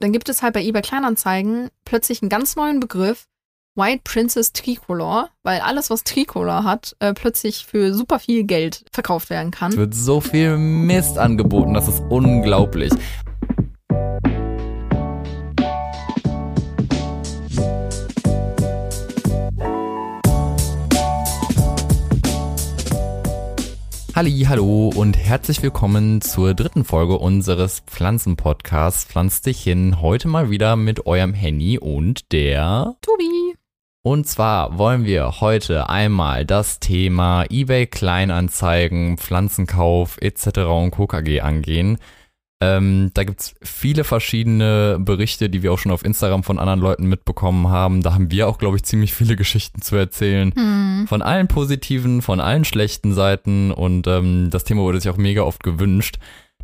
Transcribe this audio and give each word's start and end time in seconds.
dann 0.00 0.12
gibt 0.12 0.28
es 0.28 0.42
halt 0.42 0.54
bei 0.54 0.62
eBay 0.62 0.82
Kleinanzeigen 0.82 1.70
plötzlich 1.84 2.22
einen 2.22 2.28
ganz 2.28 2.56
neuen 2.56 2.80
Begriff, 2.80 3.26
White 3.74 4.00
Princess 4.02 4.52
Tricolor, 4.52 5.30
weil 5.44 5.60
alles, 5.60 5.88
was 5.88 6.02
Tricolor 6.02 6.64
hat, 6.64 6.96
äh, 6.98 7.14
plötzlich 7.14 7.64
für 7.64 7.94
super 7.94 8.18
viel 8.18 8.44
Geld 8.44 8.84
verkauft 8.92 9.30
werden 9.30 9.52
kann. 9.52 9.70
Es 9.70 9.78
wird 9.78 9.94
so 9.94 10.20
viel 10.20 10.56
Mist 10.56 11.16
angeboten, 11.16 11.74
das 11.74 11.86
ist 11.86 12.02
unglaublich. 12.08 12.92
Halli, 24.18 24.46
hallo 24.48 24.90
und 24.96 25.16
herzlich 25.16 25.62
willkommen 25.62 26.20
zur 26.20 26.52
dritten 26.52 26.84
Folge 26.84 27.16
unseres 27.16 27.84
Pflanzenpodcasts 27.86 29.04
Pflanz 29.04 29.42
dich 29.42 29.62
hin. 29.62 30.02
Heute 30.02 30.26
mal 30.26 30.50
wieder 30.50 30.74
mit 30.74 31.06
eurem 31.06 31.34
Henny 31.34 31.78
und 31.78 32.32
der 32.32 32.96
Tobi. 33.00 33.54
Und 34.02 34.26
zwar 34.26 34.76
wollen 34.76 35.04
wir 35.04 35.40
heute 35.40 35.88
einmal 35.88 36.44
das 36.44 36.80
Thema 36.80 37.44
eBay 37.48 37.86
Kleinanzeigen, 37.86 39.18
Pflanzenkauf 39.18 40.18
etc. 40.20 40.62
und 40.66 40.90
KKG 40.90 41.40
angehen. 41.42 41.98
Ähm, 42.60 43.10
da 43.14 43.22
gibt's 43.22 43.54
viele 43.62 44.02
verschiedene 44.02 44.98
Berichte, 45.00 45.48
die 45.48 45.62
wir 45.62 45.72
auch 45.72 45.78
schon 45.78 45.92
auf 45.92 46.04
Instagram 46.04 46.42
von 46.42 46.58
anderen 46.58 46.80
Leuten 46.80 47.06
mitbekommen 47.06 47.68
haben. 47.68 48.02
Da 48.02 48.14
haben 48.14 48.30
wir 48.32 48.48
auch, 48.48 48.58
glaube 48.58 48.76
ich, 48.76 48.82
ziemlich 48.82 49.14
viele 49.14 49.36
Geschichten 49.36 49.80
zu 49.80 49.96
erzählen. 49.96 50.52
Hm. 50.54 51.06
Von 51.08 51.22
allen 51.22 51.48
positiven, 51.48 52.22
von 52.22 52.40
allen 52.40 52.64
schlechten 52.64 53.12
Seiten. 53.12 53.70
Und 53.70 54.06
ähm, 54.06 54.50
das 54.50 54.64
Thema 54.64 54.82
wurde 54.82 55.00
sich 55.00 55.10
auch 55.10 55.16
mega 55.16 55.42
oft 55.42 55.62
gewünscht. 55.62 56.18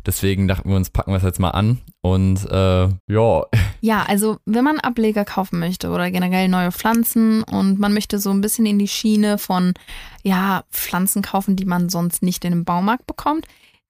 Deswegen 0.05 0.47
dachten 0.47 0.69
wir 0.69 0.75
uns, 0.75 0.91
packen 0.91 1.11
wir 1.11 1.17
es 1.17 1.23
jetzt 1.23 1.39
mal 1.39 1.51
an. 1.51 1.81
Und 2.01 2.45
äh, 2.51 2.89
ja, 3.07 3.43
Ja, 3.85 4.03
also 4.03 4.37
wenn 4.45 4.63
man 4.63 4.79
Ableger 4.79 5.25
kaufen 5.25 5.59
möchte 5.59 5.89
oder 5.89 6.09
generell 6.09 6.47
neue 6.47 6.71
Pflanzen 6.71 7.43
und 7.43 7.79
man 7.79 7.93
möchte 7.93 8.17
so 8.17 8.31
ein 8.31 8.41
bisschen 8.41 8.65
in 8.65 8.79
die 8.79 8.87
Schiene 8.87 9.37
von, 9.37 9.73
ja, 10.23 10.63
Pflanzen 10.71 11.21
kaufen, 11.21 11.55
die 11.55 11.65
man 11.65 11.89
sonst 11.89 12.23
nicht 12.23 12.45
in 12.45 12.53
einem 12.53 12.65
Baumarkt 12.65 13.05
bekommt, 13.05 13.45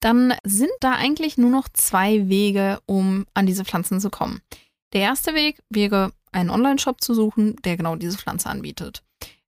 dann 0.05 0.35
sind 0.43 0.69
da 0.81 0.91
eigentlich 0.91 1.39
nur 1.39 1.49
noch 1.49 1.67
zwei 1.73 2.29
Wege, 2.29 2.79
um 2.85 3.25
an 3.33 3.47
diese 3.47 3.65
Pflanzen 3.65 3.99
zu 3.99 4.11
kommen. 4.11 4.39
Der 4.93 5.01
erste 5.01 5.33
Weg 5.33 5.63
wäre, 5.71 6.11
einen 6.31 6.51
Online-Shop 6.51 7.01
zu 7.01 7.15
suchen, 7.15 7.55
der 7.63 7.75
genau 7.75 7.95
diese 7.95 8.19
Pflanze 8.19 8.49
anbietet. 8.49 9.01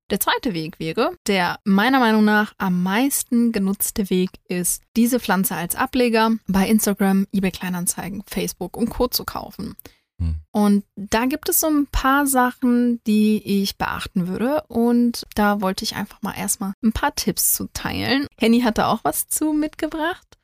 Der 0.09 0.19
zweite 0.19 0.55
Weg 0.55 0.79
wäre, 0.79 1.11
der 1.27 1.59
meiner 1.63 1.99
Meinung 1.99 2.25
nach 2.25 2.53
am 2.57 2.81
meisten 2.81 3.51
genutzte 3.51 4.09
Weg 4.09 4.31
ist, 4.47 4.81
diese 4.95 5.19
Pflanze 5.19 5.55
als 5.55 5.75
Ableger 5.75 6.31
bei 6.47 6.67
Instagram, 6.67 7.27
eBay 7.31 7.51
Kleinanzeigen, 7.51 8.23
Facebook 8.25 8.77
und 8.77 8.89
Co. 8.89 9.09
zu 9.09 9.25
kaufen. 9.25 9.75
Hm. 10.19 10.39
Und 10.51 10.85
da 10.95 11.25
gibt 11.25 11.49
es 11.49 11.59
so 11.59 11.67
ein 11.67 11.85
paar 11.85 12.25
Sachen, 12.25 12.99
die 13.05 13.61
ich 13.61 13.77
beachten 13.77 14.27
würde. 14.27 14.63
Und 14.69 15.27
da 15.35 15.61
wollte 15.61 15.83
ich 15.83 15.95
einfach 15.95 16.21
mal 16.23 16.33
erstmal 16.35 16.73
ein 16.83 16.93
paar 16.93 17.13
Tipps 17.13 17.53
zu 17.53 17.67
teilen. 17.73 18.25
Henny 18.39 18.61
hatte 18.61 18.87
auch 18.87 19.01
was 19.03 19.27
zu 19.27 19.53
mitgebracht. 19.53 20.36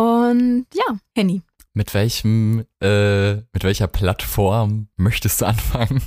Und 0.00 0.64
ja, 0.72 0.98
Henny. 1.14 1.42
mit 1.74 1.92
welchem, 1.92 2.64
äh, 2.82 3.34
mit 3.34 3.64
welcher 3.64 3.86
Plattform 3.86 4.88
möchtest 4.96 5.42
du 5.42 5.46
anfangen? 5.46 6.02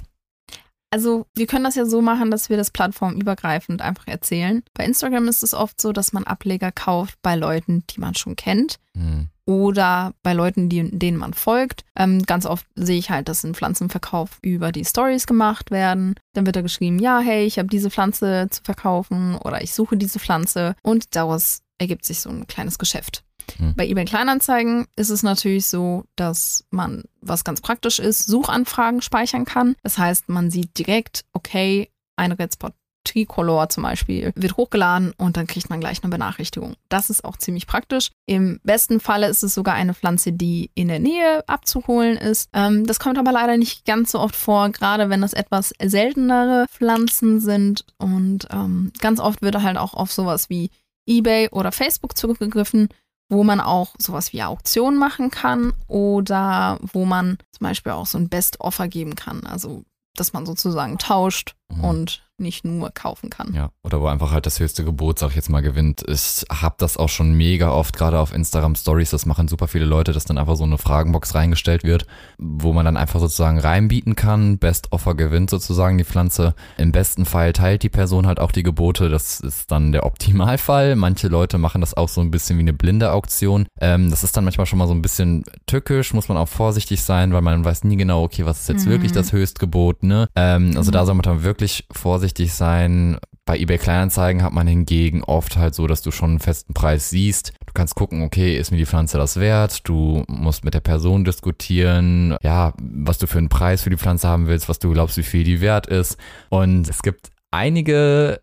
Also, 0.89 1.25
wir 1.35 1.47
können 1.47 1.63
das 1.63 1.75
ja 1.75 1.85
so 1.85 2.01
machen, 2.01 2.29
dass 2.31 2.49
wir 2.49 2.57
das 2.57 2.71
plattformübergreifend 2.71 3.81
einfach 3.81 4.07
erzählen. 4.07 4.63
Bei 4.73 4.85
Instagram 4.85 5.27
ist 5.27 5.43
es 5.43 5.53
oft 5.53 5.79
so, 5.79 5.91
dass 5.91 6.13
man 6.13 6.23
Ableger 6.23 6.71
kauft 6.71 7.19
bei 7.21 7.35
Leuten, 7.35 7.83
die 7.89 7.99
man 7.99 8.15
schon 8.15 8.35
kennt. 8.35 8.79
Hm. 8.95 9.29
oder 9.45 10.13
bei 10.21 10.33
Leuten, 10.33 10.69
die, 10.69 10.89
denen 10.91 11.17
man 11.17 11.33
folgt. 11.33 11.83
Ähm, 11.97 12.23
ganz 12.23 12.45
oft 12.45 12.65
sehe 12.75 12.97
ich 12.99 13.09
halt, 13.09 13.27
dass 13.27 13.43
ein 13.43 13.55
Pflanzenverkauf 13.55 14.37
über 14.41 14.71
die 14.71 14.85
Stories 14.85 15.25
gemacht 15.27 15.71
werden. 15.71 16.15
Dann 16.33 16.45
wird 16.45 16.55
da 16.55 16.61
geschrieben, 16.61 16.99
ja, 16.99 17.19
hey, 17.19 17.43
ich 17.45 17.57
habe 17.59 17.67
diese 17.67 17.89
Pflanze 17.89 18.47
zu 18.51 18.61
verkaufen 18.63 19.35
oder 19.35 19.61
ich 19.63 19.73
suche 19.73 19.97
diese 19.97 20.19
Pflanze 20.19 20.75
und 20.83 21.15
daraus 21.15 21.61
ergibt 21.79 22.05
sich 22.05 22.21
so 22.21 22.29
ein 22.29 22.47
kleines 22.47 22.77
Geschäft. 22.77 23.23
Hm. 23.57 23.73
Bei 23.75 23.87
eBay 23.87 24.05
Kleinanzeigen 24.05 24.87
ist 24.95 25.09
es 25.09 25.23
natürlich 25.23 25.67
so, 25.67 26.05
dass 26.15 26.65
man, 26.69 27.03
was 27.21 27.43
ganz 27.43 27.61
praktisch 27.61 27.99
ist, 27.99 28.25
Suchanfragen 28.27 29.01
speichern 29.01 29.45
kann. 29.45 29.75
Das 29.83 29.97
heißt, 29.97 30.29
man 30.29 30.51
sieht 30.51 30.77
direkt, 30.77 31.25
okay, 31.33 31.89
ein 32.15 32.31
Red 32.31 32.53
Spot 32.53 32.71
Tricolor 33.03 33.69
zum 33.69 33.83
Beispiel 33.83 34.31
wird 34.35 34.57
hochgeladen 34.57 35.13
und 35.17 35.37
dann 35.37 35.47
kriegt 35.47 35.69
man 35.69 35.79
gleich 35.79 36.03
eine 36.03 36.11
Benachrichtigung. 36.11 36.75
Das 36.89 37.09
ist 37.09 37.25
auch 37.25 37.37
ziemlich 37.37 37.67
praktisch. 37.67 38.11
Im 38.25 38.59
besten 38.63 38.99
Falle 38.99 39.27
ist 39.27 39.43
es 39.43 39.53
sogar 39.53 39.75
eine 39.75 39.93
Pflanze, 39.93 40.31
die 40.31 40.71
in 40.73 40.87
der 40.87 40.99
Nähe 40.99 41.47
abzuholen 41.47 42.17
ist. 42.17 42.49
Ähm, 42.53 42.85
das 42.85 42.99
kommt 42.99 43.17
aber 43.17 43.31
leider 43.31 43.57
nicht 43.57 43.85
ganz 43.85 44.11
so 44.11 44.19
oft 44.19 44.35
vor, 44.35 44.69
gerade 44.69 45.09
wenn 45.09 45.21
das 45.21 45.33
etwas 45.33 45.73
seltenere 45.83 46.65
Pflanzen 46.69 47.39
sind. 47.39 47.85
Und 47.97 48.47
ähm, 48.51 48.91
ganz 48.99 49.19
oft 49.19 49.41
wird 49.41 49.61
halt 49.61 49.77
auch 49.77 49.93
auf 49.93 50.11
sowas 50.11 50.49
wie 50.49 50.69
eBay 51.05 51.49
oder 51.49 51.71
Facebook 51.71 52.17
zurückgegriffen, 52.17 52.87
wo 53.33 53.43
man 53.43 53.59
auch 53.59 53.95
sowas 53.97 54.33
wie 54.33 54.43
Auktionen 54.43 54.97
machen 54.97 55.31
kann 55.31 55.73
oder 55.87 56.79
wo 56.81 57.05
man 57.05 57.37
zum 57.51 57.67
Beispiel 57.67 57.91
auch 57.91 58.05
so 58.05 58.17
ein 58.17 58.29
Best-Offer 58.29 58.87
geben 58.87 59.15
kann. 59.15 59.45
Also, 59.45 59.83
dass 60.15 60.33
man 60.33 60.45
sozusagen 60.45 60.97
tauscht 60.97 61.55
Mhm. 61.77 61.83
und 61.83 62.23
nicht 62.39 62.65
nur 62.65 62.89
kaufen 62.89 63.29
kann. 63.29 63.53
Ja, 63.53 63.69
oder 63.83 64.01
wo 64.01 64.07
einfach 64.07 64.31
halt 64.31 64.47
das 64.47 64.59
höchste 64.59 64.83
Gebot, 64.83 65.19
sag 65.19 65.29
ich 65.29 65.35
jetzt 65.35 65.49
mal, 65.51 65.61
gewinnt. 65.61 66.03
Ich 66.07 66.43
hab 66.49 66.79
das 66.79 66.97
auch 66.97 67.07
schon 67.07 67.33
mega 67.33 67.69
oft, 67.71 67.95
gerade 67.95 68.19
auf 68.19 68.33
Instagram 68.33 68.75
Stories, 68.75 69.11
das 69.11 69.27
machen 69.27 69.47
super 69.47 69.67
viele 69.67 69.85
Leute, 69.85 70.13
dass 70.13 70.25
dann 70.25 70.39
einfach 70.39 70.55
so 70.55 70.63
eine 70.63 70.79
Fragenbox 70.79 71.35
reingestellt 71.35 71.83
wird, 71.83 72.07
wo 72.39 72.73
man 72.73 72.85
dann 72.85 72.97
einfach 72.97 73.19
sozusagen 73.19 73.59
reinbieten 73.59 74.15
kann. 74.15 74.57
Best 74.57 74.91
Offer 74.91 75.13
gewinnt 75.13 75.51
sozusagen 75.51 75.97
die 75.99 76.03
Pflanze. 76.03 76.55
Im 76.77 76.91
besten 76.91 77.25
Fall 77.25 77.53
teilt 77.53 77.83
die 77.83 77.89
Person 77.89 78.25
halt 78.25 78.39
auch 78.39 78.51
die 78.51 78.63
Gebote. 78.63 79.09
Das 79.09 79.39
ist 79.39 79.71
dann 79.71 79.91
der 79.91 80.03
Optimalfall. 80.05 80.95
Manche 80.95 81.27
Leute 81.27 81.59
machen 81.59 81.81
das 81.81 81.93
auch 81.95 82.09
so 82.09 82.19
ein 82.19 82.31
bisschen 82.31 82.57
wie 82.57 82.63
eine 82.63 82.73
blinde 82.73 83.11
Auktion. 83.11 83.67
Ähm, 83.79 84.09
das 84.09 84.23
ist 84.23 84.35
dann 84.35 84.43
manchmal 84.43 84.65
schon 84.65 84.79
mal 84.79 84.87
so 84.87 84.93
ein 84.95 85.03
bisschen 85.03 85.43
tückisch, 85.67 86.13
muss 86.13 86.27
man 86.29 86.37
auch 86.37 86.49
vorsichtig 86.49 87.03
sein, 87.03 87.31
weil 87.31 87.41
man 87.41 87.63
weiß 87.63 87.83
nie 87.83 87.95
genau, 87.95 88.23
okay, 88.23 88.43
was 88.45 88.61
ist 88.61 88.69
jetzt 88.69 88.85
Mhm. 88.87 88.91
wirklich 88.91 89.11
das 89.11 89.31
Höchstgebot, 89.31 90.01
ne? 90.03 90.27
Ähm, 90.35 90.73
also 90.75 90.89
Mhm. 90.89 90.93
da 90.93 91.05
soll 91.05 91.15
man 91.15 91.21
dann 91.23 91.43
wirklich 91.43 91.62
vorsichtig 91.91 92.53
sein. 92.53 93.17
Bei 93.45 93.57
eBay 93.57 93.77
Kleinanzeigen 93.77 94.41
hat 94.41 94.53
man 94.53 94.67
hingegen 94.67 95.23
oft 95.23 95.57
halt 95.57 95.75
so, 95.75 95.85
dass 95.87 96.01
du 96.01 96.11
schon 96.11 96.31
einen 96.31 96.39
festen 96.39 96.73
Preis 96.73 97.09
siehst. 97.09 97.53
Du 97.65 97.73
kannst 97.73 97.95
gucken, 97.95 98.21
okay, 98.23 98.57
ist 98.57 98.71
mir 98.71 98.77
die 98.77 98.85
Pflanze 98.85 99.17
das 99.17 99.39
wert? 99.39 99.87
Du 99.87 100.23
musst 100.27 100.63
mit 100.63 100.73
der 100.73 100.79
Person 100.79 101.25
diskutieren, 101.25 102.37
ja, 102.41 102.73
was 102.81 103.17
du 103.17 103.27
für 103.27 103.39
einen 103.39 103.49
Preis 103.49 103.81
für 103.81 103.89
die 103.89 103.97
Pflanze 103.97 104.27
haben 104.27 104.47
willst, 104.47 104.69
was 104.69 104.79
du 104.79 104.91
glaubst, 104.91 105.17
wie 105.17 105.23
viel 105.23 105.43
die 105.43 105.59
wert 105.59 105.87
ist. 105.87 106.17
Und 106.49 106.87
es 106.87 107.01
gibt 107.01 107.31
einige 107.51 108.41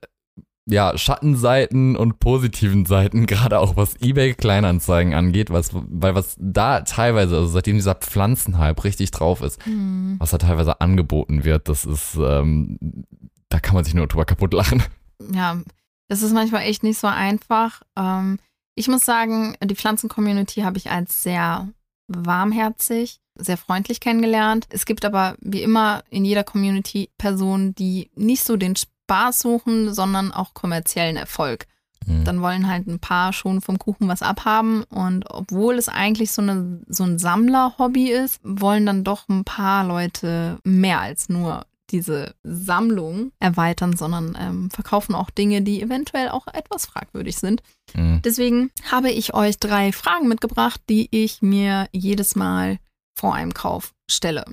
ja, 0.70 0.96
Schattenseiten 0.96 1.96
und 1.96 2.20
positiven 2.20 2.86
Seiten, 2.86 3.26
gerade 3.26 3.58
auch 3.58 3.76
was 3.76 3.96
eBay 4.00 4.34
Kleinanzeigen 4.34 5.14
angeht, 5.14 5.50
was, 5.50 5.70
weil 5.72 6.14
was 6.14 6.36
da 6.38 6.80
teilweise, 6.82 7.36
also 7.36 7.48
seitdem 7.48 7.76
dieser 7.76 7.94
Pflanzenhype 7.96 8.84
richtig 8.84 9.10
drauf 9.10 9.42
ist, 9.42 9.64
Hm. 9.66 10.16
was 10.18 10.30
da 10.30 10.38
teilweise 10.38 10.80
angeboten 10.80 11.44
wird, 11.44 11.68
das 11.68 11.84
ist, 11.84 12.16
ähm, 12.20 12.78
da 13.48 13.58
kann 13.60 13.74
man 13.74 13.84
sich 13.84 13.94
nur 13.94 14.06
drüber 14.06 14.24
kaputt 14.24 14.52
lachen. 14.54 14.82
Ja, 15.34 15.60
das 16.08 16.22
ist 16.22 16.32
manchmal 16.32 16.62
echt 16.62 16.82
nicht 16.82 16.98
so 16.98 17.06
einfach. 17.06 17.82
Ähm, 17.94 18.38
ich 18.74 18.88
muss 18.88 19.04
sagen, 19.04 19.54
die 19.62 19.74
Pflanzen-Community 19.74 20.62
habe 20.62 20.78
ich 20.78 20.90
als 20.90 21.22
sehr 21.22 21.68
warmherzig, 22.08 23.20
sehr 23.36 23.56
freundlich 23.58 24.00
kennengelernt. 24.00 24.66
Es 24.70 24.86
gibt 24.86 25.04
aber 25.04 25.36
wie 25.40 25.62
immer 25.62 26.02
in 26.10 26.24
jeder 26.24 26.42
Community 26.44 27.10
Personen, 27.18 27.74
die 27.74 28.10
nicht 28.14 28.44
so 28.44 28.56
den 28.56 28.76
Spaß 29.10 29.40
suchen, 29.40 29.92
sondern 29.92 30.30
auch 30.30 30.54
kommerziellen 30.54 31.16
Erfolg. 31.16 31.66
Mhm. 32.06 32.24
Dann 32.24 32.42
wollen 32.42 32.68
halt 32.68 32.86
ein 32.86 33.00
paar 33.00 33.32
schon 33.32 33.60
vom 33.60 33.76
Kuchen 33.76 34.06
was 34.06 34.22
abhaben 34.22 34.84
und 34.84 35.24
obwohl 35.28 35.74
es 35.74 35.88
eigentlich 35.88 36.30
so, 36.30 36.42
eine, 36.42 36.80
so 36.86 37.02
ein 37.02 37.18
Sammler-Hobby 37.18 38.12
ist, 38.12 38.40
wollen 38.44 38.86
dann 38.86 39.02
doch 39.02 39.28
ein 39.28 39.42
paar 39.42 39.84
Leute 39.84 40.60
mehr 40.62 41.00
als 41.00 41.28
nur 41.28 41.66
diese 41.90 42.36
Sammlung 42.44 43.32
erweitern, 43.40 43.96
sondern 43.96 44.38
ähm, 44.40 44.70
verkaufen 44.70 45.16
auch 45.16 45.28
Dinge, 45.28 45.62
die 45.62 45.82
eventuell 45.82 46.28
auch 46.28 46.46
etwas 46.46 46.86
fragwürdig 46.86 47.36
sind. 47.36 47.64
Mhm. 47.94 48.22
Deswegen 48.24 48.70
habe 48.92 49.10
ich 49.10 49.34
euch 49.34 49.58
drei 49.58 49.90
Fragen 49.90 50.28
mitgebracht, 50.28 50.80
die 50.88 51.08
ich 51.10 51.42
mir 51.42 51.88
jedes 51.90 52.36
Mal 52.36 52.78
vor 53.18 53.34
einem 53.34 53.54
Kauf 53.54 53.92
stelle. 54.08 54.44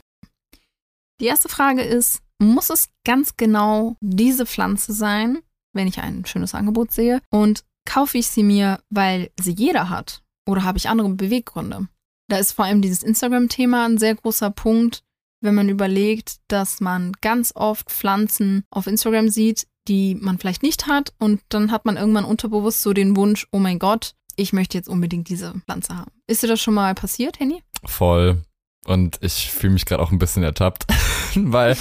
Die 1.22 1.26
erste 1.26 1.48
Frage 1.48 1.84
ist, 1.84 2.24
muss 2.40 2.70
es 2.70 2.90
ganz 3.06 3.38
genau 3.38 3.96
diese 4.02 4.46
Pflanze 4.46 4.94
sein, 4.94 5.40
wenn 5.74 5.88
ich 5.88 6.00
ein 6.00 6.26
schönes 6.26 6.54
Angebot 6.54 6.92
sehe? 6.94 7.22
Und 7.30 7.64
kaufe 7.86 8.18
ich 8.18 8.28
sie 8.28 8.44
mir, 8.44 8.80
weil 8.90 9.32
sie 9.40 9.54
jeder 9.54 9.90
hat? 9.90 10.22
Oder 10.48 10.64
habe 10.64 10.78
ich 10.78 10.90
andere 10.90 11.10
Beweggründe? 11.10 11.88
Da 12.30 12.38
ist 12.38 12.52
vor 12.52 12.66
allem 12.66 12.82
dieses 12.82 13.04
Instagram-Thema 13.04 13.86
ein 13.86 13.98
sehr 13.98 14.16
großer 14.16 14.52
Punkt, 14.52 15.04
wenn 15.42 15.56
man 15.56 15.70
überlegt, 15.70 16.38
dass 16.48 16.82
man 16.82 17.14
ganz 17.22 17.54
oft 17.56 17.90
Pflanzen 17.90 18.64
auf 18.70 18.88
Instagram 18.88 19.30
sieht, 19.30 19.68
die 19.88 20.16
man 20.16 20.38
vielleicht 20.38 20.64
nicht 20.64 20.88
hat 20.88 21.14
und 21.20 21.42
dann 21.50 21.72
hat 21.72 21.86
man 21.86 21.96
irgendwann 21.96 22.26
unterbewusst 22.26 22.82
so 22.82 22.92
den 22.94 23.16
Wunsch, 23.16 23.48
oh 23.52 23.60
mein 23.60 23.80
Gott, 23.80 24.14
ich 24.36 24.52
möchte 24.52 24.78
jetzt 24.78 24.90
unbedingt 24.90 25.30
diese 25.30 25.54
Pflanze 25.66 25.96
haben. 25.98 26.12
Ist 26.28 26.44
dir 26.44 26.48
das 26.48 26.62
schon 26.62 26.74
mal 26.74 26.94
passiert, 26.96 27.40
Henny? 27.40 27.64
Voll, 27.86 28.44
Und 28.86 29.18
ich 29.22 29.52
fühle 29.52 29.74
mich 29.74 29.86
gerade 29.86 30.02
auch 30.04 30.12
ein 30.12 30.20
bisschen 30.20 30.44
ertappt, 30.44 30.86
weil 31.36 31.78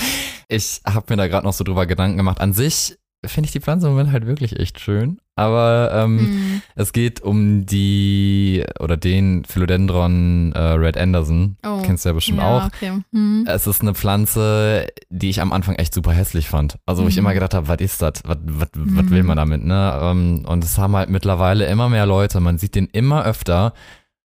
ich 0.48 0.80
habe 0.86 1.06
mir 1.10 1.16
da 1.16 1.28
gerade 1.28 1.46
noch 1.46 1.52
so 1.52 1.64
drüber 1.64 1.86
Gedanken 1.86 2.16
gemacht. 2.16 2.40
An 2.40 2.52
sich 2.52 2.96
finde 3.24 3.46
ich 3.46 3.52
die 3.52 3.60
Pflanze 3.60 3.86
im 3.86 3.92
Moment 3.94 4.12
halt 4.12 4.26
wirklich 4.26 4.58
echt 4.58 4.78
schön. 4.78 5.18
Aber 5.34 5.90
ähm, 5.92 6.16
Mhm. 6.16 6.62
es 6.76 6.92
geht 6.92 7.20
um 7.22 7.66
die 7.66 8.64
oder 8.78 8.96
den 8.96 9.44
Philodendron 9.44 10.52
äh, 10.52 10.58
Red 10.60 10.96
Anderson. 10.96 11.56
Oh. 11.66 11.82
Kennst 11.84 12.04
du 12.04 12.10
ja 12.10 12.12
bestimmt 12.14 12.38
ja, 12.38 12.56
auch. 12.58 12.66
Okay. 12.66 12.92
Mhm. 13.10 13.44
Es 13.48 13.66
ist 13.66 13.82
eine 13.82 13.94
Pflanze, 13.94 14.86
die 15.10 15.28
ich 15.30 15.40
am 15.40 15.52
Anfang 15.52 15.74
echt 15.74 15.92
super 15.92 16.12
hässlich 16.12 16.48
fand. 16.48 16.78
Also 16.86 17.02
wo 17.04 17.08
ich 17.08 17.16
Mhm. 17.16 17.20
immer 17.20 17.34
gedacht 17.34 17.54
habe, 17.54 17.68
was 17.68 17.80
ist 17.80 18.00
das? 18.00 18.22
Was, 18.24 18.38
will 18.74 19.22
man 19.24 19.36
damit? 19.36 19.64
Ne? 19.64 19.98
Ähm, 20.00 20.44
Und 20.46 20.62
es 20.64 20.78
haben 20.78 20.94
halt 20.96 21.10
mittlerweile 21.10 21.66
immer 21.66 21.88
mehr 21.88 22.06
Leute. 22.06 22.38
Man 22.40 22.58
sieht 22.58 22.74
den 22.74 22.86
immer 22.86 23.24
öfter. 23.24 23.72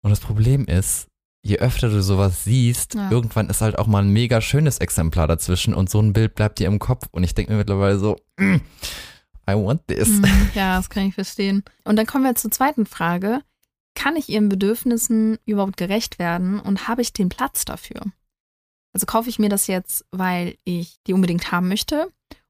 Und 0.01 0.09
das 0.09 0.19
Problem 0.21 0.65
ist, 0.65 1.08
je 1.49 1.57
öfter 1.57 1.89
du 1.89 2.01
sowas 2.01 2.43
siehst, 2.45 2.93
Ja. 2.95 3.11
irgendwann 3.11 3.49
ist 3.49 3.61
halt 3.61 3.77
auch 3.77 3.87
mal 3.87 4.03
ein 4.03 4.09
mega 4.09 4.39
schönes 4.41 4.77
Exemplar 4.77 5.27
dazwischen 5.27 5.73
und 5.73 5.89
so 5.89 5.99
ein 6.01 6.13
Bild 6.13 6.35
bleibt 6.35 6.59
dir 6.59 6.67
im 6.67 6.79
Kopf. 6.79 7.07
Und 7.11 7.23
ich 7.23 7.33
denke 7.35 7.51
mir 7.51 7.57
mittlerweile 7.57 7.99
so, 7.99 8.15
mm, 8.37 8.55
I 9.49 9.53
want 9.55 9.87
this. 9.87 10.07
Mhm. 10.07 10.25
Ja, 10.55 10.77
das 10.77 10.89
kann 10.89 11.07
ich 11.07 11.15
verstehen. 11.15 11.63
Und 11.83 11.95
dann 11.97 12.05
kommen 12.05 12.23
wir 12.23 12.35
zur 12.35 12.51
zweiten 12.51 12.85
Frage. 12.85 13.41
Kann 13.95 14.15
ich 14.15 14.29
ihren 14.29 14.47
Bedürfnissen 14.49 15.39
überhaupt 15.45 15.75
gerecht 15.77 16.19
werden 16.19 16.59
und 16.59 16.87
habe 16.87 17.01
ich 17.01 17.11
den 17.11 17.29
Platz 17.29 17.65
dafür? 17.65 18.01
Also 18.93 19.05
kaufe 19.05 19.29
ich 19.29 19.39
mir 19.39 19.49
das 19.49 19.67
jetzt, 19.67 20.05
weil 20.11 20.55
ich 20.63 20.97
die 21.05 21.13
unbedingt 21.13 21.51
haben 21.51 21.67
möchte 21.67 22.07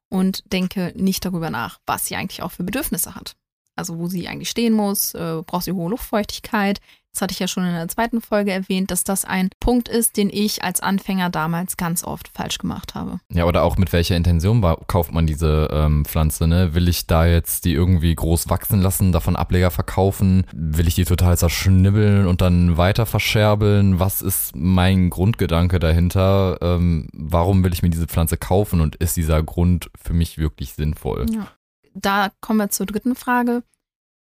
und 0.10 0.44
denke 0.52 0.94
nicht 0.96 1.26
darüber 1.26 1.50
nach, 1.50 1.80
was 1.86 2.06
sie 2.06 2.16
eigentlich 2.16 2.42
auch 2.44 2.52
für 2.52 2.64
Bedürfnisse 2.64 3.16
hat. 3.16 3.36
Also 3.76 3.98
wo 3.98 4.08
sie 4.08 4.28
eigentlich 4.28 4.50
stehen 4.50 4.74
muss, 4.74 5.14
äh, 5.14 5.42
braucht 5.46 5.64
sie 5.66 5.72
hohe 5.72 5.90
Luftfeuchtigkeit. 5.90 6.82
Das 7.14 7.22
hatte 7.22 7.34
ich 7.34 7.40
ja 7.40 7.48
schon 7.48 7.66
in 7.66 7.74
der 7.74 7.88
zweiten 7.88 8.22
Folge 8.22 8.52
erwähnt, 8.52 8.92
dass 8.92 9.04
das 9.04 9.26
ein 9.26 9.50
Punkt 9.60 9.90
ist, 9.90 10.16
den 10.16 10.30
ich 10.32 10.64
als 10.64 10.80
Anfänger 10.80 11.30
damals 11.30 11.76
ganz 11.76 12.04
oft 12.04 12.30
falsch 12.30 12.60
gemacht 12.60 12.96
habe. 12.96 13.20
Ja, 13.32 13.46
oder 13.46 13.64
auch 13.64 13.78
mit 13.78 13.92
welcher 13.92 14.16
Intention 14.16 14.62
kauft 14.88 15.12
man 15.12 15.26
diese 15.26 15.70
ähm, 15.72 16.06
Pflanze, 16.06 16.48
ne? 16.48 16.76
Will 16.76 16.88
ich 16.88 17.08
da 17.08 17.26
jetzt 17.26 17.66
die 17.66 17.74
irgendwie 17.74 18.14
groß 18.14 18.50
wachsen 18.50 18.82
lassen, 18.82 19.12
davon 19.12 19.36
Ableger 19.36 19.72
verkaufen? 19.72 20.46
Will 20.54 20.88
ich 20.88 20.96
die 20.96 21.06
total 21.06 21.38
zerschnibbeln 21.38 22.28
und 22.28 22.42
dann 22.42 22.78
weiter 22.78 23.06
verscherbeln? 23.06 24.00
Was 24.00 24.22
ist 24.22 24.56
mein 24.56 25.10
Grundgedanke 25.10 25.80
dahinter? 25.80 26.58
Ähm, 26.62 27.10
warum 27.14 27.64
will 27.64 27.74
ich 27.74 27.82
mir 27.82 27.90
diese 27.90 28.08
Pflanze 28.08 28.38
kaufen 28.38 28.82
und 28.82 28.96
ist 28.98 29.18
dieser 29.18 29.42
Grund 29.42 29.90
für 30.00 30.14
mich 30.14 30.38
wirklich 30.38 30.74
sinnvoll? 30.74 31.26
Ja. 31.32 31.48
Da 31.96 32.30
kommen 32.40 32.60
wir 32.60 32.70
zur 32.70 32.86
dritten 32.86 33.16
Frage. 33.16 33.64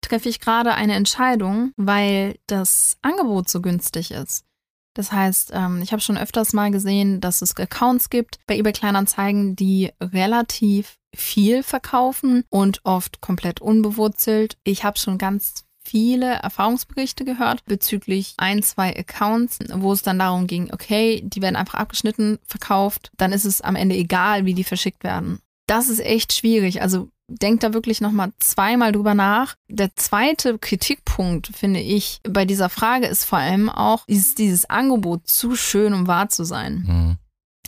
Treffe 0.06 0.30
ich 0.30 0.40
gerade 0.40 0.74
eine 0.76 0.94
Entscheidung, 0.94 1.72
weil 1.78 2.38
das 2.48 2.98
Angebot 3.02 3.50
so 3.50 3.62
günstig 3.62 4.12
ist? 4.12 4.46
Das 4.94 5.12
heißt, 5.12 5.52
ähm, 5.54 5.82
ich 5.82 5.92
habe 5.92 6.02
schon 6.02 6.18
öfters 6.18 6.54
mal 6.54 6.72
gesehen, 6.72 7.20
dass 7.20 7.42
es 7.42 7.58
Accounts 7.58 8.10
gibt 8.10 8.40
bei 8.48 8.56
eBay 8.58 8.72
Kleinanzeigen, 8.72 9.56
die 9.56 9.92
relativ 10.00 10.98
viel 11.14 11.64
verkaufen 11.64 12.44
und 12.50 12.82
oft 12.84 13.20
komplett 13.20 13.62
unbewurzelt. 13.62 14.58
Ich 14.64 14.84
habe 14.84 14.98
schon 14.98 15.18
ganz 15.18 15.66
viele 15.84 16.34
Erfahrungsberichte 16.36 17.26
gehört 17.26 17.66
bezüglich 17.66 18.36
ein, 18.38 18.64
zwei 18.64 18.96
Accounts, 18.96 19.60
wo 19.74 19.92
es 19.92 20.02
dann 20.02 20.20
darum 20.20 20.48
ging, 20.48 20.72
okay, 20.74 21.22
die 21.24 21.42
werden 21.42 21.56
einfach 21.56 21.80
abgeschnitten, 21.80 22.40
verkauft, 22.46 23.12
dann 23.18 23.32
ist 23.32 23.46
es 23.46 23.62
am 23.62 23.76
Ende 23.76 23.96
egal, 23.96 24.46
wie 24.46 24.54
die 24.54 24.64
verschickt 24.64 25.04
werden. 25.04 25.40
Das 25.68 25.90
ist 25.90 26.00
echt 26.00 26.34
schwierig. 26.34 26.82
Also 26.82 27.10
denkt 27.28 27.64
da 27.64 27.74
wirklich 27.74 28.02
nochmal 28.02 28.32
zweimal 28.40 28.92
drüber 28.92 29.14
nach. 29.14 29.56
Der 29.68 29.96
zweite 29.96 30.58
Kritikpunkt, 30.58 31.48
finde 31.48 31.80
ich, 31.80 32.20
bei 32.28 32.46
dieser 32.46 32.70
Frage 32.70 33.08
ist 33.08 33.26
vor 33.26 33.40
allem 33.40 33.70
auch, 33.70 34.04
ist 34.08 34.38
dieses 34.38 34.70
Angebot 34.70 35.28
zu 35.28 35.56
schön, 35.56 35.94
um 35.94 36.08
wahr 36.08 36.30
zu 36.30 36.44
sein. 36.44 36.84
Hm. 36.86 37.18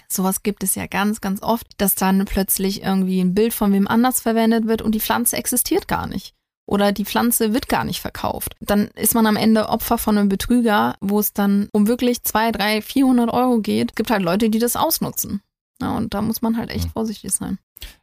Sowas 0.10 0.44
gibt 0.44 0.64
es 0.64 0.76
ja 0.76 0.88
ganz, 0.88 1.22
ganz 1.22 1.44
oft, 1.44 1.68
dass 1.78 1.96
dann 1.96 2.24
plötzlich 2.26 2.84
irgendwie 2.84 3.20
ein 3.20 3.34
Bild 3.34 3.54
von 3.54 3.74
wem 3.74 3.88
anders 3.88 4.22
verwendet 4.22 4.68
wird 4.68 4.82
und 4.82 4.96
die 4.96 5.02
Pflanze 5.02 5.36
existiert 5.36 5.88
gar 5.88 6.08
nicht. 6.08 6.34
Oder 6.66 6.92
die 6.92 7.06
Pflanze 7.06 7.54
wird 7.54 7.70
gar 7.70 7.86
nicht 7.86 8.02
verkauft. 8.02 8.56
Dann 8.60 8.88
ist 8.96 9.16
man 9.16 9.26
am 9.26 9.38
Ende 9.38 9.70
Opfer 9.70 9.98
von 9.98 10.18
einem 10.18 10.28
Betrüger, 10.28 10.96
wo 11.00 11.20
es 11.20 11.32
dann 11.32 11.70
um 11.72 11.88
wirklich 11.88 12.24
zwei, 12.24 12.52
drei, 12.52 12.82
400 12.82 13.32
Euro 13.32 13.60
geht. 13.60 13.92
Es 13.92 13.96
gibt 13.96 14.12
halt 14.12 14.22
Leute, 14.22 14.50
die 14.50 14.60
das 14.60 14.76
ausnutzen. 14.76 15.42
Ja, 15.82 15.96
und 15.96 16.14
da 16.14 16.22
muss 16.22 16.42
man 16.42 16.58
halt 16.58 16.70
echt 16.72 16.86
Hm. 16.86 16.92
vorsichtig 16.92 17.32
sein. 17.32 17.60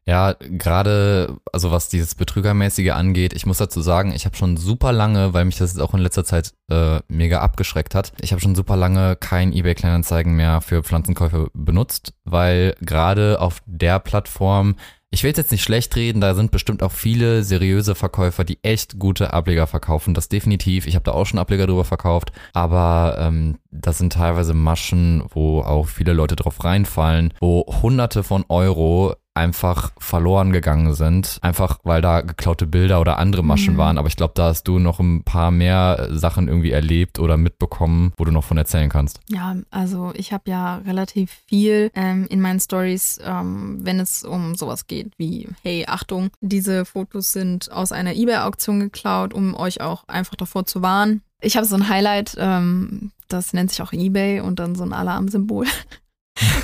Ja, 0.07 0.35
gerade, 0.39 1.37
also 1.53 1.73
was 1.73 1.89
dieses 1.89 2.15
Betrügermäßige 2.15 2.91
angeht, 2.93 3.33
ich 3.33 3.47
muss 3.47 3.59
dazu 3.59 3.81
sagen, 3.81 4.13
ich 4.13 4.25
habe 4.25 4.37
schon 4.37 4.57
super 4.57 4.93
lange, 4.93 5.33
weil 5.33 5.45
mich 5.45 5.57
das 5.57 5.73
jetzt 5.73 5.81
auch 5.83 5.95
in 5.95 6.01
letzter 6.01 6.25
Zeit 6.25 6.53
äh, 6.71 7.01
mega 7.09 7.41
abgeschreckt 7.41 7.95
hat, 7.95 8.13
ich 8.21 8.31
habe 8.33 8.41
schon 8.41 8.55
super 8.55 8.77
lange 8.77 9.17
kein 9.17 9.53
eBay 9.53 9.75
Kleinanzeigen 9.75 10.37
mehr 10.37 10.61
für 10.61 10.85
Pflanzenkäufe 10.85 11.49
benutzt, 11.55 12.15
weil 12.25 12.77
gerade 12.81 13.41
auf 13.41 13.63
der 13.67 13.99
Plattform 13.99 14.77
ich 15.15 15.23
will 15.23 15.33
jetzt 15.35 15.53
nicht 15.53 15.63
schlecht 15.63 15.95
reden, 15.95 16.21
da 16.21 16.35
sind 16.35 16.51
bestimmt 16.51 16.83
auch 16.83 16.91
viele 16.91 17.45
seriöse 17.45 17.95
Verkäufer, 17.95 18.43
die 18.43 18.59
echt 18.63 18.99
gute 18.99 19.33
Ableger 19.33 19.69
verkaufen. 19.69 20.13
Das 20.13 20.29
definitiv. 20.29 20.89
Ich 20.89 20.97
habe 20.97 21.05
da 21.05 21.13
auch 21.13 21.25
schon 21.25 21.39
Ableger 21.39 21.69
drüber 21.69 21.85
verkauft. 21.85 22.33
Aber 22.53 23.17
ähm, 23.21 23.59
das 23.71 23.99
sind 23.99 24.13
teilweise 24.13 24.55
Maschen, 24.55 25.23
wo 25.31 25.61
auch 25.61 25.87
viele 25.87 26.13
Leute 26.13 26.35
drauf 26.35 26.65
reinfallen, 26.65 27.33
wo 27.39 27.65
hunderte 27.81 28.25
von 28.25 28.45
Euro 28.49 29.15
einfach 29.35 29.91
verloren 29.99 30.53
gegangen 30.53 30.95
sind. 30.95 31.39
Einfach 31.43 31.79
weil 31.83 32.01
da 32.01 32.21
geklaute 32.21 32.67
Bilder 32.67 33.01
oder 33.01 33.19
andere 33.19 33.43
Maschen 33.43 33.75
Mhm. 33.75 33.79
waren. 33.79 33.99
Aber 33.99 34.09
ich 34.09 34.17
glaube, 34.17 34.33
da 34.37 34.45
hast 34.47 34.65
du 34.69 34.79
noch 34.79 35.01
ein 35.01 35.25
paar 35.25 35.51
mehr 35.51 36.09
Sachen 36.13 36.47
irgendwie 36.49 36.71
erlebt 36.71 37.19
oder 37.19 37.37
mitbekommen, 37.37 38.13
wo 38.17 38.25
du 38.25 38.31
noch 38.31 38.45
von 38.45 38.57
erzählen 38.57 38.89
kannst. 38.89 39.19
Ja, 39.29 39.57
also 39.71 40.13
ich 40.15 40.33
habe 40.33 40.49
ja 40.51 40.77
relativ 40.87 41.33
viel 41.49 41.91
ähm, 41.95 42.27
in 42.31 42.41
meinen 42.41 42.61
Stories, 42.61 43.19
ähm, 43.25 43.79
wenn 43.83 43.99
es 44.01 44.23
um 44.25 44.55
sowas 44.55 44.87
geht 44.87 45.11
wie, 45.19 45.49
hey, 45.63 45.85
Achtung, 45.89 46.31
diese 46.41 46.85
Fotos 46.85 47.33
sind 47.33 47.71
aus 47.73 47.91
einer 47.93 48.15
eBay-Auktion 48.15 48.79
geklaut, 48.81 49.35
um 49.35 49.55
euch 49.55 49.81
auch 49.81 50.07
einfach 50.07 50.37
davor 50.37 50.65
zu 50.67 50.81
warnen. 50.83 51.23
Ich 51.41 51.57
habe 51.57 51.67
so 51.67 51.75
ein 51.77 51.89
Highlight, 51.89 52.37
ähm, 52.39 53.11
das 53.29 53.53
nennt 53.53 53.71
sich 53.71 53.83
auch 53.83 53.93
eBay 53.93 54.41
und 54.41 54.59
dann 54.61 54.75
so 54.77 54.85
ein 54.85 54.93
Alarmsymbol. 54.93 55.67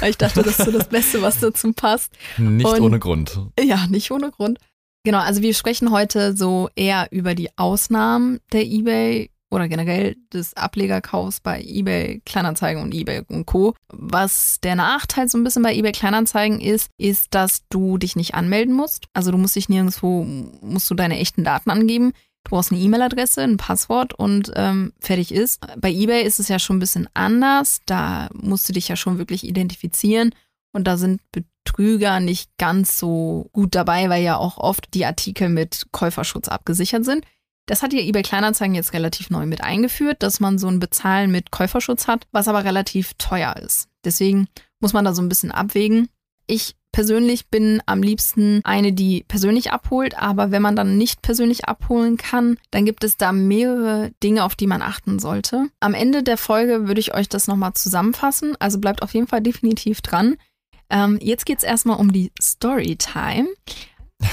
Weil 0.00 0.10
ich 0.10 0.18
dachte, 0.18 0.42
das 0.42 0.58
ist 0.58 0.64
so 0.66 0.72
das 0.72 0.88
Beste, 0.88 1.22
was 1.22 1.40
dazu 1.40 1.72
passt. 1.72 2.12
Nicht 2.38 2.66
Und- 2.66 2.80
ohne 2.80 2.98
Grund. 2.98 3.38
Ja, 3.60 3.86
nicht 3.88 4.10
ohne 4.10 4.30
Grund. 4.30 4.58
Genau, 5.04 5.18
also 5.18 5.40
wir 5.42 5.54
sprechen 5.54 5.90
heute 5.92 6.36
so 6.36 6.68
eher 6.74 7.08
über 7.10 7.34
die 7.34 7.48
Ausnahmen 7.56 8.40
der 8.52 8.66
eBay 8.66 9.30
oder 9.52 9.66
generell 9.66 10.16
des 10.32 10.54
Ablegerkaufs 10.54 11.40
bei 11.40 11.60
eBay 11.62 12.20
Kleinanzeigen 12.24 12.82
und 12.82 12.94
eBay 12.94 13.22
und 13.28 13.46
Co. 13.46 13.74
Was 13.88 14.58
der 14.62 14.76
Nachteil 14.76 15.28
so 15.28 15.38
ein 15.38 15.42
bisschen 15.44 15.62
bei 15.62 15.74
eBay 15.74 15.90
Kleinanzeigen 15.92 16.60
ist, 16.60 16.88
ist, 16.98 17.34
dass 17.34 17.62
du 17.68 17.98
dich 17.98 18.14
nicht 18.14 18.34
anmelden 18.34 18.74
musst. 18.74 19.06
Also 19.12 19.32
du 19.32 19.38
musst 19.38 19.56
dich 19.56 19.68
nirgendwo, 19.68 20.22
musst 20.24 20.88
du 20.90 20.94
deine 20.94 21.18
echten 21.18 21.42
Daten 21.44 21.70
angeben. 21.70 22.12
Du 22.44 22.50
brauchst 22.50 22.72
eine 22.72 22.80
E-Mail-Adresse, 22.80 23.42
ein 23.42 23.56
Passwort 23.56 24.14
und 24.14 24.50
ähm, 24.56 24.92
fertig 25.00 25.32
ist. 25.32 25.60
Bei 25.78 25.90
eBay 25.90 26.24
ist 26.24 26.40
es 26.40 26.48
ja 26.48 26.58
schon 26.58 26.76
ein 26.76 26.80
bisschen 26.80 27.08
anders. 27.14 27.80
Da 27.86 28.28
musst 28.32 28.68
du 28.68 28.72
dich 28.72 28.88
ja 28.88 28.96
schon 28.96 29.18
wirklich 29.18 29.44
identifizieren. 29.44 30.34
Und 30.72 30.84
da 30.84 30.96
sind 30.96 31.20
Betrüger 31.32 32.20
nicht 32.20 32.50
ganz 32.58 32.98
so 32.98 33.48
gut 33.52 33.74
dabei, 33.74 34.08
weil 34.08 34.22
ja 34.22 34.36
auch 34.36 34.58
oft 34.58 34.94
die 34.94 35.04
Artikel 35.04 35.48
mit 35.48 35.86
Käuferschutz 35.92 36.48
abgesichert 36.48 37.04
sind. 37.04 37.24
Das 37.66 37.82
hat 37.82 37.92
ja 37.92 38.00
eBay 38.00 38.22
Kleinanzeigen 38.22 38.74
jetzt 38.74 38.94
relativ 38.94 39.30
neu 39.30 39.46
mit 39.46 39.62
eingeführt, 39.62 40.22
dass 40.22 40.40
man 40.40 40.58
so 40.58 40.66
ein 40.68 40.80
Bezahlen 40.80 41.30
mit 41.30 41.50
Käuferschutz 41.50 42.08
hat, 42.08 42.26
was 42.32 42.48
aber 42.48 42.64
relativ 42.64 43.14
teuer 43.14 43.56
ist. 43.56 43.88
Deswegen 44.04 44.48
muss 44.80 44.92
man 44.92 45.04
da 45.04 45.14
so 45.14 45.22
ein 45.22 45.28
bisschen 45.28 45.52
abwägen. 45.52 46.08
Ich 46.46 46.74
persönlich 46.92 47.48
bin 47.48 47.82
am 47.86 48.02
liebsten 48.02 48.60
eine, 48.64 48.92
die 48.92 49.24
persönlich 49.28 49.72
abholt, 49.72 50.18
aber 50.18 50.50
wenn 50.50 50.62
man 50.62 50.76
dann 50.76 50.98
nicht 50.98 51.22
persönlich 51.22 51.66
abholen 51.66 52.16
kann, 52.16 52.58
dann 52.70 52.84
gibt 52.84 53.04
es 53.04 53.16
da 53.16 53.32
mehrere 53.32 54.10
Dinge, 54.22 54.44
auf 54.44 54.56
die 54.56 54.66
man 54.66 54.82
achten 54.82 55.18
sollte. 55.18 55.68
Am 55.80 55.94
Ende 55.94 56.22
der 56.22 56.36
Folge 56.36 56.88
würde 56.88 57.00
ich 57.00 57.14
euch 57.14 57.28
das 57.28 57.46
nochmal 57.46 57.74
zusammenfassen, 57.74 58.56
also 58.58 58.78
bleibt 58.78 59.02
auf 59.02 59.14
jeden 59.14 59.26
Fall 59.26 59.40
definitiv 59.40 60.00
dran. 60.00 60.36
Ähm, 60.90 61.18
jetzt 61.22 61.46
geht's 61.46 61.64
erstmal 61.64 61.98
um 61.98 62.12
die 62.12 62.32
Storytime. 62.40 63.48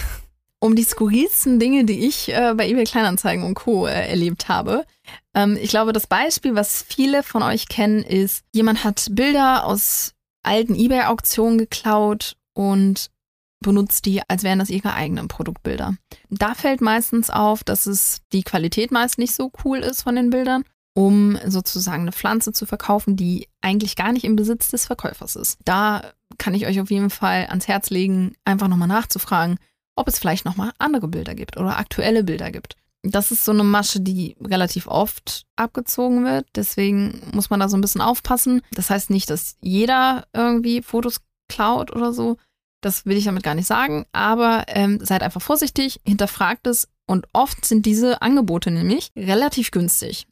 Um 0.59 0.75
die 0.75 0.83
skurrilsten 0.83 1.59
Dinge, 1.59 1.85
die 1.85 2.07
ich 2.07 2.33
äh, 2.33 2.55
bei 2.57 2.67
eBay 2.67 2.83
Kleinanzeigen 2.83 3.45
und 3.45 3.53
Co. 3.53 3.85
Äh, 3.85 4.09
erlebt 4.09 4.49
habe. 4.49 4.87
Ähm, 5.35 5.55
ich 5.61 5.69
glaube, 5.69 5.93
das 5.93 6.07
Beispiel, 6.07 6.55
was 6.55 6.81
viele 6.81 7.21
von 7.21 7.43
euch 7.43 7.67
kennen, 7.67 8.01
ist, 8.01 8.43
jemand 8.53 8.83
hat 8.83 9.05
Bilder 9.11 9.65
aus 9.65 10.15
alten 10.41 10.73
eBay-Auktionen 10.73 11.59
geklaut 11.59 12.37
und 12.57 13.11
benutzt 13.59 14.05
die, 14.05 14.21
als 14.27 14.43
wären 14.43 14.59
das 14.59 14.69
ihre 14.69 14.93
eigenen 14.93 15.27
Produktbilder. 15.27 15.95
Da 16.29 16.53
fällt 16.55 16.81
meistens 16.81 17.29
auf, 17.29 17.63
dass 17.63 17.85
es 17.85 18.21
die 18.33 18.43
Qualität 18.43 18.91
meist 18.91 19.17
nicht 19.17 19.33
so 19.33 19.51
cool 19.63 19.79
ist 19.79 20.03
von 20.03 20.15
den 20.15 20.29
Bildern, 20.29 20.63
um 20.95 21.37
sozusagen 21.45 22.03
eine 22.03 22.11
Pflanze 22.11 22.53
zu 22.53 22.65
verkaufen, 22.65 23.15
die 23.15 23.47
eigentlich 23.61 23.95
gar 23.95 24.11
nicht 24.11 24.25
im 24.25 24.35
Besitz 24.35 24.69
des 24.69 24.85
Verkäufers 24.85 25.35
ist. 25.35 25.59
Da 25.65 26.13
kann 26.37 26.55
ich 26.55 26.65
euch 26.67 26.79
auf 26.81 26.91
jeden 26.91 27.09
Fall 27.09 27.47
ans 27.49 27.67
Herz 27.67 27.89
legen, 27.89 28.35
einfach 28.45 28.67
nochmal 28.67 28.87
nachzufragen, 28.87 29.57
ob 29.95 30.07
es 30.07 30.19
vielleicht 30.19 30.45
nochmal 30.45 30.71
andere 30.79 31.07
Bilder 31.07 31.35
gibt 31.35 31.57
oder 31.57 31.77
aktuelle 31.77 32.23
Bilder 32.23 32.51
gibt. 32.51 32.75
das 33.03 33.31
ist 33.31 33.45
so 33.45 33.51
eine 33.51 33.63
Masche, 33.63 34.01
die 34.01 34.35
relativ 34.41 34.87
oft 34.87 35.45
abgezogen 35.55 36.25
wird. 36.25 36.45
Deswegen 36.55 37.21
muss 37.33 37.49
man 37.49 37.59
da 37.59 37.69
so 37.69 37.77
ein 37.77 37.81
bisschen 37.81 38.01
aufpassen. 38.01 38.61
Das 38.71 38.89
heißt 38.89 39.11
nicht, 39.11 39.29
dass 39.29 39.55
jeder 39.61 40.25
irgendwie 40.33 40.81
Fotos 40.81 41.21
klaut 41.47 41.95
oder 41.95 42.13
so. 42.13 42.37
Das 42.81 43.05
will 43.05 43.17
ich 43.17 43.25
damit 43.25 43.43
gar 43.43 43.55
nicht 43.55 43.67
sagen. 43.67 44.05
Aber 44.11 44.65
ähm, 44.67 44.99
seid 45.03 45.23
einfach 45.23 45.41
vorsichtig, 45.41 45.99
hinterfragt 46.05 46.67
es. 46.67 46.87
Und 47.07 47.27
oft 47.33 47.65
sind 47.65 47.85
diese 47.85 48.21
Angebote 48.21 48.69
nämlich 48.69 49.11
relativ 49.15 49.71
günstig. 49.71 50.27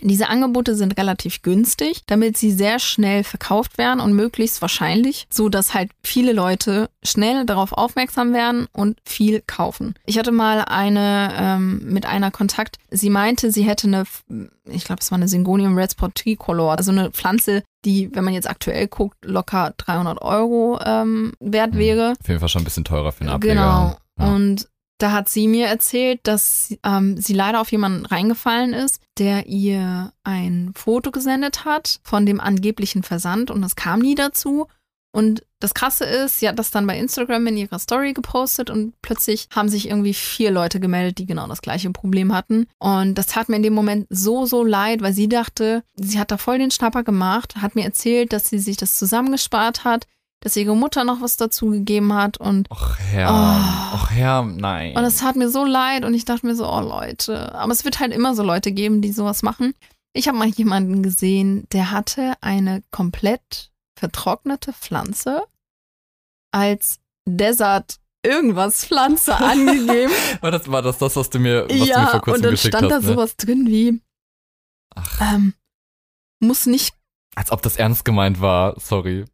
Diese 0.00 0.28
Angebote 0.28 0.74
sind 0.74 0.96
relativ 0.98 1.42
günstig, 1.42 2.02
damit 2.06 2.36
sie 2.36 2.52
sehr 2.52 2.78
schnell 2.78 3.24
verkauft 3.24 3.78
werden 3.78 4.00
und 4.00 4.14
möglichst 4.14 4.62
wahrscheinlich, 4.62 5.26
so 5.30 5.48
dass 5.48 5.74
halt 5.74 5.90
viele 6.02 6.32
Leute 6.32 6.90
schnell 7.02 7.44
darauf 7.44 7.72
aufmerksam 7.72 8.32
werden 8.32 8.66
und 8.72 8.98
viel 9.04 9.42
kaufen. 9.46 9.94
Ich 10.06 10.18
hatte 10.18 10.32
mal 10.32 10.62
eine 10.62 11.32
ähm, 11.36 11.80
mit 11.84 12.06
einer 12.06 12.30
Kontakt. 12.30 12.76
Sie 12.90 13.10
meinte, 13.10 13.50
sie 13.50 13.62
hätte 13.62 13.86
eine, 13.86 14.04
ich 14.64 14.84
glaube, 14.84 15.00
es 15.00 15.10
war 15.10 15.16
eine 15.16 15.28
Syngonium 15.28 15.76
Red 15.76 15.92
Spot 15.92 16.08
Tricolor, 16.08 16.76
also 16.76 16.90
eine 16.90 17.10
Pflanze, 17.10 17.62
die, 17.84 18.14
wenn 18.14 18.24
man 18.24 18.34
jetzt 18.34 18.48
aktuell 18.48 18.88
guckt, 18.88 19.16
locker 19.24 19.74
300 19.76 20.20
Euro 20.22 20.78
ähm, 20.84 21.32
wert 21.40 21.72
hm, 21.72 21.78
wäre. 21.78 22.14
Auf 22.20 22.28
jeden 22.28 22.40
Fall 22.40 22.48
schon 22.48 22.62
ein 22.62 22.64
bisschen 22.64 22.84
teurer 22.84 23.12
für 23.12 23.22
einen 23.22 23.30
Ableger. 23.30 23.54
Genau. 23.54 23.96
Ja. 24.18 24.34
Und 24.34 24.68
da 25.02 25.12
hat 25.12 25.28
sie 25.28 25.48
mir 25.48 25.66
erzählt, 25.66 26.20
dass 26.24 26.74
ähm, 26.84 27.16
sie 27.16 27.32
leider 27.32 27.60
auf 27.60 27.72
jemanden 27.72 28.06
reingefallen 28.06 28.72
ist, 28.72 29.00
der 29.18 29.46
ihr 29.46 30.12
ein 30.24 30.72
Foto 30.74 31.10
gesendet 31.10 31.64
hat 31.64 32.00
von 32.02 32.26
dem 32.26 32.40
angeblichen 32.40 33.02
Versand 33.02 33.50
und 33.50 33.62
es 33.62 33.76
kam 33.76 34.00
nie 34.00 34.14
dazu. 34.14 34.66
Und 35.12 35.44
das 35.58 35.74
Krasse 35.74 36.04
ist, 36.04 36.38
sie 36.38 36.48
hat 36.48 36.58
das 36.58 36.70
dann 36.70 36.86
bei 36.86 36.96
Instagram 36.96 37.46
in 37.48 37.56
ihrer 37.56 37.78
Story 37.78 38.12
gepostet 38.12 38.70
und 38.70 38.94
plötzlich 39.02 39.48
haben 39.52 39.68
sich 39.68 39.88
irgendwie 39.88 40.14
vier 40.14 40.52
Leute 40.52 40.78
gemeldet, 40.78 41.18
die 41.18 41.26
genau 41.26 41.48
das 41.48 41.62
gleiche 41.62 41.90
Problem 41.90 42.32
hatten. 42.32 42.66
Und 42.78 43.16
das 43.16 43.26
tat 43.26 43.48
mir 43.48 43.56
in 43.56 43.62
dem 43.62 43.74
Moment 43.74 44.06
so, 44.08 44.46
so 44.46 44.62
leid, 44.62 45.02
weil 45.02 45.12
sie 45.12 45.28
dachte, 45.28 45.82
sie 45.96 46.18
hat 46.20 46.30
da 46.30 46.36
voll 46.36 46.58
den 46.58 46.70
Schnapper 46.70 47.02
gemacht, 47.02 47.56
hat 47.56 47.74
mir 47.74 47.84
erzählt, 47.84 48.32
dass 48.32 48.48
sie 48.48 48.60
sich 48.60 48.76
das 48.76 48.96
zusammengespart 48.96 49.82
hat, 49.82 50.06
dass 50.40 50.56
ihre 50.56 50.74
Mutter 50.74 51.04
noch 51.04 51.20
was 51.20 51.36
dazu 51.36 51.70
gegeben 51.70 52.14
hat 52.14 52.38
und. 52.38 52.70
Och 52.70 52.96
Herr, 52.98 53.30
oh, 53.30 53.94
och 53.94 54.10
Herr, 54.10 54.42
nein. 54.42 54.96
Und 54.96 55.04
es 55.04 55.18
tat 55.18 55.36
mir 55.36 55.50
so 55.50 55.64
leid 55.64 56.04
und 56.04 56.14
ich 56.14 56.24
dachte 56.24 56.46
mir 56.46 56.54
so, 56.54 56.66
oh 56.66 56.80
Leute. 56.80 57.54
Aber 57.54 57.72
es 57.72 57.84
wird 57.84 58.00
halt 58.00 58.12
immer 58.12 58.34
so 58.34 58.42
Leute 58.42 58.72
geben, 58.72 59.02
die 59.02 59.12
sowas 59.12 59.42
machen. 59.42 59.74
Ich 60.12 60.28
habe 60.28 60.38
mal 60.38 60.48
jemanden 60.48 61.02
gesehen, 61.02 61.66
der 61.72 61.90
hatte 61.90 62.34
eine 62.40 62.82
komplett 62.90 63.70
vertrocknete 63.98 64.72
Pflanze 64.72 65.44
als 66.52 66.98
Desert 67.28 67.98
irgendwas 68.22 68.84
Pflanze 68.84 69.36
angegeben. 69.38 70.12
war 70.40 70.50
das 70.50 70.70
war 70.70 70.82
das, 70.82 70.98
das 70.98 71.16
was 71.16 71.30
du 71.30 71.38
mir, 71.38 71.66
was 71.68 71.88
ja, 71.88 71.94
du 71.94 72.00
mir 72.00 72.06
vor 72.08 72.20
kurzem 72.20 72.34
und 72.34 72.42
dann 72.44 72.50
geschickt 72.52 72.76
stand 72.76 72.92
hast, 72.92 73.04
da 73.04 73.08
ne? 73.08 73.14
sowas 73.14 73.36
drin 73.36 73.66
wie 73.66 74.00
Ach. 74.94 75.34
Ähm, 75.34 75.54
muss 76.40 76.66
nicht 76.66 76.94
als 77.36 77.52
ob 77.52 77.62
das 77.62 77.76
ernst 77.76 78.04
gemeint 78.04 78.40
war, 78.40 78.78
sorry. 78.80 79.24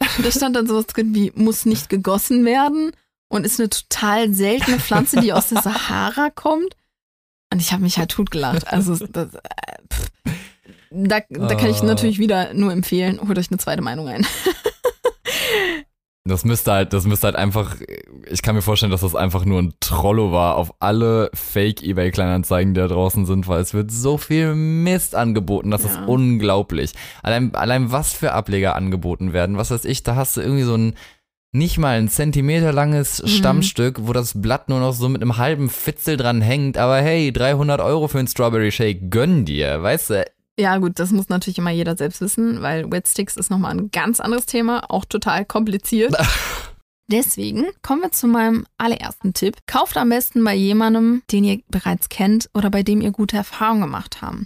Da 0.22 0.30
stand 0.32 0.56
dann 0.56 0.66
sowas 0.66 0.86
drin 0.86 1.14
wie, 1.14 1.32
muss 1.34 1.64
nicht 1.64 1.88
gegossen 1.88 2.44
werden 2.44 2.92
und 3.28 3.44
ist 3.44 3.60
eine 3.60 3.68
total 3.68 4.32
seltene 4.32 4.80
Pflanze, 4.80 5.20
die 5.20 5.32
aus 5.32 5.48
der 5.48 5.62
Sahara 5.62 6.30
kommt. 6.30 6.76
Und 7.52 7.60
ich 7.60 7.72
habe 7.72 7.82
mich 7.82 7.98
halt 7.98 8.10
totgelacht. 8.10 8.66
Also, 8.66 8.96
das, 9.06 9.34
äh, 9.34 9.40
da, 10.90 11.20
da 11.28 11.54
kann 11.54 11.70
ich 11.70 11.80
ah. 11.82 11.84
natürlich 11.84 12.18
wieder 12.18 12.52
nur 12.54 12.72
empfehlen, 12.72 13.20
holt 13.26 13.38
euch 13.38 13.50
eine 13.50 13.58
zweite 13.58 13.82
Meinung 13.82 14.08
ein. 14.08 14.26
Das 16.24 16.44
müsste 16.44 16.72
halt, 16.72 16.92
das 16.92 17.06
müsste 17.06 17.28
halt 17.28 17.36
einfach, 17.36 17.76
ich 18.28 18.42
kann 18.42 18.54
mir 18.54 18.60
vorstellen, 18.60 18.92
dass 18.92 19.00
das 19.00 19.14
einfach 19.14 19.44
nur 19.44 19.62
ein 19.62 19.74
Trollo 19.80 20.30
war 20.30 20.56
auf 20.56 20.74
alle 20.78 21.30
Fake-Ebay-Kleinanzeigen, 21.32 22.74
die 22.74 22.80
da 22.80 22.88
draußen 22.88 23.24
sind, 23.24 23.48
weil 23.48 23.62
es 23.62 23.72
wird 23.72 23.90
so 23.90 24.18
viel 24.18 24.54
Mist 24.54 25.14
angeboten, 25.14 25.70
das 25.70 25.84
ja. 25.84 25.90
ist 25.90 26.00
unglaublich. 26.06 26.92
Allein, 27.22 27.54
allein 27.54 27.92
was 27.92 28.12
für 28.12 28.32
Ableger 28.32 28.76
angeboten 28.76 29.32
werden, 29.32 29.56
was 29.56 29.70
weiß 29.70 29.86
ich, 29.86 30.02
da 30.02 30.16
hast 30.16 30.36
du 30.36 30.42
irgendwie 30.42 30.64
so 30.64 30.74
ein 30.74 30.94
nicht 31.52 31.78
mal 31.78 31.98
ein 31.98 32.08
Zentimeter 32.08 32.72
langes 32.72 33.22
mhm. 33.22 33.28
Stammstück, 33.28 34.06
wo 34.06 34.12
das 34.12 34.40
Blatt 34.40 34.68
nur 34.68 34.80
noch 34.80 34.92
so 34.92 35.08
mit 35.08 35.22
einem 35.22 35.38
halben 35.38 35.70
Fitzel 35.70 36.18
dran 36.18 36.42
hängt, 36.42 36.76
aber 36.76 36.98
hey, 36.98 37.32
300 37.32 37.80
Euro 37.80 38.08
für 38.08 38.18
einen 38.18 38.28
Strawberry 38.28 38.70
Shake, 38.70 39.10
gönn 39.10 39.46
dir, 39.46 39.82
weißt 39.82 40.10
du, 40.10 40.24
ja, 40.58 40.76
gut, 40.78 40.98
das 40.98 41.12
muss 41.12 41.28
natürlich 41.28 41.58
immer 41.58 41.70
jeder 41.70 41.96
selbst 41.96 42.20
wissen, 42.20 42.62
weil 42.62 42.90
Wet 42.90 43.08
Sticks 43.08 43.36
ist 43.36 43.50
nochmal 43.50 43.72
ein 43.72 43.90
ganz 43.90 44.20
anderes 44.20 44.46
Thema, 44.46 44.90
auch 44.90 45.04
total 45.04 45.44
kompliziert. 45.44 46.14
Deswegen 47.10 47.64
kommen 47.80 48.02
wir 48.02 48.12
zu 48.12 48.26
meinem 48.26 48.66
allerersten 48.76 49.32
Tipp. 49.32 49.56
Kauft 49.66 49.96
am 49.96 50.10
besten 50.10 50.44
bei 50.44 50.54
jemandem, 50.54 51.22
den 51.32 51.44
ihr 51.44 51.60
bereits 51.68 52.10
kennt 52.10 52.50
oder 52.52 52.70
bei 52.70 52.82
dem 52.82 53.00
ihr 53.00 53.12
gute 53.12 53.38
Erfahrungen 53.38 53.82
gemacht 53.82 54.20
habt. 54.20 54.44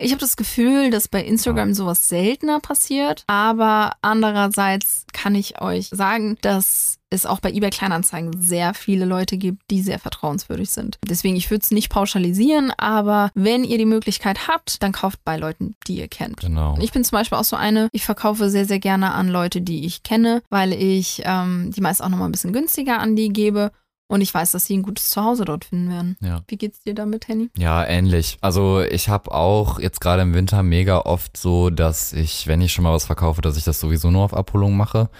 Ich 0.00 0.12
habe 0.12 0.20
das 0.20 0.36
Gefühl, 0.36 0.90
dass 0.90 1.08
bei 1.08 1.24
Instagram 1.24 1.74
sowas 1.74 2.08
seltener 2.08 2.60
passiert, 2.60 3.24
aber 3.26 3.96
andererseits 4.00 5.06
kann 5.12 5.34
ich 5.34 5.60
euch 5.60 5.88
sagen, 5.88 6.38
dass 6.40 6.97
es 7.10 7.26
auch 7.26 7.40
bei 7.40 7.52
eBay 7.52 7.70
Kleinanzeigen 7.70 8.40
sehr 8.40 8.74
viele 8.74 9.04
Leute 9.04 9.38
gibt, 9.38 9.62
die 9.70 9.82
sehr 9.82 9.98
vertrauenswürdig 9.98 10.70
sind. 10.70 10.98
Deswegen, 11.06 11.36
ich 11.36 11.50
würde 11.50 11.62
es 11.62 11.70
nicht 11.70 11.88
pauschalisieren, 11.88 12.72
aber 12.76 13.30
wenn 13.34 13.64
ihr 13.64 13.78
die 13.78 13.86
Möglichkeit 13.86 14.48
habt, 14.48 14.82
dann 14.82 14.92
kauft 14.92 15.24
bei 15.24 15.36
Leuten, 15.36 15.74
die 15.86 15.98
ihr 15.98 16.08
kennt. 16.08 16.40
Genau. 16.40 16.76
Ich 16.80 16.92
bin 16.92 17.04
zum 17.04 17.16
Beispiel 17.16 17.38
auch 17.38 17.44
so 17.44 17.56
eine, 17.56 17.88
ich 17.92 18.04
verkaufe 18.04 18.50
sehr, 18.50 18.66
sehr 18.66 18.78
gerne 18.78 19.12
an 19.12 19.28
Leute, 19.28 19.60
die 19.60 19.86
ich 19.86 20.02
kenne, 20.02 20.42
weil 20.50 20.72
ich 20.72 21.22
ähm, 21.24 21.70
die 21.74 21.80
meist 21.80 22.02
auch 22.02 22.08
nochmal 22.08 22.28
ein 22.28 22.32
bisschen 22.32 22.52
günstiger 22.52 22.98
an 22.98 23.16
die 23.16 23.30
gebe 23.30 23.72
und 24.10 24.22
ich 24.22 24.32
weiß, 24.32 24.52
dass 24.52 24.64
sie 24.64 24.76
ein 24.76 24.82
gutes 24.82 25.10
Zuhause 25.10 25.44
dort 25.44 25.66
finden 25.66 25.90
werden. 25.90 26.16
Ja. 26.20 26.40
Wie 26.48 26.56
geht's 26.56 26.82
dir 26.82 26.94
damit, 26.94 27.28
Henny? 27.28 27.50
Ja, 27.58 27.84
ähnlich. 27.84 28.38
Also 28.40 28.80
ich 28.80 29.10
habe 29.10 29.32
auch 29.32 29.78
jetzt 29.78 30.00
gerade 30.00 30.22
im 30.22 30.32
Winter 30.32 30.62
mega 30.62 31.00
oft 31.00 31.36
so, 31.36 31.68
dass 31.68 32.14
ich, 32.14 32.46
wenn 32.46 32.62
ich 32.62 32.72
schon 32.72 32.84
mal 32.84 32.94
was 32.94 33.04
verkaufe, 33.04 33.42
dass 33.42 33.58
ich 33.58 33.64
das 33.64 33.80
sowieso 33.80 34.10
nur 34.10 34.24
auf 34.24 34.34
Abholung 34.34 34.76
mache 34.76 35.10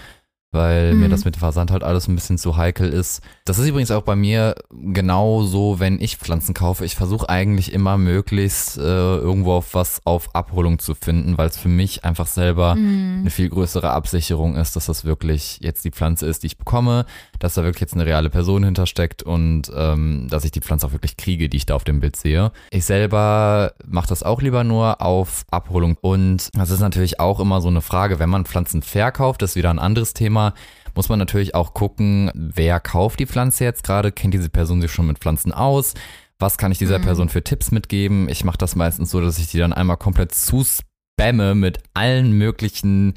weil 0.50 0.94
mhm. 0.94 1.00
mir 1.00 1.08
das 1.08 1.24
mit 1.24 1.36
Versand 1.36 1.70
halt 1.70 1.84
alles 1.84 2.08
ein 2.08 2.14
bisschen 2.14 2.38
zu 2.38 2.56
heikel 2.56 2.88
ist. 2.88 3.20
Das 3.44 3.58
ist 3.58 3.68
übrigens 3.68 3.90
auch 3.90 4.02
bei 4.02 4.16
mir 4.16 4.54
genau 4.70 5.42
so, 5.42 5.78
wenn 5.78 6.00
ich 6.00 6.16
Pflanzen 6.16 6.54
kaufe. 6.54 6.84
Ich 6.84 6.96
versuche 6.96 7.28
eigentlich 7.28 7.72
immer 7.72 7.98
möglichst 7.98 8.78
äh, 8.78 8.80
irgendwo 8.80 9.52
auf 9.52 9.74
was 9.74 10.00
auf 10.06 10.34
Abholung 10.34 10.78
zu 10.78 10.94
finden, 10.94 11.36
weil 11.36 11.48
es 11.48 11.58
für 11.58 11.68
mich 11.68 12.04
einfach 12.04 12.26
selber 12.26 12.76
mhm. 12.76 13.18
eine 13.20 13.30
viel 13.30 13.50
größere 13.50 13.90
Absicherung 13.90 14.56
ist, 14.56 14.74
dass 14.74 14.86
das 14.86 15.04
wirklich 15.04 15.58
jetzt 15.60 15.84
die 15.84 15.90
Pflanze 15.90 16.26
ist, 16.26 16.42
die 16.42 16.46
ich 16.46 16.58
bekomme, 16.58 17.04
dass 17.38 17.54
da 17.54 17.64
wirklich 17.64 17.80
jetzt 17.80 17.94
eine 17.94 18.06
reale 18.06 18.30
Person 18.30 18.64
hintersteckt 18.64 19.22
und 19.22 19.70
ähm, 19.74 20.28
dass 20.30 20.44
ich 20.44 20.50
die 20.50 20.60
Pflanze 20.60 20.86
auch 20.86 20.92
wirklich 20.92 21.16
kriege, 21.16 21.48
die 21.48 21.56
ich 21.56 21.66
da 21.66 21.74
auf 21.74 21.84
dem 21.84 22.00
Bild 22.00 22.16
sehe. 22.16 22.52
Ich 22.70 22.84
selber 22.84 23.72
mache 23.86 24.08
das 24.08 24.22
auch 24.22 24.40
lieber 24.40 24.64
nur 24.64 25.02
auf 25.02 25.44
Abholung 25.50 25.96
und 26.00 26.48
das 26.52 26.70
ist 26.70 26.80
natürlich 26.80 27.20
auch 27.20 27.40
immer 27.40 27.60
so 27.60 27.68
eine 27.68 27.80
Frage, 27.80 28.18
wenn 28.18 28.30
man 28.30 28.44
Pflanzen 28.44 28.82
verkauft, 28.82 29.42
das 29.42 29.50
ist 29.50 29.56
wieder 29.56 29.70
ein 29.70 29.78
anderes 29.78 30.14
Thema 30.14 30.28
Thema 30.28 30.52
muss 30.94 31.08
man 31.08 31.18
natürlich 31.20 31.54
auch 31.54 31.74
gucken, 31.74 32.30
wer 32.34 32.80
kauft 32.80 33.20
die 33.20 33.26
Pflanze 33.26 33.62
jetzt 33.62 33.84
gerade, 33.84 34.10
kennt 34.10 34.34
diese 34.34 34.48
Person 34.48 34.80
sich 34.80 34.90
schon 34.90 35.06
mit 35.06 35.18
Pflanzen 35.18 35.52
aus, 35.52 35.94
was 36.40 36.58
kann 36.58 36.72
ich 36.72 36.78
dieser 36.78 36.98
mhm. 36.98 37.04
Person 37.04 37.28
für 37.28 37.44
Tipps 37.44 37.70
mitgeben. 37.70 38.28
Ich 38.28 38.42
mache 38.42 38.58
das 38.58 38.74
meistens 38.74 39.10
so, 39.10 39.20
dass 39.20 39.38
ich 39.38 39.48
die 39.48 39.58
dann 39.58 39.72
einmal 39.72 39.96
komplett 39.96 40.34
zuspamme 40.34 41.54
mit 41.54 41.78
allen 41.94 42.32
möglichen 42.32 43.14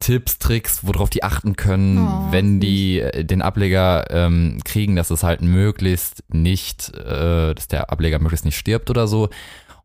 Tipps, 0.00 0.38
Tricks, 0.38 0.86
worauf 0.86 1.10
die 1.10 1.24
achten 1.24 1.56
können, 1.56 1.98
oh, 1.98 2.28
wenn 2.30 2.60
die 2.60 3.00
äh, 3.00 3.24
den 3.24 3.42
Ableger 3.42 4.06
ähm, 4.10 4.60
kriegen, 4.64 4.96
dass 4.96 5.10
es 5.10 5.22
halt 5.22 5.42
möglichst 5.42 6.22
nicht, 6.28 6.94
äh, 6.94 7.54
dass 7.54 7.68
der 7.68 7.90
Ableger 7.90 8.18
möglichst 8.18 8.44
nicht 8.44 8.56
stirbt 8.58 8.90
oder 8.90 9.08
so. 9.08 9.28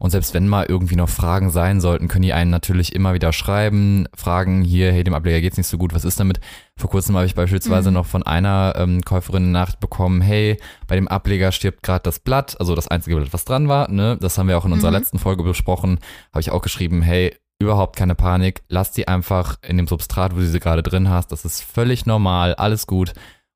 Und 0.04 0.10
selbst 0.10 0.34
wenn 0.34 0.50
mal 0.50 0.66
irgendwie 0.68 0.98
noch 0.98 1.08
Fragen 1.08 1.50
sein 1.50 1.80
sollten, 1.80 2.10
können 2.10 2.24
die 2.24 2.34
einen 2.34 2.52
natürlich 2.52 2.94
immer 2.94 3.14
wieder 3.14 3.32
schreiben, 3.32 4.06
fragen 4.14 4.62
hier, 4.62 4.92
hey, 4.92 5.04
dem 5.04 5.14
Ableger 5.14 5.40
geht's 5.40 5.56
nicht 5.56 5.68
so 5.68 5.78
gut, 5.78 5.94
was 5.94 6.04
ist 6.04 6.20
damit? 6.20 6.42
Vor 6.76 6.90
kurzem 6.90 7.16
habe 7.16 7.26
ich 7.26 7.36
beispielsweise 7.36 7.90
mhm. 7.90 7.94
noch 7.94 8.06
von 8.06 8.22
einer 8.22 8.74
ähm, 8.76 9.02
Käuferin 9.02 9.44
eine 9.44 9.52
Nachricht 9.54 9.80
bekommen, 9.80 10.20
hey, 10.20 10.58
bei 10.88 10.96
dem 10.96 11.08
Ableger 11.08 11.54
stirbt 11.54 11.84
gerade 11.84 12.04
das 12.04 12.20
Blatt, 12.20 12.60
also 12.60 12.76
das 12.76 12.90
einzige 12.90 13.16
Blatt, 13.16 13.32
was 13.32 13.46
dran 13.46 13.70
war, 13.70 13.90
ne? 13.90 14.18
Das 14.20 14.38
haben 14.38 14.50
wir 14.50 14.58
auch 14.58 14.66
in 14.66 14.74
unserer 14.74 14.92
mhm. 14.92 14.98
letzten 14.98 15.20
Folge 15.20 15.42
besprochen, 15.44 16.00
habe 16.34 16.42
ich 16.42 16.52
auch 16.52 16.62
geschrieben, 16.62 17.02
hey, 17.02 17.34
überhaupt 17.64 17.96
keine 17.96 18.16
Panik, 18.16 18.62
lass 18.70 18.92
die 18.92 19.08
einfach 19.08 19.58
in 19.68 19.78
dem 19.78 19.88
Substrat, 19.88 20.36
wo 20.36 20.40
du 20.40 20.48
sie 20.48 20.60
gerade 20.60 20.84
drin 20.84 21.10
hast, 21.10 21.32
das 21.32 21.46
ist 21.46 21.62
völlig 21.62 22.06
normal, 22.06 22.56
alles 22.56 22.88
gut. 22.88 23.14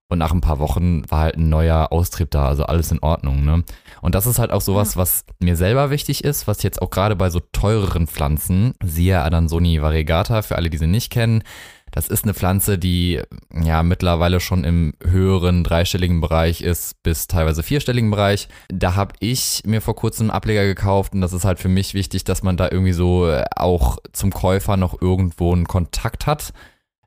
Und 0.09 0.19
nach 0.19 0.31
ein 0.31 0.39
paar 0.39 0.59
Wochen 0.59 1.03
war 1.11 1.19
halt 1.19 1.35
ein 1.35 1.49
neuer 1.49 1.91
Austrieb 1.91 2.31
da, 2.31 2.47
also 2.47 2.63
alles 2.63 2.91
in 2.93 2.99
Ordnung. 2.99 3.43
Ne? 3.43 3.63
Und 4.01 4.15
das 4.15 4.25
ist 4.25 4.39
halt 4.39 4.51
auch 4.51 4.61
sowas, 4.61 4.95
ja. 4.95 5.01
was 5.01 5.25
mir 5.39 5.57
selber 5.57 5.89
wichtig 5.89 6.23
ist, 6.23 6.47
was 6.47 6.63
jetzt 6.63 6.81
auch 6.81 6.89
gerade 6.89 7.17
bei 7.17 7.29
so 7.29 7.41
teureren 7.51 8.07
Pflanzen, 8.07 8.73
siehe 8.81 9.21
Adansoni 9.21 9.81
variegata, 9.81 10.43
für 10.43 10.55
alle, 10.55 10.69
die 10.69 10.77
sie 10.77 10.87
nicht 10.87 11.11
kennen, 11.11 11.43
das 11.91 12.07
ist 12.07 12.23
eine 12.23 12.33
Pflanze, 12.33 12.77
die 12.77 13.21
ja 13.51 13.83
mittlerweile 13.83 14.39
schon 14.39 14.63
im 14.63 14.93
höheren 15.03 15.63
dreistelligen 15.63 16.21
Bereich 16.21 16.61
ist, 16.61 17.01
bis 17.03 17.27
teilweise 17.27 17.63
vierstelligen 17.63 18.11
Bereich. 18.11 18.47
Da 18.69 18.95
habe 18.95 19.15
ich 19.19 19.61
mir 19.65 19.81
vor 19.81 19.95
kurzem 19.95 20.25
einen 20.25 20.31
Ableger 20.31 20.65
gekauft 20.65 21.13
und 21.13 21.21
das 21.21 21.33
ist 21.33 21.45
halt 21.45 21.59
für 21.59 21.69
mich 21.69 21.93
wichtig, 21.93 22.23
dass 22.23 22.43
man 22.43 22.57
da 22.57 22.69
irgendwie 22.69 22.93
so 22.93 23.31
auch 23.55 23.97
zum 24.13 24.31
Käufer 24.31 24.77
noch 24.77 25.01
irgendwo 25.01 25.53
einen 25.53 25.67
Kontakt 25.67 26.27
hat 26.27 26.53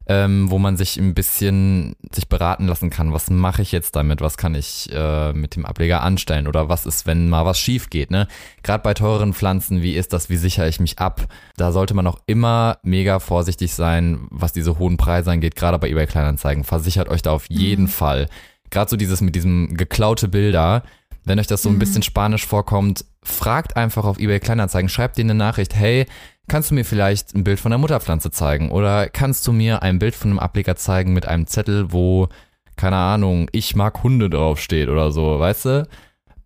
ähm, 0.07 0.50
wo 0.50 0.59
man 0.59 0.76
sich 0.76 0.97
ein 0.97 1.14
bisschen 1.14 1.95
sich 2.12 2.28
beraten 2.28 2.66
lassen 2.66 2.90
kann. 2.90 3.12
Was 3.12 3.30
mache 3.30 3.62
ich 3.62 3.71
jetzt 3.71 3.95
damit? 3.95 4.21
Was 4.21 4.37
kann 4.37 4.54
ich 4.54 4.88
äh, 4.92 5.33
mit 5.33 5.57
dem 5.57 5.66
Ableger 5.66 6.02
anstellen? 6.02 6.49
Oder 6.49 6.69
was 6.69 6.87
ist, 6.87 7.07
wenn 7.07 7.28
mal 7.28 7.45
was 7.45 7.59
schief 7.59 7.90
geht? 7.90 8.11
Ne? 8.11 8.26
Gerade 8.62 8.83
bei 8.83 8.95
teuren 8.95 9.35
Pflanzen, 9.35 9.83
wie 9.83 9.95
ist 9.95 10.12
das? 10.12 10.28
Wie 10.28 10.37
sichere 10.37 10.69
ich 10.69 10.80
mich 10.80 10.99
ab? 10.99 11.26
Da 11.57 11.71
sollte 11.71 11.95
man 11.95 12.07
auch 12.07 12.19
immer 12.26 12.78
mega 12.83 13.21
vorsichtig 13.21 13.75
sein, 13.75 14.26
was 14.30 14.52
diese 14.52 14.78
hohen 14.78 14.97
Preise 14.97 15.30
angeht. 15.30 15.54
Gerade 15.54 15.78
bei 15.78 15.88
eBay 15.88 16.07
Kleinanzeigen. 16.07 16.64
Versichert 16.64 17.09
euch 17.09 17.23
da 17.23 17.33
auf 17.33 17.47
jeden 17.49 17.85
mhm. 17.85 17.88
Fall. 17.88 18.28
Gerade 18.71 18.90
so 18.90 18.97
dieses 18.97 19.21
mit 19.21 19.35
diesem 19.35 19.76
geklaute 19.76 20.28
Bilder. 20.28 20.83
Wenn 21.25 21.38
euch 21.38 21.47
das 21.47 21.62
so 21.62 21.69
ein 21.69 21.75
mhm. 21.75 21.80
bisschen 21.80 22.02
spanisch 22.02 22.47
vorkommt, 22.47 23.04
fragt 23.23 23.76
einfach 23.76 24.04
auf 24.04 24.19
eBay 24.19 24.40
Kleinanzeigen, 24.40 24.88
schreibt 24.88 25.19
denen 25.19 25.30
eine 25.30 25.38
Nachricht, 25.38 25.75
hey, 25.75 26.07
kannst 26.50 26.73
du 26.73 26.75
mir 26.75 26.85
vielleicht 26.85 27.35
ein 27.35 27.45
Bild 27.45 27.61
von 27.61 27.71
der 27.71 27.78
Mutterpflanze 27.78 28.33
zeigen? 28.33 28.71
Oder 28.73 29.09
kannst 29.09 29.47
du 29.47 29.52
mir 29.52 29.83
ein 29.83 30.00
Bild 30.00 30.16
von 30.16 30.30
einem 30.30 30.40
Ableger 30.40 30.75
zeigen 30.75 31.12
mit 31.12 31.26
einem 31.26 31.47
Zettel, 31.47 31.92
wo, 31.92 32.28
keine 32.76 32.97
Ahnung, 32.97 33.49
ich 33.52 33.76
mag 33.76 34.02
Hunde 34.02 34.28
draufsteht 34.28 34.88
oder 34.88 35.12
so, 35.12 35.38
weißt 35.38 35.64
du? 35.66 35.88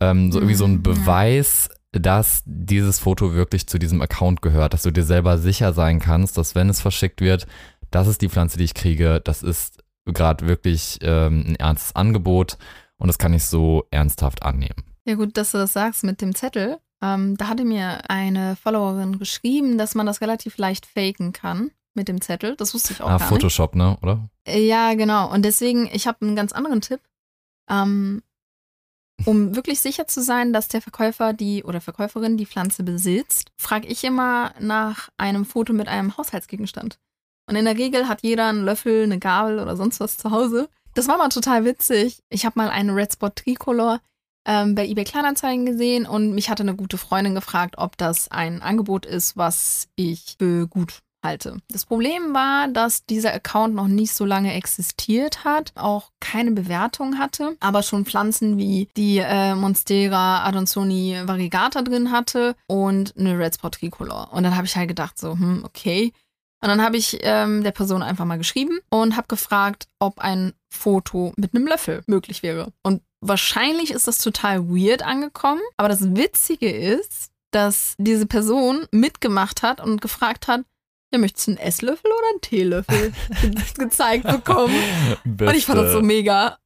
Ähm, 0.01 0.31
so 0.31 0.41
irgendwie 0.41 0.57
so 0.57 0.67
ein 0.67 0.75
mhm, 0.75 0.83
Beweis, 0.83 1.71
dass 1.91 2.43
dieses 2.45 2.99
Foto 2.99 3.33
wirklich 3.33 3.67
zu 3.67 3.79
diesem 3.79 4.03
Account 4.03 4.43
gehört, 4.43 4.75
dass 4.75 4.83
du 4.83 4.91
dir 4.91 5.05
selber 5.05 5.39
sicher 5.39 5.73
sein 5.73 6.01
kannst, 6.01 6.37
dass 6.37 6.55
wenn 6.55 6.69
es 6.69 6.83
verschickt 6.83 7.23
wird, 7.23 7.47
das 7.91 8.07
ist 8.07 8.21
die 8.21 8.29
Pflanze, 8.29 8.59
die 8.59 8.65
ich 8.65 8.75
kriege, 8.75 9.23
das 9.25 9.43
ist 9.43 9.83
gerade 10.05 10.47
wirklich 10.47 10.99
ähm, 11.01 11.45
ein 11.49 11.57
ernstes 11.57 11.97
Angebot 11.97 12.59
und 12.99 13.07
das 13.07 13.17
kann 13.17 13.33
ich 13.33 13.45
so 13.45 13.87
ernsthaft 13.91 14.43
annehmen. 14.43 14.85
Ja 15.07 15.15
gut, 15.15 15.39
dass 15.39 15.53
du 15.53 15.59
das 15.59 15.73
sagst 15.73 16.05
mit 16.05 16.21
dem 16.21 16.35
Zettel. 16.35 16.77
Ähm, 17.05 17.37
da 17.37 17.49
hatte 17.49 17.65
mir 17.65 18.09
eine 18.09 18.57
Followerin 18.57 19.19
geschrieben, 19.19 19.77
dass 19.77 19.95
man 19.95 20.07
das 20.07 20.23
relativ 20.23 20.57
leicht 20.57 20.87
faken 20.87 21.35
kann 21.35 21.71
mit 21.93 22.09
dem 22.09 22.23
Zettel. 22.23 22.57
Das 22.57 22.73
wusste 22.73 22.95
ich 22.95 23.03
auch 23.03 23.11
ah, 23.11 23.19
gar 23.19 23.29
Photoshop, 23.29 23.75
nicht. 23.75 23.85
ne, 23.85 23.99
oder? 24.01 24.29
Äh, 24.47 24.67
ja, 24.67 24.95
genau. 24.95 25.31
Und 25.31 25.45
deswegen, 25.45 25.87
ich 25.93 26.07
habe 26.07 26.23
einen 26.23 26.35
ganz 26.35 26.53
anderen 26.53 26.81
Tipp. 26.81 27.01
Ähm, 27.69 28.23
um 29.27 29.55
wirklich 29.57 29.81
sicher 29.81 30.07
zu 30.07 30.23
sein, 30.23 30.55
dass 30.55 30.69
der 30.69 30.81
Verkäufer 30.81 31.35
die 31.35 31.63
oder 31.63 31.83
Verkäuferin 31.83 32.39
die 32.39 32.47
Pflanze 32.47 32.83
besitzt, 32.83 33.51
frage 33.59 33.87
ich 33.87 34.03
immer 34.03 34.55
nach 34.59 35.11
einem 35.19 35.45
Foto 35.45 35.75
mit 35.75 35.89
einem 35.89 36.17
Haushaltsgegenstand. 36.17 36.99
Und 37.47 37.57
in 37.57 37.67
der 37.67 37.77
Regel 37.77 38.09
hat 38.09 38.23
jeder 38.23 38.49
einen 38.49 38.65
Löffel, 38.65 39.03
eine 39.03 39.19
Gabel 39.19 39.59
oder 39.59 39.77
sonst 39.77 40.01
was 40.01 40.17
zu 40.17 40.31
Hause. 40.31 40.71
Das 40.95 41.07
war 41.09 41.19
mal 41.19 41.29
total 41.29 41.67
witzig. 41.67 42.23
Ich 42.31 42.47
habe 42.47 42.59
mal 42.59 42.71
einen 42.71 42.91
Red 42.91 43.13
Spot 43.13 43.29
Tricolor 43.29 44.01
ähm, 44.45 44.75
bei 44.75 44.87
eBay 44.87 45.05
Kleinanzeigen 45.05 45.67
gesehen 45.67 46.07
und 46.07 46.35
mich 46.35 46.51
hatte 46.51 46.63
eine 46.63 46.77
gute 46.77 46.99
Freundin 46.99 47.35
gefragt, 47.35 47.77
ob 47.79 47.97
das 47.97 48.31
ein 48.31 48.63
Angebot 48.63 49.07
ist, 49.07 49.37
was 49.37 49.89
ich 49.97 50.37
für 50.39 50.67
gut 50.67 51.03
halte. 51.25 51.57
Das 51.71 51.87
Problem 51.87 52.35
war, 52.35 52.69
dass 52.69 53.07
dieser 53.07 53.35
Account 53.35 53.75
noch 53.75 53.89
nicht 53.89 54.15
so 54.15 54.25
lange 54.25 54.53
existiert 54.53 55.45
hat, 55.45 55.73
auch 55.75 56.11
keine 56.21 56.53
Bewertung 56.53 57.19
hatte, 57.19 57.57
aber 57.59 57.83
schon 57.83 58.05
Pflanzen 58.05 58.59
wie 58.59 58.89
die 58.97 59.19
äh, 59.19 59.57
Monstera 59.57 60.45
Adansoni 60.45 61.19
variegata 61.25 61.83
drin 61.83 62.13
hatte 62.13 62.55
und 62.69 63.15
eine 63.19 63.37
Red 63.37 63.55
Spot 63.55 63.71
Tricolor. 63.71 64.33
Und 64.33 64.45
dann 64.45 64.55
habe 64.55 64.67
ich 64.67 64.77
halt 64.77 64.89
gedacht 64.89 65.19
so, 65.19 65.33
hm, 65.33 65.65
okay. 65.65 66.13
Und 66.65 66.71
dann 66.71 66.83
habe 66.83 66.97
ich 66.97 67.19
ähm, 67.21 67.63
der 67.63 67.73
Person 67.73 68.03
einfach 68.03 68.25
mal 68.25 68.39
geschrieben 68.39 68.79
und 68.89 69.19
habe 69.19 69.29
gefragt, 69.29 69.87
ob 69.99 70.19
ein 70.19 70.55
Foto 70.71 71.35
mit 71.37 71.55
einem 71.55 71.67
Löffel 71.67 72.03
möglich 72.07 72.43
wäre. 72.43 72.73
Und 72.83 73.03
wahrscheinlich 73.21 73.91
ist 73.91 74.09
das 74.09 74.17
total 74.17 74.67
weird 74.67 75.03
angekommen, 75.03 75.61
aber 75.77 75.91
das 75.91 76.17
Witzige 76.17 76.71
ist, 76.71 77.29
dass 77.51 77.95
diese 77.99 78.25
Person 78.25 78.87
mitgemacht 78.93 79.63
hat 79.63 79.79
und 79.83 80.01
gefragt 80.01 80.49
hat, 80.49 80.63
ja, 81.13 81.19
möchtest 81.19 81.49
du 81.49 81.51
einen 81.51 81.61
Esslöffel 81.61 82.11
oder 82.11 82.29
einen 82.31 82.41
Teelöffel 82.41 83.13
gezeigt 83.79 84.27
bekommen? 84.27 84.75
Beste. 85.23 85.51
Und 85.51 85.59
ich 85.59 85.67
fand 85.67 85.81
das 85.81 85.93
so 85.93 86.01
mega. 86.01 86.57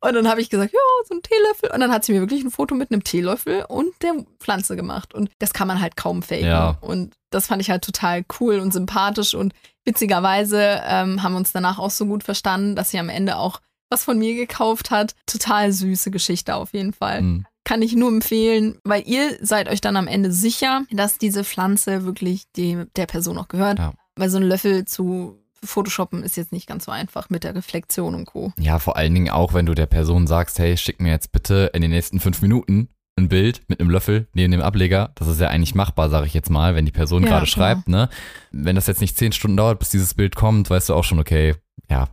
Und 0.00 0.14
dann 0.14 0.28
habe 0.28 0.40
ich 0.40 0.50
gesagt, 0.50 0.72
ja, 0.72 0.78
so 1.08 1.14
ein 1.14 1.22
Teelöffel. 1.22 1.70
Und 1.72 1.80
dann 1.80 1.92
hat 1.92 2.04
sie 2.04 2.12
mir 2.12 2.20
wirklich 2.20 2.44
ein 2.44 2.50
Foto 2.50 2.74
mit 2.74 2.90
einem 2.90 3.04
Teelöffel 3.04 3.64
und 3.68 3.90
der 4.02 4.14
Pflanze 4.38 4.76
gemacht. 4.76 5.14
Und 5.14 5.30
das 5.38 5.52
kann 5.52 5.68
man 5.68 5.80
halt 5.80 5.96
kaum 5.96 6.22
faken. 6.22 6.46
Ja. 6.46 6.78
Und 6.80 7.14
das 7.30 7.46
fand 7.46 7.62
ich 7.62 7.70
halt 7.70 7.84
total 7.84 8.24
cool 8.40 8.58
und 8.58 8.72
sympathisch. 8.72 9.34
Und 9.34 9.54
witzigerweise 9.84 10.82
ähm, 10.84 11.22
haben 11.22 11.32
wir 11.32 11.38
uns 11.38 11.52
danach 11.52 11.78
auch 11.78 11.90
so 11.90 12.06
gut 12.06 12.24
verstanden, 12.24 12.76
dass 12.76 12.90
sie 12.90 12.98
am 12.98 13.08
Ende 13.08 13.36
auch 13.36 13.60
was 13.90 14.04
von 14.04 14.18
mir 14.18 14.34
gekauft 14.34 14.90
hat. 14.90 15.14
Total 15.26 15.72
süße 15.72 16.10
Geschichte 16.10 16.54
auf 16.56 16.72
jeden 16.72 16.92
Fall. 16.92 17.22
Mhm. 17.22 17.46
Kann 17.64 17.82
ich 17.82 17.94
nur 17.94 18.08
empfehlen, 18.08 18.78
weil 18.84 19.02
ihr 19.06 19.38
seid 19.40 19.68
euch 19.68 19.80
dann 19.80 19.96
am 19.96 20.06
Ende 20.06 20.30
sicher, 20.30 20.82
dass 20.90 21.18
diese 21.18 21.42
Pflanze 21.42 22.04
wirklich 22.04 22.44
die, 22.54 22.84
der 22.94 23.06
Person 23.06 23.38
auch 23.38 23.48
gehört. 23.48 23.78
Ja. 23.78 23.92
Weil 24.16 24.30
so 24.30 24.38
ein 24.38 24.44
Löffel 24.44 24.84
zu 24.84 25.42
Photoshoppen 25.64 26.22
ist 26.22 26.36
jetzt 26.36 26.52
nicht 26.52 26.66
ganz 26.66 26.84
so 26.84 26.92
einfach 26.92 27.30
mit 27.30 27.44
der 27.44 27.54
Reflexion 27.54 28.14
und 28.14 28.26
Co. 28.26 28.52
Ja, 28.58 28.78
vor 28.78 28.96
allen 28.96 29.14
Dingen 29.14 29.30
auch, 29.30 29.54
wenn 29.54 29.66
du 29.66 29.74
der 29.74 29.86
Person 29.86 30.26
sagst, 30.26 30.58
hey, 30.58 30.76
schick 30.76 31.00
mir 31.00 31.10
jetzt 31.10 31.32
bitte 31.32 31.70
in 31.72 31.82
den 31.82 31.90
nächsten 31.90 32.20
fünf 32.20 32.42
Minuten 32.42 32.88
ein 33.18 33.28
Bild 33.28 33.62
mit 33.68 33.80
einem 33.80 33.90
Löffel 33.90 34.28
neben 34.34 34.52
dem 34.52 34.60
Ableger. 34.60 35.10
Das 35.14 35.28
ist 35.28 35.40
ja 35.40 35.48
eigentlich 35.48 35.74
machbar, 35.74 36.10
sage 36.10 36.26
ich 36.26 36.34
jetzt 36.34 36.50
mal, 36.50 36.74
wenn 36.74 36.84
die 36.84 36.92
Person 36.92 37.22
ja, 37.22 37.30
gerade 37.30 37.46
schreibt. 37.46 37.88
Ne? 37.88 38.08
Wenn 38.52 38.76
das 38.76 38.86
jetzt 38.86 39.00
nicht 39.00 39.16
zehn 39.16 39.32
Stunden 39.32 39.56
dauert, 39.56 39.78
bis 39.78 39.90
dieses 39.90 40.14
Bild 40.14 40.36
kommt, 40.36 40.68
weißt 40.68 40.90
du 40.90 40.94
auch 40.94 41.04
schon, 41.04 41.18
okay, 41.18 41.54
ja, 41.90 42.08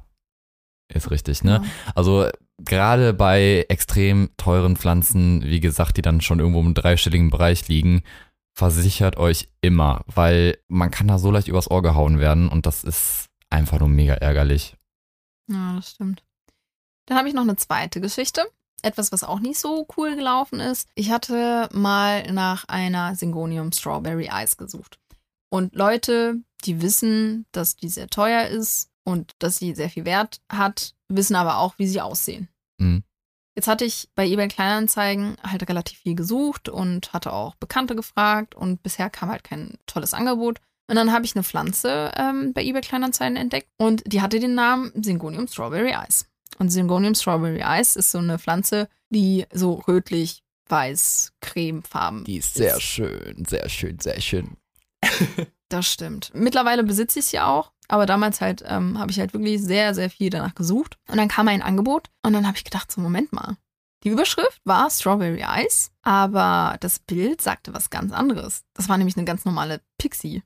ist 0.93 1.11
richtig, 1.11 1.43
ne? 1.43 1.61
Ja. 1.63 1.91
Also 1.95 2.29
gerade 2.59 3.13
bei 3.13 3.65
extrem 3.67 4.29
teuren 4.37 4.77
Pflanzen, 4.77 5.43
wie 5.43 5.59
gesagt, 5.59 5.97
die 5.97 6.01
dann 6.01 6.21
schon 6.21 6.39
irgendwo 6.39 6.61
im 6.61 6.73
dreistelligen 6.73 7.29
Bereich 7.29 7.67
liegen, 7.67 8.03
versichert 8.55 9.17
euch 9.17 9.49
immer, 9.61 10.01
weil 10.07 10.57
man 10.67 10.91
kann 10.91 11.07
da 11.07 11.17
so 11.17 11.31
leicht 11.31 11.47
übers 11.47 11.69
Ohr 11.69 11.81
gehauen 11.81 12.19
werden 12.19 12.49
und 12.49 12.65
das 12.65 12.83
ist 12.83 13.29
einfach 13.53 13.79
nur 13.79 13.89
mega 13.89 14.15
ärgerlich. 14.15 14.75
Ja, 15.47 15.75
das 15.75 15.91
stimmt. 15.91 16.23
Dann 17.05 17.17
habe 17.17 17.27
ich 17.27 17.33
noch 17.33 17.43
eine 17.43 17.55
zweite 17.55 18.01
Geschichte. 18.01 18.45
Etwas, 18.81 19.11
was 19.11 19.23
auch 19.23 19.39
nicht 19.39 19.59
so 19.59 19.87
cool 19.95 20.15
gelaufen 20.15 20.59
ist. 20.59 20.89
Ich 20.95 21.11
hatte 21.11 21.69
mal 21.71 22.29
nach 22.31 22.65
einer 22.67 23.15
Syngonium 23.15 23.71
Strawberry 23.71 24.29
Ice 24.31 24.57
gesucht. 24.57 24.99
Und 25.49 25.75
Leute, 25.75 26.41
die 26.65 26.81
wissen, 26.81 27.45
dass 27.51 27.75
die 27.75 27.89
sehr 27.89 28.07
teuer 28.07 28.47
ist, 28.47 28.89
und 29.03 29.33
dass 29.39 29.57
sie 29.57 29.75
sehr 29.75 29.89
viel 29.89 30.05
Wert 30.05 30.41
hat, 30.51 30.95
wissen 31.09 31.35
aber 31.35 31.57
auch, 31.57 31.77
wie 31.77 31.87
sie 31.87 32.01
aussehen. 32.01 32.49
Mhm. 32.79 33.03
Jetzt 33.55 33.67
hatte 33.67 33.85
ich 33.85 34.09
bei 34.15 34.27
eBay 34.27 34.47
Kleinanzeigen 34.47 35.37
halt 35.43 35.67
relativ 35.69 35.99
viel 35.99 36.15
gesucht 36.15 36.69
und 36.69 37.13
hatte 37.13 37.33
auch 37.33 37.55
Bekannte 37.55 37.95
gefragt 37.95 38.55
und 38.55 38.81
bisher 38.81 39.09
kam 39.09 39.29
halt 39.29 39.43
kein 39.43 39.77
tolles 39.85 40.13
Angebot. 40.13 40.59
Und 40.87 40.95
dann 40.95 41.11
habe 41.11 41.25
ich 41.25 41.35
eine 41.35 41.43
Pflanze 41.43 42.11
ähm, 42.15 42.53
bei 42.53 42.63
eBay 42.63 42.81
Kleinanzeigen 42.81 43.37
entdeckt 43.37 43.69
und 43.77 44.03
die 44.05 44.21
hatte 44.21 44.39
den 44.39 44.55
Namen 44.55 44.91
Syngonium 45.01 45.47
Strawberry 45.47 45.95
Ice. 46.07 46.25
Und 46.59 46.69
Syngonium 46.69 47.15
Strawberry 47.15 47.63
Ice 47.65 47.97
ist 47.97 48.11
so 48.11 48.19
eine 48.19 48.37
Pflanze, 48.37 48.89
die 49.09 49.45
so 49.51 49.73
rötlich, 49.87 50.43
weiß, 50.67 51.33
cremefarben. 51.41 52.25
Die 52.25 52.37
ist 52.37 52.53
sehr 52.55 52.77
ist. 52.77 52.83
schön, 52.83 53.45
sehr 53.47 53.69
schön, 53.69 53.99
sehr 53.99 54.19
schön. 54.21 54.57
Das 55.69 55.87
stimmt. 55.87 56.29
Mittlerweile 56.35 56.83
besitze 56.83 57.17
ich 57.17 57.25
sie 57.25 57.39
auch, 57.39 57.71
aber 57.87 58.05
damals 58.05 58.41
halt 58.41 58.63
ähm, 58.67 58.99
habe 58.99 59.09
ich 59.09 59.19
halt 59.19 59.33
wirklich 59.33 59.59
sehr, 59.59 59.95
sehr 59.95 60.11
viel 60.11 60.29
danach 60.29 60.53
gesucht. 60.53 60.99
Und 61.09 61.17
dann 61.17 61.29
kam 61.29 61.47
ein 61.47 61.63
Angebot 61.63 62.11
und 62.21 62.33
dann 62.33 62.45
habe 62.45 62.57
ich 62.57 62.63
gedacht, 62.63 62.91
so 62.91 63.01
Moment 63.01 63.33
mal. 63.33 63.57
Die 64.03 64.09
Überschrift 64.09 64.61
war 64.65 64.91
Strawberry 64.91 65.43
Ice, 65.65 65.89
aber 66.03 66.77
das 66.79 66.99
Bild 66.99 67.41
sagte 67.41 67.73
was 67.73 67.89
ganz 67.89 68.13
anderes. 68.13 68.61
Das 68.75 68.87
war 68.87 68.99
nämlich 68.99 69.17
eine 69.17 69.25
ganz 69.25 69.45
normale 69.45 69.81
Pixie. 69.97 70.43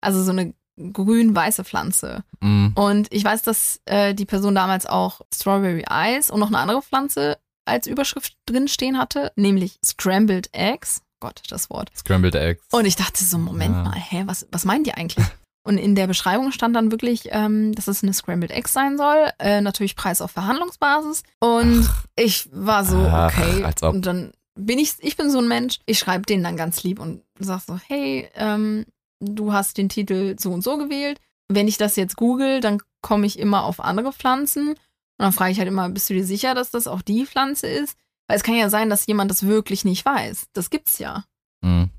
Also 0.00 0.22
so 0.22 0.30
eine 0.30 0.54
grün-weiße 0.78 1.64
Pflanze. 1.64 2.24
Mm. 2.40 2.68
Und 2.74 3.08
ich 3.10 3.24
weiß, 3.24 3.42
dass 3.42 3.80
äh, 3.86 4.14
die 4.14 4.26
Person 4.26 4.54
damals 4.54 4.86
auch 4.86 5.22
Strawberry 5.34 5.84
Ice 5.90 6.32
und 6.32 6.40
noch 6.40 6.48
eine 6.48 6.58
andere 6.58 6.82
Pflanze 6.82 7.38
als 7.64 7.86
Überschrift 7.86 8.36
drin 8.46 8.68
stehen 8.68 8.98
hatte, 8.98 9.32
nämlich 9.36 9.78
Scrambled 9.84 10.48
Eggs. 10.52 11.02
Gott, 11.20 11.42
das 11.48 11.68
Wort. 11.68 11.90
Scrambled 11.96 12.34
Eggs. 12.34 12.62
Und 12.70 12.86
ich 12.86 12.96
dachte 12.96 13.24
so, 13.24 13.38
Moment 13.38 13.74
ja. 13.74 13.82
mal, 13.82 13.94
hä, 13.96 14.22
was, 14.26 14.46
was 14.52 14.64
meint 14.64 14.86
ihr 14.86 14.96
eigentlich? 14.96 15.26
Und 15.64 15.76
in 15.76 15.94
der 15.94 16.06
Beschreibung 16.06 16.50
stand 16.50 16.74
dann 16.74 16.90
wirklich, 16.90 17.28
ähm, 17.30 17.74
dass 17.74 17.88
es 17.88 18.02
eine 18.02 18.14
Scrambled 18.14 18.52
Eggs 18.52 18.72
sein 18.72 18.96
soll. 18.96 19.28
Äh, 19.38 19.60
natürlich 19.60 19.96
Preis 19.96 20.22
auf 20.22 20.30
Verhandlungsbasis. 20.30 21.24
Und 21.40 21.86
Ach. 21.86 22.04
ich 22.16 22.48
war 22.52 22.86
so, 22.86 22.96
okay. 22.96 23.64
Ach, 23.64 23.82
und 23.82 24.06
dann 24.06 24.32
bin 24.54 24.78
ich, 24.78 24.94
ich 25.00 25.18
bin 25.18 25.30
so 25.30 25.38
ein 25.40 25.48
Mensch, 25.48 25.80
ich 25.84 25.98
schreibe 25.98 26.24
denen 26.24 26.42
dann 26.42 26.56
ganz 26.56 26.82
lieb 26.84 26.98
und 26.98 27.22
sag 27.38 27.60
so, 27.60 27.78
hey, 27.86 28.30
ähm, 28.34 28.86
du 29.20 29.52
hast 29.52 29.78
den 29.78 29.88
Titel 29.88 30.36
so 30.38 30.52
und 30.52 30.62
so 30.62 30.78
gewählt. 30.78 31.20
Wenn 31.48 31.68
ich 31.68 31.78
das 31.78 31.96
jetzt 31.96 32.16
google, 32.16 32.60
dann 32.60 32.80
komme 33.00 33.26
ich 33.26 33.38
immer 33.38 33.64
auf 33.64 33.80
andere 33.80 34.12
Pflanzen. 34.12 34.70
Und 34.70 34.76
dann 35.18 35.32
frage 35.32 35.52
ich 35.52 35.58
halt 35.58 35.68
immer, 35.68 35.88
bist 35.88 36.10
du 36.10 36.14
dir 36.14 36.24
sicher, 36.24 36.54
dass 36.54 36.70
das 36.70 36.86
auch 36.86 37.02
die 37.02 37.26
Pflanze 37.26 37.66
ist? 37.66 37.96
Weil 38.28 38.36
es 38.36 38.42
kann 38.42 38.54
ja 38.54 38.68
sein, 38.68 38.90
dass 38.90 39.06
jemand 39.06 39.30
das 39.30 39.46
wirklich 39.46 39.84
nicht 39.84 40.04
weiß. 40.04 40.48
Das 40.52 40.70
gibt's 40.70 40.98
ja. 40.98 41.24
Mhm. 41.62 41.90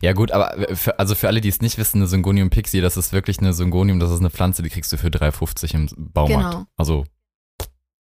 Ja 0.00 0.12
gut, 0.12 0.32
aber 0.32 0.76
für, 0.76 0.98
also 0.98 1.14
für 1.14 1.28
alle, 1.28 1.40
die 1.40 1.48
es 1.48 1.60
nicht 1.60 1.78
wissen, 1.78 1.98
eine 1.98 2.06
Syngonium 2.06 2.50
Pixie, 2.50 2.80
das 2.80 2.96
ist 2.96 3.12
wirklich 3.12 3.38
eine 3.38 3.52
Syngonium, 3.54 4.00
das 4.00 4.10
ist 4.10 4.20
eine 4.20 4.30
Pflanze, 4.30 4.62
die 4.62 4.68
kriegst 4.68 4.92
du 4.92 4.98
für 4.98 5.08
3,50 5.08 5.74
im 5.74 5.88
Baumarkt. 6.12 6.50
Genau. 6.50 6.66
Also. 6.76 7.04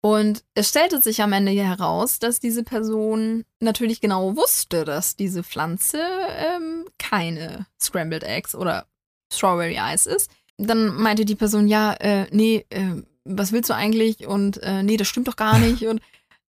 Und 0.01 0.45
es 0.53 0.69
stellte 0.69 1.01
sich 1.01 1.21
am 1.21 1.33
Ende 1.33 1.51
heraus, 1.51 2.19
dass 2.19 2.39
diese 2.39 2.63
Person 2.63 3.43
natürlich 3.59 3.99
genau 3.99 4.35
wusste, 4.38 4.85
dass 4.85 5.17
diese 5.17 5.43
Pflanze 5.43 6.01
ähm, 6.38 6.85
keine 6.97 7.65
Scrambled 7.81 8.23
Eggs 8.23 8.55
oder 8.55 8.85
Strawberry 9.31 9.77
Ice 9.77 10.09
ist. 10.09 10.31
dann 10.57 10.95
meinte 10.95 11.25
die 11.25 11.35
Person, 11.35 11.67
ja, 11.67 11.93
äh, 11.93 12.27
nee, 12.31 12.65
äh, 12.69 13.03
was 13.25 13.51
willst 13.51 13.69
du 13.69 13.75
eigentlich? 13.75 14.25
Und 14.25 14.62
äh, 14.63 14.83
nee, 14.83 14.97
das 14.97 15.07
stimmt 15.07 15.27
doch 15.27 15.35
gar 15.35 15.59
nicht. 15.59 15.85
Und, 15.85 16.01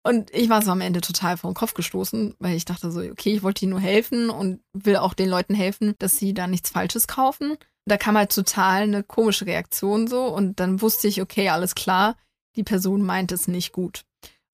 und 0.02 0.33
ich 0.35 0.48
war 0.48 0.62
so 0.62 0.70
am 0.70 0.80
Ende 0.80 1.02
total 1.02 1.37
vor 1.37 1.50
den 1.50 1.54
Kopf 1.54 1.74
gestoßen, 1.74 2.35
weil 2.38 2.57
ich 2.57 2.64
dachte 2.64 2.90
so, 2.90 3.00
okay, 3.00 3.35
ich 3.35 3.42
wollte 3.42 3.64
ihnen 3.64 3.72
nur 3.72 3.80
helfen 3.80 4.30
und 4.30 4.61
will 4.72 4.96
auch 4.96 5.12
den 5.12 5.28
Leuten 5.28 5.54
helfen, 5.54 5.94
dass 5.98 6.16
sie 6.16 6.33
da 6.33 6.46
nichts 6.46 6.70
Falsches 6.70 7.07
kaufen. 7.07 7.59
Da 7.87 7.98
kam 7.98 8.16
halt 8.16 8.35
total 8.35 8.85
eine 8.85 9.02
komische 9.02 9.44
Reaktion 9.44 10.07
so 10.09 10.24
und 10.24 10.59
dann 10.61 10.80
wusste 10.80 11.09
ich, 11.09 11.20
okay, 11.20 11.50
alles 11.50 11.74
klar, 11.74 12.16
die 12.57 12.62
Person 12.64 13.03
meint 13.03 13.33
es 13.33 13.49
nicht 13.49 13.73
gut. 13.73 14.05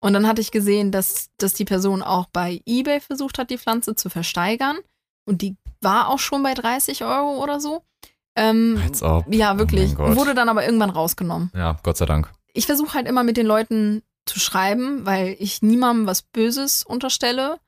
Und 0.01 0.13
dann 0.13 0.27
hatte 0.27 0.41
ich 0.41 0.51
gesehen, 0.51 0.93
dass, 0.93 1.31
dass 1.39 1.55
die 1.55 1.65
Person 1.65 2.03
auch 2.03 2.27
bei 2.27 2.61
eBay 2.67 3.01
versucht 3.01 3.39
hat, 3.39 3.51
die 3.51 3.59
Pflanze 3.59 3.95
zu 3.95 4.09
versteigern. 4.11 4.79
Und 5.25 5.43
die 5.43 5.57
war 5.81 6.09
auch 6.09 6.19
schon 6.19 6.43
bei 6.43 6.55
30 6.55 7.05
Euro 7.05 7.43
oder 7.43 7.61
so. 7.61 7.83
Ähm, 8.37 8.81
Als 8.85 9.03
ob. 9.03 9.33
ja, 9.35 9.55
Oh 9.55 9.59
wirklich. 9.59 9.95
Gott. 9.95 10.15
Wurde 10.17 10.35
dann 10.35 10.49
aber 10.49 10.65
irgendwann 10.65 10.91
rausgenommen. 10.91 11.51
Ja, 11.55 11.79
Gott 11.83 11.97
sei 11.97 12.05
Dank. 12.07 12.31
Ich 12.53 12.67
versuche 12.67 12.95
halt 12.95 13.09
immer 13.09 13.25
mit 13.25 13.37
den 13.37 13.47
Leuten 13.47 14.03
zu 14.27 14.39
schreiben, 14.39 15.07
weil 15.07 15.37
ich 15.39 15.63
niemandem 15.63 16.07
was 16.07 16.23
Böses 16.23 16.85
unterstelle. 16.85 17.59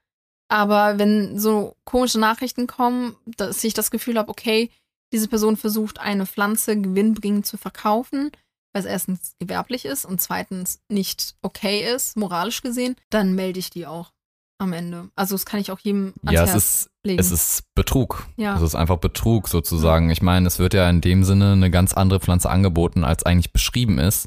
Aber 0.49 0.99
wenn 0.99 1.39
so 1.39 1.77
komische 1.85 2.19
Nachrichten 2.19 2.67
kommen, 2.67 3.17
dass 3.27 3.65
ich 3.65 3.75
das 3.75 3.91
Gefühl 3.91 4.19
habe, 4.19 4.31
okay, 4.31 4.71
diese 5.13 5.29
Person 5.29 5.57
versucht, 5.57 5.99
eine 6.01 6.27
Pflanze 6.27 6.79
gewinnbringend 6.81 7.47
zu 7.47 7.57
verkaufen, 7.57 8.31
weil 8.73 8.81
es 8.81 8.87
erstens 8.87 9.35
gewerblich 9.39 9.85
ist 9.85 10.05
und 10.05 10.21
zweitens 10.21 10.81
nicht 10.89 11.35
okay 11.43 11.93
ist, 11.95 12.17
moralisch 12.17 12.63
gesehen, 12.63 12.97
dann 13.11 13.35
melde 13.35 13.59
ich 13.59 13.71
die 13.71 13.87
auch 13.87 14.13
am 14.61 14.73
Ende. 14.73 15.09
Also 15.15 15.35
das 15.35 15.47
kann 15.47 15.61
ich 15.61 15.71
auch 15.71 15.79
jedem 15.79 16.15
ans 16.25 16.33
Ja, 16.35 16.43
es 16.45 16.51
Herz 16.51 16.57
ist, 16.65 16.91
legen. 17.05 17.21
es 17.21 17.31
ist 17.31 17.63
Betrug. 17.75 18.27
ja. 18.37 18.57
Es 18.57 18.63
ist 18.63 18.75
einfach 18.75 18.99
Betrug 18.99 19.49
sozusagen. 19.49 20.11
Ich 20.11 20.21
meine, 20.21 20.49
es 20.49 20.59
wird 20.59 20.75
ja 20.75 20.89
in 20.91 21.01
dem 21.01 21.23
Sinne 21.25 21.53
eine 21.53 21.71
ganz 21.71 21.95
andere 21.95 22.19
Pflanze 22.21 22.51
angeboten, 22.51 23.05
als 23.05 23.23
eigentlich 23.25 23.53
beschrieben 23.53 23.99
ist. 23.99 24.27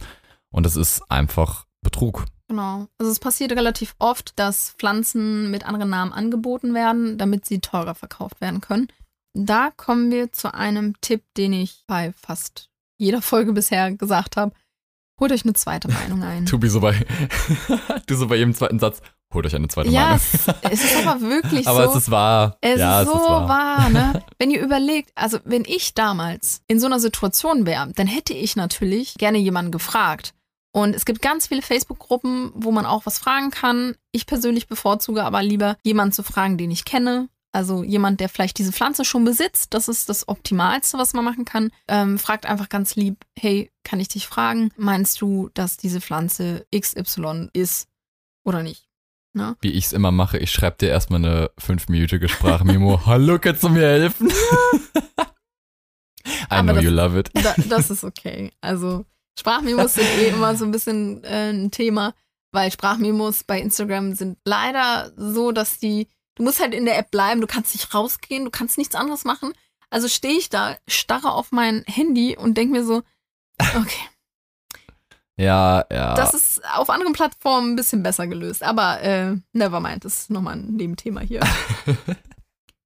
Und 0.49 0.65
es 0.65 0.75
ist 0.77 1.01
einfach 1.11 1.65
Betrug. 1.81 2.25
Genau. 2.47 2.87
Also 2.97 3.11
es 3.11 3.19
passiert 3.19 3.51
relativ 3.53 3.95
oft, 3.99 4.37
dass 4.39 4.71
Pflanzen 4.71 5.51
mit 5.51 5.65
anderen 5.65 5.89
Namen 5.89 6.11
angeboten 6.13 6.73
werden, 6.73 7.17
damit 7.17 7.45
sie 7.45 7.59
teurer 7.59 7.95
verkauft 7.95 8.39
werden 8.41 8.59
können. 8.61 8.87
Da 9.33 9.71
kommen 9.75 10.11
wir 10.11 10.31
zu 10.33 10.53
einem 10.53 10.99
Tipp, 11.01 11.23
den 11.37 11.53
ich 11.53 11.83
bei 11.87 12.11
fast 12.13 12.69
jeder 13.01 13.21
Folge 13.21 13.51
bisher 13.51 13.91
gesagt 13.91 14.37
habe. 14.37 14.53
Holt 15.19 15.31
euch 15.31 15.43
eine 15.43 15.53
zweite 15.53 15.87
Meinung 15.87 16.23
ein. 16.23 16.45
Tobi 16.47 16.69
so 16.69 16.79
bei, 16.79 17.05
du 18.07 18.15
so 18.15 18.27
bei 18.27 18.37
jedem 18.37 18.53
zweiten 18.53 18.79
Satz, 18.79 19.01
holt 19.33 19.45
euch 19.45 19.55
eine 19.55 19.67
zweite 19.67 19.89
ja, 19.89 20.01
Meinung. 20.01 20.21
es, 20.23 20.47
es 20.71 20.83
ist 20.83 21.05
aber 21.05 21.21
wirklich 21.21 21.67
Aber 21.67 21.85
so. 21.85 21.91
es 21.91 22.03
ist 22.03 22.11
wahr. 22.11 22.57
Es 22.61 22.79
ja, 22.79 23.01
ist 23.01 23.07
so 23.07 23.15
es 23.15 23.21
ist 23.21 23.29
wahr. 23.29 23.49
wahr, 23.49 23.89
ne? 23.89 24.23
Wenn 24.39 24.51
ihr 24.51 24.61
überlegt, 24.61 25.11
also 25.15 25.39
wenn 25.43 25.65
ich 25.65 25.93
damals 25.93 26.61
in 26.67 26.79
so 26.79 26.85
einer 26.85 26.99
Situation 26.99 27.65
wäre, 27.65 27.91
dann 27.93 28.07
hätte 28.07 28.33
ich 28.33 28.55
natürlich 28.55 29.15
gerne 29.15 29.37
jemanden 29.37 29.71
gefragt. 29.71 30.33
Und 30.73 30.95
es 30.95 31.05
gibt 31.05 31.21
ganz 31.21 31.47
viele 31.47 31.61
Facebook-Gruppen, 31.61 32.51
wo 32.55 32.71
man 32.71 32.85
auch 32.85 33.05
was 33.05 33.19
fragen 33.19 33.51
kann. 33.51 33.95
Ich 34.11 34.25
persönlich 34.25 34.67
bevorzuge 34.67 35.23
aber 35.23 35.43
lieber, 35.43 35.75
jemanden 35.83 36.13
zu 36.13 36.23
fragen, 36.23 36.57
den 36.57 36.71
ich 36.71 36.85
kenne. 36.85 37.27
Also 37.53 37.83
jemand, 37.83 38.19
der 38.21 38.29
vielleicht 38.29 38.57
diese 38.59 38.71
Pflanze 38.71 39.03
schon 39.03 39.25
besitzt. 39.25 39.73
Das 39.73 39.87
ist 39.89 40.07
das 40.07 40.27
Optimalste, 40.29 40.97
was 40.97 41.13
man 41.13 41.25
machen 41.25 41.43
kann. 41.43 41.69
Ähm, 41.89 42.17
fragt 42.17 42.45
einfach 42.45 42.69
ganz 42.69 42.95
lieb, 42.95 43.25
hey, 43.37 43.71
kann 43.83 43.99
ich 43.99 44.07
dich 44.07 44.25
fragen? 44.27 44.69
Meinst 44.77 45.19
du, 45.21 45.49
dass 45.53 45.75
diese 45.77 45.99
Pflanze 45.99 46.65
XY 46.73 47.49
ist 47.53 47.89
oder 48.45 48.63
nicht? 48.63 48.87
Ne? 49.33 49.55
Wie 49.61 49.71
ich 49.71 49.85
es 49.85 49.93
immer 49.93 50.11
mache, 50.11 50.37
ich 50.37 50.51
schreibe 50.51 50.77
dir 50.77 50.89
erstmal 50.89 51.23
eine 51.23 51.51
fünfminütige 51.57 52.27
Sprachmemo. 52.29 53.01
Hallo, 53.05 53.37
kannst 53.39 53.63
du 53.63 53.69
mir 53.69 53.81
helfen? 53.87 54.29
I 54.29 54.33
Aber 56.49 56.63
know 56.63 56.73
das- 56.75 56.83
you 56.83 56.89
love 56.89 57.19
it. 57.19 57.29
Da, 57.33 57.55
das 57.69 57.89
ist 57.89 58.03
okay. 58.03 58.51
Also 58.61 59.05
Sprachmemos 59.39 59.93
sind 59.93 60.05
eh 60.19 60.29
immer 60.29 60.55
so 60.55 60.65
ein 60.65 60.71
bisschen 60.71 61.23
äh, 61.23 61.49
ein 61.51 61.71
Thema, 61.71 62.13
weil 62.53 62.71
Sprachmemos 62.71 63.43
bei 63.43 63.59
Instagram 63.61 64.13
sind 64.15 64.37
leider 64.45 65.11
so, 65.15 65.51
dass 65.51 65.79
die, 65.79 66.07
du 66.41 66.45
musst 66.45 66.59
halt 66.59 66.73
in 66.73 66.85
der 66.85 66.97
App 66.97 67.11
bleiben, 67.11 67.39
du 67.39 67.45
kannst 67.45 67.75
nicht 67.75 67.93
rausgehen, 67.93 68.45
du 68.45 68.49
kannst 68.49 68.79
nichts 68.79 68.95
anderes 68.95 69.25
machen. 69.25 69.53
Also 69.91 70.07
stehe 70.07 70.33
ich 70.33 70.49
da, 70.49 70.75
starre 70.87 71.33
auf 71.33 71.51
mein 71.51 71.83
Handy 71.85 72.35
und 72.35 72.57
denke 72.57 72.73
mir 72.73 72.83
so, 72.83 73.03
okay, 73.59 74.01
Ja, 75.37 75.85
ja. 75.91 76.15
das 76.15 76.33
ist 76.33 76.61
auf 76.75 76.89
anderen 76.89 77.13
Plattformen 77.13 77.73
ein 77.73 77.75
bisschen 77.75 78.01
besser 78.01 78.25
gelöst. 78.25 78.63
Aber 78.63 79.01
äh, 79.01 79.35
never 79.53 79.79
mind, 79.79 80.03
das 80.03 80.21
ist 80.21 80.29
nochmal 80.31 80.55
ein 80.55 80.75
Nebenthema 80.75 81.21
hier. 81.21 81.41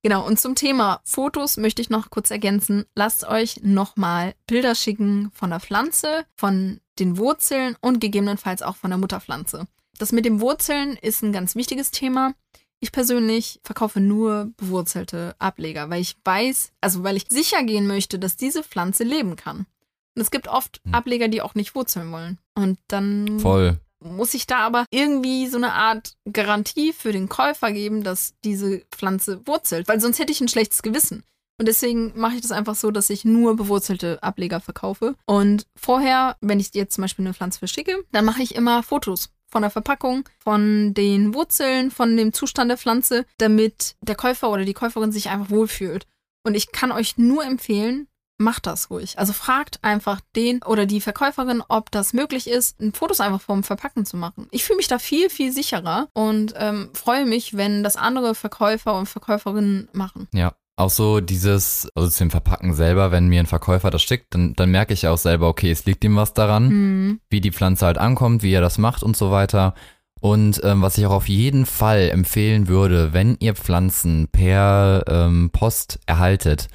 Genau, 0.03 0.23
und 0.23 0.39
zum 0.39 0.53
Thema 0.53 1.01
Fotos 1.03 1.57
möchte 1.57 1.81
ich 1.81 1.89
noch 1.89 2.11
kurz 2.11 2.29
ergänzen. 2.29 2.85
Lasst 2.93 3.27
euch 3.27 3.61
nochmal 3.63 4.35
Bilder 4.45 4.75
schicken 4.75 5.31
von 5.33 5.49
der 5.49 5.59
Pflanze, 5.59 6.27
von 6.35 6.79
den 6.99 7.17
Wurzeln 7.17 7.75
und 7.81 8.01
gegebenenfalls 8.01 8.61
auch 8.61 8.75
von 8.75 8.91
der 8.91 8.99
Mutterpflanze. 8.99 9.65
Das 9.97 10.11
mit 10.11 10.25
den 10.25 10.41
Wurzeln 10.41 10.95
ist 10.95 11.23
ein 11.23 11.33
ganz 11.33 11.55
wichtiges 11.55 11.89
Thema. 11.89 12.35
Ich 12.81 12.91
persönlich 12.91 13.59
verkaufe 13.63 13.99
nur 13.99 14.51
bewurzelte 14.57 15.35
Ableger, 15.39 15.89
weil 15.89 16.01
ich 16.01 16.15
weiß, 16.23 16.71
also 16.81 17.03
weil 17.03 17.15
ich 17.17 17.25
sicher 17.29 17.63
gehen 17.63 17.87
möchte, 17.87 18.19
dass 18.19 18.35
diese 18.37 18.63
Pflanze 18.63 19.03
leben 19.03 19.35
kann. 19.35 19.65
Und 20.15 20.21
es 20.21 20.31
gibt 20.31 20.47
oft 20.47 20.81
Hm. 20.85 20.93
Ableger, 20.93 21.27
die 21.27 21.41
auch 21.41 21.55
nicht 21.55 21.75
wurzeln 21.75 22.11
wollen. 22.11 22.37
Und 22.53 22.77
dann 22.87 23.39
Voll. 23.39 23.79
muss 24.03 24.33
ich 24.33 24.45
da 24.47 24.59
aber 24.59 24.85
irgendwie 24.91 25.47
so 25.47 25.57
eine 25.57 25.73
Art 25.73 26.13
Garantie 26.31 26.93
für 26.93 27.11
den 27.11 27.27
Käufer 27.29 27.71
geben, 27.71 28.03
dass 28.03 28.33
diese 28.43 28.79
Pflanze 28.91 29.45
wurzelt, 29.47 29.87
weil 29.87 29.99
sonst 29.99 30.19
hätte 30.19 30.31
ich 30.31 30.41
ein 30.41 30.47
schlechtes 30.47 30.81
Gewissen. 30.83 31.23
Und 31.57 31.67
deswegen 31.69 32.11
mache 32.19 32.35
ich 32.35 32.41
das 32.41 32.51
einfach 32.51 32.75
so, 32.75 32.91
dass 32.91 33.09
ich 33.09 33.23
nur 33.23 33.55
bewurzelte 33.55 34.21
Ableger 34.21 34.59
verkaufe. 34.59 35.15
Und 35.25 35.65
vorher, 35.77 36.35
wenn 36.41 36.59
ich 36.59 36.73
jetzt 36.73 36.95
zum 36.95 37.01
Beispiel 37.03 37.23
eine 37.25 37.33
Pflanze 37.33 37.59
verschicke, 37.59 38.03
dann 38.11 38.25
mache 38.25 38.43
ich 38.43 38.55
immer 38.55 38.83
Fotos 38.83 39.29
von 39.55 39.61
der 39.61 39.71
Verpackung, 39.71 40.27
von 40.37 40.93
den 40.93 41.33
Wurzeln, 41.33 41.89
von 41.89 42.17
dem 42.17 42.33
Zustand 42.33 42.69
der 42.69 42.77
Pflanze, 42.77 43.25
damit 43.37 43.95
der 44.01 44.15
Käufer 44.15 44.49
oder 44.49 44.65
die 44.65 44.73
Käuferin 44.73 45.13
sich 45.13 45.29
einfach 45.29 45.49
wohlfühlt. 45.49 46.07
Und 46.43 46.55
ich 46.55 46.73
kann 46.73 46.91
euch 46.91 47.17
nur 47.17 47.45
empfehlen, 47.45 48.09
macht 48.37 48.67
das 48.67 48.89
ruhig. 48.89 49.17
Also 49.17 49.31
fragt 49.31 49.81
einfach 49.81 50.19
den 50.35 50.61
oder 50.61 50.85
die 50.85 50.99
Verkäuferin, 50.99 51.63
ob 51.69 51.89
das 51.89 52.11
möglich 52.11 52.49
ist, 52.49 52.75
Fotos 52.91 53.21
einfach 53.21 53.39
vom 53.39 53.63
Verpacken 53.63 54.05
zu 54.05 54.17
machen. 54.17 54.49
Ich 54.51 54.65
fühle 54.65 54.75
mich 54.75 54.89
da 54.89 54.99
viel, 54.99 55.29
viel 55.29 55.53
sicherer 55.53 56.09
und 56.11 56.53
ähm, 56.57 56.89
freue 56.93 57.25
mich, 57.25 57.55
wenn 57.55 57.81
das 57.81 57.95
andere 57.95 58.35
Verkäufer 58.35 58.97
und 58.97 59.05
Verkäuferinnen 59.05 59.87
machen. 59.93 60.27
Ja. 60.33 60.53
Auch 60.77 60.89
so 60.89 61.21
dieses, 61.21 61.87
also 61.95 62.09
zu 62.09 62.19
dem 62.25 62.31
Verpacken 62.31 62.73
selber, 62.73 63.11
wenn 63.11 63.27
mir 63.27 63.39
ein 63.39 63.45
Verkäufer 63.45 63.91
das 63.91 64.01
schickt, 64.03 64.33
dann, 64.33 64.53
dann 64.55 64.71
merke 64.71 64.93
ich 64.93 65.07
auch 65.07 65.17
selber, 65.17 65.47
okay, 65.47 65.71
es 65.71 65.85
liegt 65.85 66.03
ihm 66.03 66.17
was 66.17 66.33
daran, 66.33 66.67
Mhm. 66.67 67.19
wie 67.29 67.39
die 67.41 67.51
Pflanze 67.51 67.85
halt 67.85 67.97
ankommt, 67.97 68.43
wie 68.43 68.51
er 68.51 68.61
das 68.61 68.77
macht 68.77 69.01
und 69.01 69.15
so 69.15 69.31
weiter. 69.31 69.73
Und 70.19 70.59
ähm, 70.63 70.81
was 70.81 70.97
ich 70.97 71.05
auch 71.05 71.11
auf 71.11 71.29
jeden 71.29 71.65
Fall 71.65 72.09
empfehlen 72.09 72.67
würde, 72.67 73.13
wenn 73.13 73.37
ihr 73.39 73.53
Pflanzen 73.55 74.27
per 74.31 75.03
ähm, 75.07 75.49
Post 75.51 75.99
erhaltet, 76.07 76.67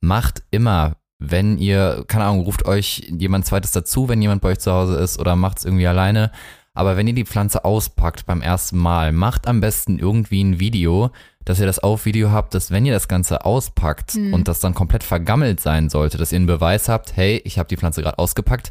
macht 0.00 0.42
immer, 0.50 0.96
wenn 1.18 1.58
ihr, 1.58 2.04
keine 2.06 2.24
Ahnung, 2.26 2.42
ruft 2.44 2.64
euch 2.64 3.10
jemand 3.10 3.44
zweites 3.46 3.72
dazu, 3.72 4.08
wenn 4.08 4.22
jemand 4.22 4.40
bei 4.42 4.50
euch 4.50 4.60
zu 4.60 4.70
Hause 4.72 4.96
ist 4.96 5.18
oder 5.18 5.34
macht 5.34 5.58
es 5.58 5.64
irgendwie 5.64 5.86
alleine. 5.88 6.30
Aber 6.78 6.96
wenn 6.96 7.08
ihr 7.08 7.14
die 7.14 7.24
Pflanze 7.24 7.64
auspackt 7.64 8.24
beim 8.24 8.40
ersten 8.40 8.78
Mal, 8.78 9.10
macht 9.10 9.48
am 9.48 9.60
besten 9.60 9.98
irgendwie 9.98 10.44
ein 10.44 10.60
Video, 10.60 11.10
dass 11.44 11.58
ihr 11.58 11.66
das 11.66 11.80
auf 11.80 12.04
Video 12.04 12.30
habt, 12.30 12.54
dass 12.54 12.70
wenn 12.70 12.86
ihr 12.86 12.92
das 12.92 13.08
Ganze 13.08 13.44
auspackt 13.44 14.14
Mhm. 14.14 14.32
und 14.32 14.46
das 14.46 14.60
dann 14.60 14.74
komplett 14.74 15.02
vergammelt 15.02 15.60
sein 15.60 15.88
sollte, 15.88 16.18
dass 16.18 16.30
ihr 16.30 16.36
einen 16.36 16.46
Beweis 16.46 16.88
habt, 16.88 17.16
hey, 17.16 17.42
ich 17.44 17.58
habe 17.58 17.68
die 17.68 17.76
Pflanze 17.76 18.00
gerade 18.00 18.18
ausgepackt, 18.20 18.70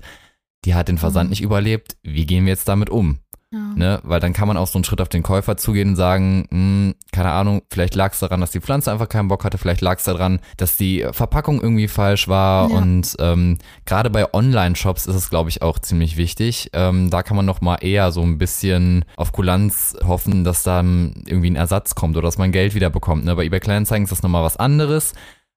die 0.63 0.73
hat 0.73 0.87
den 0.87 0.97
Versand 0.97 1.27
Mhm. 1.27 1.31
nicht 1.31 1.41
überlebt, 1.41 1.97
wie 2.01 2.25
gehen 2.25 2.45
wir 2.45 2.53
jetzt 2.53 2.69
damit 2.69 2.89
um? 2.89 3.19
Ja. 3.49 3.59
Ne? 3.75 3.99
Weil 4.03 4.19
dann 4.19 4.33
kann 4.33 4.47
man 4.49 4.57
auch 4.57 4.67
so 4.67 4.77
einen 4.77 4.83
Schritt 4.83 4.99
auf 4.99 5.07
den 5.07 5.23
Käufer 5.23 5.55
zugehen 5.55 5.89
und 5.89 5.95
sagen, 5.95 6.47
hm, 6.49 6.95
keine 7.13 7.31
Ahnung, 7.31 7.61
vielleicht 7.69 7.95
lag 7.95 8.11
es 8.11 8.19
daran, 8.19 8.41
dass 8.41 8.51
die 8.51 8.59
Pflanze 8.59 8.91
einfach 8.91 9.07
keinen 9.07 9.29
Bock 9.29 9.45
hatte, 9.45 9.57
vielleicht 9.57 9.79
lag 9.79 9.99
es 9.99 10.03
daran, 10.03 10.39
dass 10.57 10.75
die 10.75 11.05
Verpackung 11.11 11.61
irgendwie 11.61 11.87
falsch 11.87 12.27
war. 12.27 12.69
Ja. 12.69 12.75
Und 12.75 13.15
ähm, 13.19 13.57
gerade 13.85 14.09
bei 14.09 14.33
Online-Shops 14.33 15.05
ist 15.05 15.15
es, 15.15 15.29
glaube 15.29 15.49
ich, 15.49 15.61
auch 15.61 15.79
ziemlich 15.79 16.17
wichtig. 16.17 16.71
Ähm, 16.73 17.09
da 17.09 17.23
kann 17.23 17.37
man 17.37 17.45
noch 17.45 17.61
mal 17.61 17.77
eher 17.77 18.11
so 18.11 18.21
ein 18.21 18.37
bisschen 18.37 19.05
auf 19.15 19.31
Kulanz 19.31 19.95
hoffen, 20.05 20.43
dass 20.43 20.63
dann 20.63 21.23
irgendwie 21.25 21.49
ein 21.49 21.55
Ersatz 21.55 21.95
kommt 21.95 22.17
oder 22.17 22.27
dass 22.27 22.37
man 22.37 22.51
Geld 22.51 22.75
wieder 22.75 22.89
bekommt. 22.89 23.23
Ne? 23.23 23.35
Bei 23.35 23.45
eBay 23.45 23.61
Kleinanzeigen 23.61 24.03
ist 24.03 24.11
das 24.11 24.23
nochmal 24.23 24.43
was 24.43 24.57
anderes. 24.57 25.13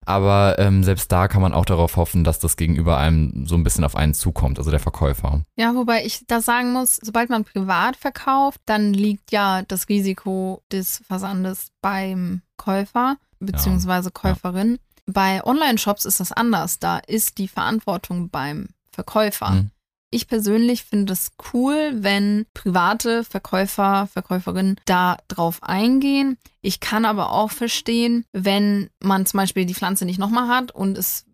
Aber 0.07 0.59
ähm, 0.59 0.83
selbst 0.83 1.13
da 1.13 1.29
kann 1.29 1.43
man 1.43 1.53
auch 1.53 1.67
darauf 1.67 1.97
hoffen, 1.97 2.25
dass 2.25 2.39
das 2.39 2.57
Gegenüber 2.57 2.97
einem 2.97 3.47
so 3.47 3.55
ein 3.55 3.63
bisschen 3.63 3.85
auf 3.85 3.97
einen 3.97 4.15
zukommt, 4.15 4.59
also 4.59 4.71
der 4.71 4.81
Verkäufer. 4.81 5.43
Ja, 5.57 5.75
wobei 5.75 6.05
ich 6.05 6.25
da 6.27 6.41
sagen 6.41 6.73
muss, 6.73 6.97
sobald 7.03 7.31
man 7.31 7.45
privat 7.45 7.97
verkauft, 7.97 8.61
dann 8.67 8.95
liegt 8.95 9.31
ja 9.31 9.63
das 9.63 9.89
Risiko 9.89 10.63
des 10.73 11.03
Versandes 11.07 11.69
beim 11.83 12.43
Käufer 12.57 13.17
bzw. 13.41 14.11
Käuferin. 14.13 14.79
Bei 15.07 15.45
Online-Shops 15.45 16.05
ist 16.05 16.21
das 16.21 16.33
anders. 16.33 16.79
Da 16.79 16.99
ist 16.99 17.39
die 17.39 17.49
Verantwortung 17.49 18.31
beim 18.31 18.69
Verkäufer. 18.93 19.51
Mhm. 19.51 19.71
Ich 20.11 20.27
persönlich 20.27 20.83
finde 20.83 21.13
es 21.13 21.33
cool, 21.53 21.93
wenn 21.95 22.47
private 22.53 23.23
Verkäufer, 23.23 24.09
Verkäuferinnen 24.13 24.77
da 24.85 25.19
drauf 25.29 25.63
eingehen. 25.63 26.37
Ich 26.63 26.81
kann 26.81 27.05
aber 27.05 27.31
auch 27.33 27.53
verstehen, 27.53 28.25
wenn 28.33 28.91
man 29.03 29.25
zum 29.25 29.39
Beispiel 29.39 29.67
die 29.67 29.75
Pflanze 29.75 30.05
nicht 30.05 30.19
nochmal 30.19 30.49
hat 30.49 30.73
und 30.73 30.99
es 30.99 31.27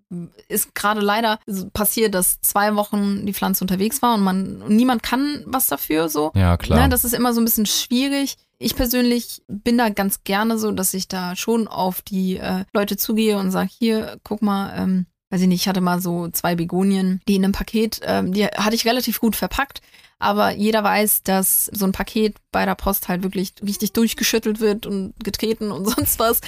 ist 0.48 0.74
gerade 0.74 1.00
leider 1.00 1.40
passiert, 1.72 2.14
dass 2.14 2.40
zwei 2.40 2.76
Wochen 2.76 3.26
die 3.26 3.32
Pflanze 3.32 3.64
unterwegs 3.64 4.02
war 4.02 4.14
und 4.14 4.22
man 4.22 4.62
und 4.62 4.76
niemand 4.76 5.02
kann 5.02 5.42
was 5.46 5.66
dafür 5.66 6.08
so. 6.08 6.30
Ja, 6.34 6.56
klar. 6.56 6.82
Ne, 6.82 6.88
das 6.88 7.04
ist 7.04 7.12
immer 7.12 7.32
so 7.32 7.40
ein 7.40 7.44
bisschen 7.44 7.66
schwierig. 7.66 8.36
Ich 8.58 8.76
persönlich 8.76 9.42
bin 9.48 9.78
da 9.78 9.88
ganz 9.88 10.22
gerne 10.22 10.58
so, 10.58 10.70
dass 10.70 10.94
ich 10.94 11.08
da 11.08 11.34
schon 11.34 11.66
auf 11.66 12.02
die 12.02 12.36
äh, 12.36 12.64
Leute 12.72 12.96
zugehe 12.96 13.36
und 13.36 13.50
sage, 13.50 13.70
hier, 13.70 14.18
guck 14.22 14.42
mal, 14.42 14.74
ähm, 14.78 15.06
weiß 15.30 15.40
ich 15.40 15.48
nicht, 15.48 15.62
ich 15.62 15.68
hatte 15.68 15.80
mal 15.80 16.00
so 16.00 16.28
zwei 16.28 16.54
Begonien, 16.54 17.20
die 17.28 17.36
in 17.36 17.44
einem 17.44 17.52
Paket, 17.52 18.00
ähm, 18.04 18.32
die 18.32 18.46
hatte 18.46 18.74
ich 18.74 18.86
relativ 18.86 19.20
gut 19.20 19.36
verpackt. 19.36 19.80
Aber 20.18 20.52
jeder 20.52 20.82
weiß, 20.82 21.24
dass 21.24 21.66
so 21.66 21.84
ein 21.84 21.92
Paket 21.92 22.36
bei 22.50 22.64
der 22.64 22.74
Post 22.74 23.08
halt 23.08 23.22
wirklich 23.22 23.52
richtig 23.62 23.92
durchgeschüttelt 23.92 24.60
wird 24.60 24.86
und 24.86 25.12
getreten 25.22 25.70
und 25.70 25.84
sonst 25.88 26.18
was. 26.18 26.40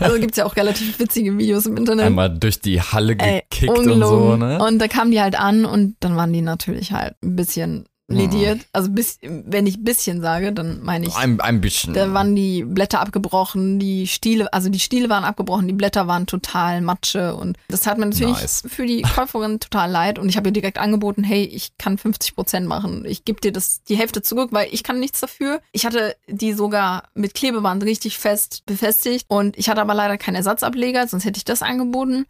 Also 0.00 0.18
gibt's 0.18 0.38
ja 0.38 0.46
auch 0.46 0.56
relativ 0.56 0.98
witzige 0.98 1.36
Videos 1.36 1.66
im 1.66 1.76
Internet. 1.76 2.06
Einmal 2.06 2.38
durch 2.38 2.60
die 2.60 2.80
Halle 2.80 3.14
gekickt 3.14 3.62
Ey, 3.62 3.68
und 3.68 4.00
so, 4.00 4.36
ne? 4.36 4.58
Und 4.64 4.78
da 4.78 4.88
kamen 4.88 5.10
die 5.10 5.20
halt 5.20 5.38
an 5.38 5.66
und 5.66 5.96
dann 6.00 6.16
waren 6.16 6.32
die 6.32 6.40
natürlich 6.40 6.92
halt 6.92 7.14
ein 7.22 7.36
bisschen 7.36 7.86
lediert. 8.08 8.60
Also 8.72 8.90
bis, 8.90 9.18
wenn 9.22 9.66
ich 9.66 9.84
bisschen 9.84 10.22
sage, 10.22 10.52
dann 10.52 10.82
meine 10.82 11.06
ich. 11.06 11.14
Ein, 11.14 11.40
ein 11.40 11.60
bisschen. 11.60 11.92
Da 11.92 12.12
waren 12.14 12.34
die 12.34 12.64
Blätter 12.64 13.00
abgebrochen, 13.00 13.78
die 13.78 14.06
Stiele, 14.06 14.52
also 14.52 14.70
die 14.70 14.80
Stiele 14.80 15.10
waren 15.10 15.24
abgebrochen, 15.24 15.68
die 15.68 15.74
Blätter 15.74 16.06
waren 16.06 16.26
total 16.26 16.80
Matsche 16.80 17.34
und 17.34 17.58
das 17.68 17.86
hat 17.86 17.98
mir 17.98 18.06
natürlich 18.06 18.40
nice. 18.40 18.62
für 18.66 18.86
die 18.86 19.02
Käuferin 19.02 19.60
total 19.60 19.90
leid 19.90 20.18
und 20.18 20.28
ich 20.28 20.36
habe 20.36 20.48
ihr 20.48 20.52
direkt 20.52 20.78
angeboten, 20.78 21.22
hey, 21.22 21.44
ich 21.44 21.76
kann 21.76 21.98
50 21.98 22.34
Prozent 22.34 22.66
machen. 22.66 23.04
Ich 23.04 23.24
gebe 23.24 23.40
dir 23.40 23.52
das 23.52 23.82
die 23.84 23.96
Hälfte 23.96 24.22
zurück, 24.22 24.50
weil 24.52 24.68
ich 24.72 24.82
kann 24.82 24.98
nichts 24.98 25.20
dafür. 25.20 25.60
Ich 25.72 25.84
hatte 25.84 26.16
die 26.26 26.54
sogar 26.54 27.04
mit 27.14 27.34
Klebeband 27.34 27.82
richtig 27.84 28.18
fest 28.18 28.62
befestigt 28.64 29.26
und 29.28 29.58
ich 29.58 29.68
hatte 29.68 29.82
aber 29.82 29.94
leider 29.94 30.16
keinen 30.16 30.36
Ersatzableger, 30.36 31.06
sonst 31.06 31.26
hätte 31.26 31.38
ich 31.38 31.44
das 31.44 31.62
angeboten. 31.62 32.24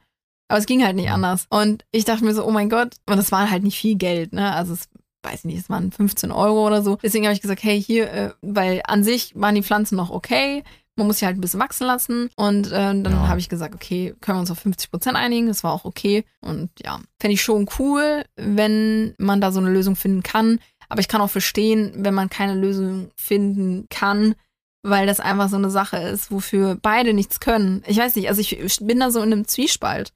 Aber 0.51 0.59
es 0.59 0.67
ging 0.67 0.83
halt 0.83 0.97
nicht 0.97 1.11
anders. 1.11 1.47
Und 1.51 1.85
ich 1.93 2.07
dachte 2.07 2.25
mir 2.25 2.35
so, 2.35 2.43
oh 2.43 2.51
mein 2.51 2.71
Gott, 2.71 2.95
und 3.07 3.19
das 3.19 3.31
war 3.31 3.51
halt 3.51 3.62
nicht 3.62 3.79
viel 3.79 3.97
Geld, 3.97 4.33
ne? 4.33 4.55
Also 4.55 4.73
es 4.73 4.88
weiß 5.22 5.44
nicht, 5.44 5.59
es 5.59 5.70
waren 5.70 5.90
15 5.92 6.31
Euro 6.31 6.66
oder 6.66 6.83
so. 6.83 6.98
Deswegen 7.02 7.24
habe 7.24 7.35
ich 7.35 7.40
gesagt, 7.40 7.62
hey, 7.62 7.81
hier, 7.81 8.12
äh, 8.12 8.31
weil 8.40 8.83
an 8.87 9.04
sich 9.04 9.33
waren 9.35 9.54
die 9.54 9.62
Pflanzen 9.62 9.96
noch 9.96 10.11
okay. 10.11 10.62
Man 10.96 11.07
muss 11.07 11.18
sie 11.18 11.26
halt 11.26 11.37
ein 11.37 11.40
bisschen 11.40 11.61
wachsen 11.61 11.87
lassen. 11.87 12.31
Und 12.37 12.68
äh, 12.68 12.70
dann 12.70 13.04
ja. 13.04 13.28
habe 13.28 13.38
ich 13.38 13.48
gesagt, 13.48 13.74
okay, 13.74 14.14
können 14.20 14.38
wir 14.38 14.40
uns 14.40 14.50
auf 14.50 14.59
50 14.59 14.90
Prozent 14.90 15.16
einigen. 15.16 15.46
Das 15.46 15.64
war 15.64 15.72
auch 15.72 15.85
okay. 15.85 16.24
Und 16.40 16.70
ja, 16.83 17.00
fände 17.20 17.35
ich 17.35 17.42
schon 17.42 17.68
cool, 17.78 18.24
wenn 18.37 19.14
man 19.18 19.40
da 19.40 19.52
so 19.52 19.61
eine 19.61 19.70
Lösung 19.70 19.96
finden 19.96 20.22
kann. 20.22 20.61
Aber 20.88 21.00
ich 21.00 21.09
kann 21.09 21.20
auch 21.20 21.31
verstehen, 21.31 21.92
wenn 21.96 22.14
man 22.14 22.31
keine 22.31 22.54
Lösung 22.54 23.11
finden 23.16 23.87
kann, 23.90 24.35
weil 24.83 25.07
das 25.07 25.20
einfach 25.20 25.48
so 25.48 25.57
eine 25.57 25.70
Sache 25.70 25.98
ist, 25.98 26.31
wofür 26.31 26.78
beide 26.81 27.12
nichts 27.12 27.40
können. 27.40 27.83
Ich 27.87 27.98
weiß 27.98 28.16
nicht, 28.16 28.28
also 28.28 28.40
ich 28.40 28.78
bin 28.81 29.00
da 29.00 29.11
so 29.11 29.20
in 29.20 29.33
einem 29.33 29.46
Zwiespalt, 29.46 30.12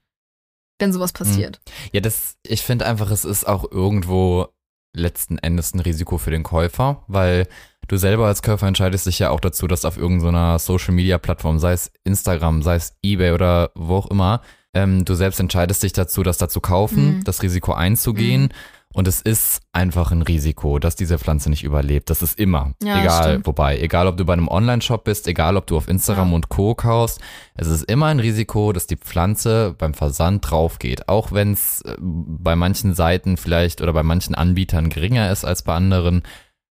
wenn 0.78 0.92
sowas 0.92 1.12
passiert. 1.12 1.60
Ja, 1.92 2.00
das, 2.00 2.36
ich 2.46 2.62
finde 2.62 2.86
einfach, 2.86 3.10
es 3.10 3.24
ist 3.24 3.46
auch 3.46 3.70
irgendwo 3.70 4.48
letzten 4.94 5.38
Endes 5.38 5.74
ein 5.74 5.80
Risiko 5.80 6.18
für 6.18 6.30
den 6.30 6.42
Käufer, 6.42 7.02
weil 7.06 7.46
du 7.88 7.96
selber 7.96 8.26
als 8.26 8.42
Käufer 8.42 8.66
entscheidest 8.66 9.06
dich 9.06 9.18
ja 9.18 9.30
auch 9.30 9.40
dazu, 9.40 9.66
dass 9.66 9.84
auf 9.84 9.96
irgendeiner 9.96 10.58
Social 10.58 10.94
Media 10.94 11.18
Plattform, 11.18 11.58
sei 11.58 11.72
es 11.72 11.90
Instagram, 12.04 12.62
sei 12.62 12.76
es 12.76 12.96
eBay 13.02 13.32
oder 13.32 13.70
wo 13.74 13.96
auch 13.96 14.10
immer, 14.10 14.42
ähm, 14.74 15.04
du 15.04 15.14
selbst 15.14 15.40
entscheidest 15.40 15.82
dich 15.82 15.92
dazu, 15.92 16.22
das 16.22 16.38
da 16.38 16.48
zu 16.48 16.60
kaufen, 16.60 17.16
mhm. 17.16 17.24
das 17.24 17.42
Risiko 17.42 17.72
einzugehen. 17.72 18.42
Mhm. 18.42 18.48
Und 18.92 19.08
es 19.08 19.22
ist 19.22 19.62
einfach 19.72 20.12
ein 20.12 20.22
Risiko, 20.22 20.78
dass 20.78 20.96
diese 20.96 21.18
Pflanze 21.18 21.48
nicht 21.48 21.64
überlebt. 21.64 22.10
Das 22.10 22.22
ist 22.22 22.38
immer. 22.38 22.74
Ja, 22.82 23.00
egal, 23.00 23.40
wobei, 23.44 23.78
egal 23.78 24.06
ob 24.06 24.16
du 24.16 24.24
bei 24.24 24.34
einem 24.34 24.48
Online-Shop 24.48 25.04
bist, 25.04 25.26
egal 25.26 25.56
ob 25.56 25.66
du 25.66 25.76
auf 25.76 25.88
Instagram 25.88 26.28
ja. 26.28 26.34
und 26.34 26.48
Co. 26.48 26.74
kaufst, 26.74 27.20
es 27.54 27.68
ist 27.68 27.84
immer 27.84 28.06
ein 28.06 28.20
Risiko, 28.20 28.72
dass 28.72 28.86
die 28.86 28.96
Pflanze 28.96 29.74
beim 29.78 29.94
Versand 29.94 30.50
drauf 30.50 30.78
geht. 30.78 31.08
Auch 31.08 31.32
wenn 31.32 31.52
es 31.52 31.80
äh, 31.82 31.96
bei 31.98 32.54
manchen 32.54 32.94
Seiten 32.94 33.36
vielleicht 33.36 33.80
oder 33.80 33.92
bei 33.92 34.02
manchen 34.02 34.34
Anbietern 34.34 34.90
geringer 34.90 35.30
ist 35.30 35.44
als 35.44 35.62
bei 35.62 35.74
anderen. 35.74 36.22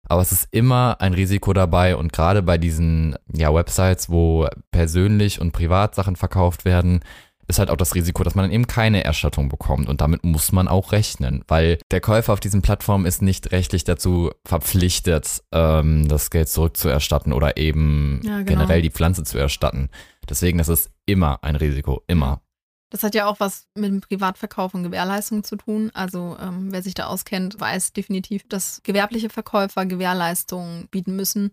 Aber 0.07 0.21
es 0.21 0.31
ist 0.31 0.49
immer 0.51 0.97
ein 0.99 1.13
Risiko 1.13 1.53
dabei 1.53 1.95
und 1.95 2.11
gerade 2.11 2.41
bei 2.41 2.57
diesen 2.57 3.15
ja, 3.33 3.53
Websites, 3.53 4.09
wo 4.09 4.47
persönlich 4.71 5.39
und 5.39 5.53
Privatsachen 5.53 6.17
verkauft 6.17 6.65
werden, 6.65 6.99
ist 7.51 7.59
halt 7.59 7.69
auch 7.69 7.77
das 7.77 7.93
Risiko, 7.93 8.23
dass 8.23 8.33
man 8.33 8.45
dann 8.45 8.51
eben 8.51 8.65
keine 8.65 9.03
Erstattung 9.03 9.49
bekommt. 9.49 9.87
Und 9.87 10.01
damit 10.01 10.23
muss 10.23 10.51
man 10.51 10.67
auch 10.67 10.91
rechnen, 10.91 11.43
weil 11.47 11.77
der 11.91 12.01
Käufer 12.01 12.33
auf 12.33 12.39
diesen 12.39 12.61
Plattformen 12.61 13.05
ist 13.05 13.21
nicht 13.21 13.51
rechtlich 13.51 13.83
dazu 13.83 14.31
verpflichtet, 14.45 15.43
ähm, 15.51 16.07
das 16.07 16.29
Geld 16.31 16.49
zurückzuerstatten 16.49 17.33
oder 17.33 17.57
eben 17.57 18.21
ja, 18.23 18.37
genau. 18.37 18.45
generell 18.45 18.81
die 18.81 18.89
Pflanze 18.89 19.23
zu 19.23 19.37
erstatten. 19.37 19.89
Deswegen 20.29 20.59
ist 20.59 20.69
es 20.69 20.89
immer 21.05 21.43
ein 21.43 21.55
Risiko, 21.55 22.03
immer. 22.07 22.41
Das 22.89 23.03
hat 23.03 23.15
ja 23.15 23.25
auch 23.25 23.39
was 23.39 23.67
mit 23.75 23.89
dem 23.89 24.01
Privatverkauf 24.01 24.73
und 24.73 24.83
Gewährleistung 24.83 25.43
zu 25.43 25.55
tun. 25.55 25.91
Also 25.93 26.37
ähm, 26.41 26.71
wer 26.71 26.81
sich 26.81 26.93
da 26.93 27.05
auskennt, 27.05 27.59
weiß 27.59 27.93
definitiv, 27.93 28.47
dass 28.49 28.81
gewerbliche 28.83 29.29
Verkäufer 29.29 29.85
Gewährleistungen 29.85 30.87
bieten 30.89 31.15
müssen 31.15 31.51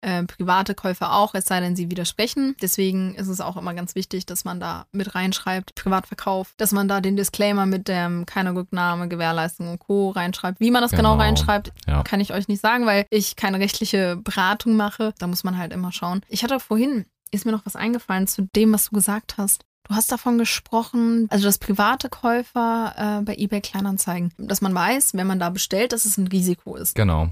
äh, 0.00 0.24
private 0.24 0.74
Käufer 0.74 1.12
auch, 1.12 1.34
es 1.34 1.46
sei 1.46 1.60
denn, 1.60 1.76
sie 1.76 1.90
widersprechen. 1.90 2.56
Deswegen 2.60 3.14
ist 3.14 3.28
es 3.28 3.40
auch 3.40 3.56
immer 3.56 3.74
ganz 3.74 3.94
wichtig, 3.94 4.26
dass 4.26 4.44
man 4.44 4.60
da 4.60 4.86
mit 4.92 5.14
reinschreibt, 5.14 5.74
Privatverkauf, 5.74 6.54
dass 6.56 6.72
man 6.72 6.88
da 6.88 7.00
den 7.00 7.16
Disclaimer 7.16 7.66
mit 7.66 7.88
dem 7.88 8.26
keine 8.26 8.54
Rücknahme, 8.54 9.08
Gewährleistung 9.08 9.68
und 9.70 9.78
Co. 9.78 10.10
reinschreibt. 10.10 10.60
Wie 10.60 10.70
man 10.70 10.82
das 10.82 10.90
genau, 10.90 11.12
genau 11.12 11.22
reinschreibt, 11.22 11.72
ja. 11.86 12.02
kann 12.02 12.20
ich 12.20 12.32
euch 12.32 12.48
nicht 12.48 12.60
sagen, 12.60 12.86
weil 12.86 13.06
ich 13.10 13.36
keine 13.36 13.58
rechtliche 13.58 14.16
Beratung 14.16 14.76
mache. 14.76 15.12
Da 15.18 15.26
muss 15.26 15.44
man 15.44 15.58
halt 15.58 15.72
immer 15.72 15.92
schauen. 15.92 16.20
Ich 16.28 16.42
hatte 16.42 16.60
vorhin, 16.60 17.06
ist 17.30 17.46
mir 17.46 17.52
noch 17.52 17.66
was 17.66 17.76
eingefallen 17.76 18.26
zu 18.26 18.42
dem, 18.54 18.72
was 18.72 18.90
du 18.90 18.94
gesagt 18.94 19.36
hast. 19.38 19.64
Du 19.88 19.94
hast 19.94 20.10
davon 20.10 20.36
gesprochen, 20.36 21.28
also 21.30 21.44
dass 21.44 21.58
private 21.58 22.08
Käufer 22.08 23.20
äh, 23.20 23.22
bei 23.22 23.36
eBay 23.36 23.60
Kleinanzeigen, 23.60 24.32
dass 24.36 24.60
man 24.60 24.74
weiß, 24.74 25.14
wenn 25.14 25.28
man 25.28 25.38
da 25.38 25.50
bestellt, 25.50 25.92
dass 25.92 26.04
es 26.04 26.18
ein 26.18 26.26
Risiko 26.26 26.74
ist. 26.74 26.96
Genau. 26.96 27.28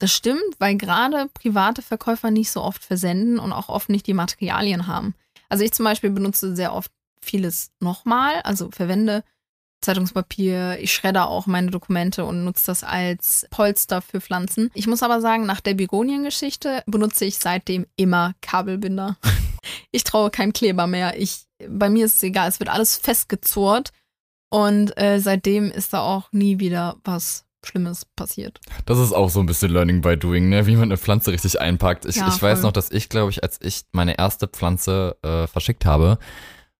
Das 0.00 0.12
stimmt, 0.12 0.56
weil 0.58 0.76
gerade 0.76 1.28
private 1.34 1.82
Verkäufer 1.82 2.30
nicht 2.30 2.50
so 2.50 2.62
oft 2.62 2.82
versenden 2.82 3.38
und 3.38 3.52
auch 3.52 3.68
oft 3.68 3.90
nicht 3.90 4.06
die 4.06 4.14
Materialien 4.14 4.86
haben. 4.86 5.14
Also 5.50 5.62
ich 5.62 5.72
zum 5.72 5.84
Beispiel 5.84 6.10
benutze 6.10 6.56
sehr 6.56 6.72
oft 6.72 6.90
vieles 7.20 7.70
nochmal, 7.80 8.40
also 8.42 8.70
verwende 8.70 9.22
Zeitungspapier, 9.82 10.78
ich 10.80 10.92
schredder 10.92 11.28
auch 11.28 11.46
meine 11.46 11.70
Dokumente 11.70 12.24
und 12.24 12.44
nutze 12.44 12.66
das 12.66 12.82
als 12.82 13.46
Polster 13.50 14.00
für 14.00 14.22
Pflanzen. 14.22 14.70
Ich 14.74 14.86
muss 14.86 15.02
aber 15.02 15.20
sagen, 15.20 15.44
nach 15.44 15.60
der 15.60 15.74
Begonien-Geschichte 15.74 16.82
benutze 16.86 17.26
ich 17.26 17.38
seitdem 17.38 17.86
immer 17.96 18.34
Kabelbinder. 18.40 19.18
ich 19.90 20.04
traue 20.04 20.30
keinem 20.30 20.54
Kleber 20.54 20.86
mehr. 20.86 21.20
Ich, 21.20 21.44
bei 21.68 21.90
mir 21.90 22.06
ist 22.06 22.16
es 22.16 22.22
egal, 22.22 22.48
es 22.48 22.58
wird 22.58 22.70
alles 22.70 22.96
festgezurrt 22.96 23.90
und 24.50 24.96
äh, 24.98 25.18
seitdem 25.20 25.70
ist 25.70 25.92
da 25.92 26.00
auch 26.00 26.32
nie 26.32 26.58
wieder 26.58 26.96
was 27.04 27.44
Schlimmes 27.64 28.04
passiert. 28.16 28.60
Das 28.86 28.98
ist 28.98 29.12
auch 29.12 29.30
so 29.30 29.40
ein 29.40 29.46
bisschen 29.46 29.70
Learning 29.70 30.00
by 30.00 30.16
Doing, 30.16 30.48
ne? 30.48 30.66
wie 30.66 30.76
man 30.76 30.84
eine 30.84 30.96
Pflanze 30.96 31.32
richtig 31.32 31.60
einpackt. 31.60 32.06
Ich, 32.06 32.16
ja, 32.16 32.28
ich 32.28 32.40
weiß 32.40 32.62
noch, 32.62 32.72
dass 32.72 32.90
ich, 32.90 33.08
glaube 33.08 33.30
ich, 33.30 33.42
als 33.42 33.58
ich 33.60 33.82
meine 33.92 34.18
erste 34.18 34.48
Pflanze 34.48 35.16
äh, 35.22 35.46
verschickt 35.46 35.84
habe, 35.84 36.18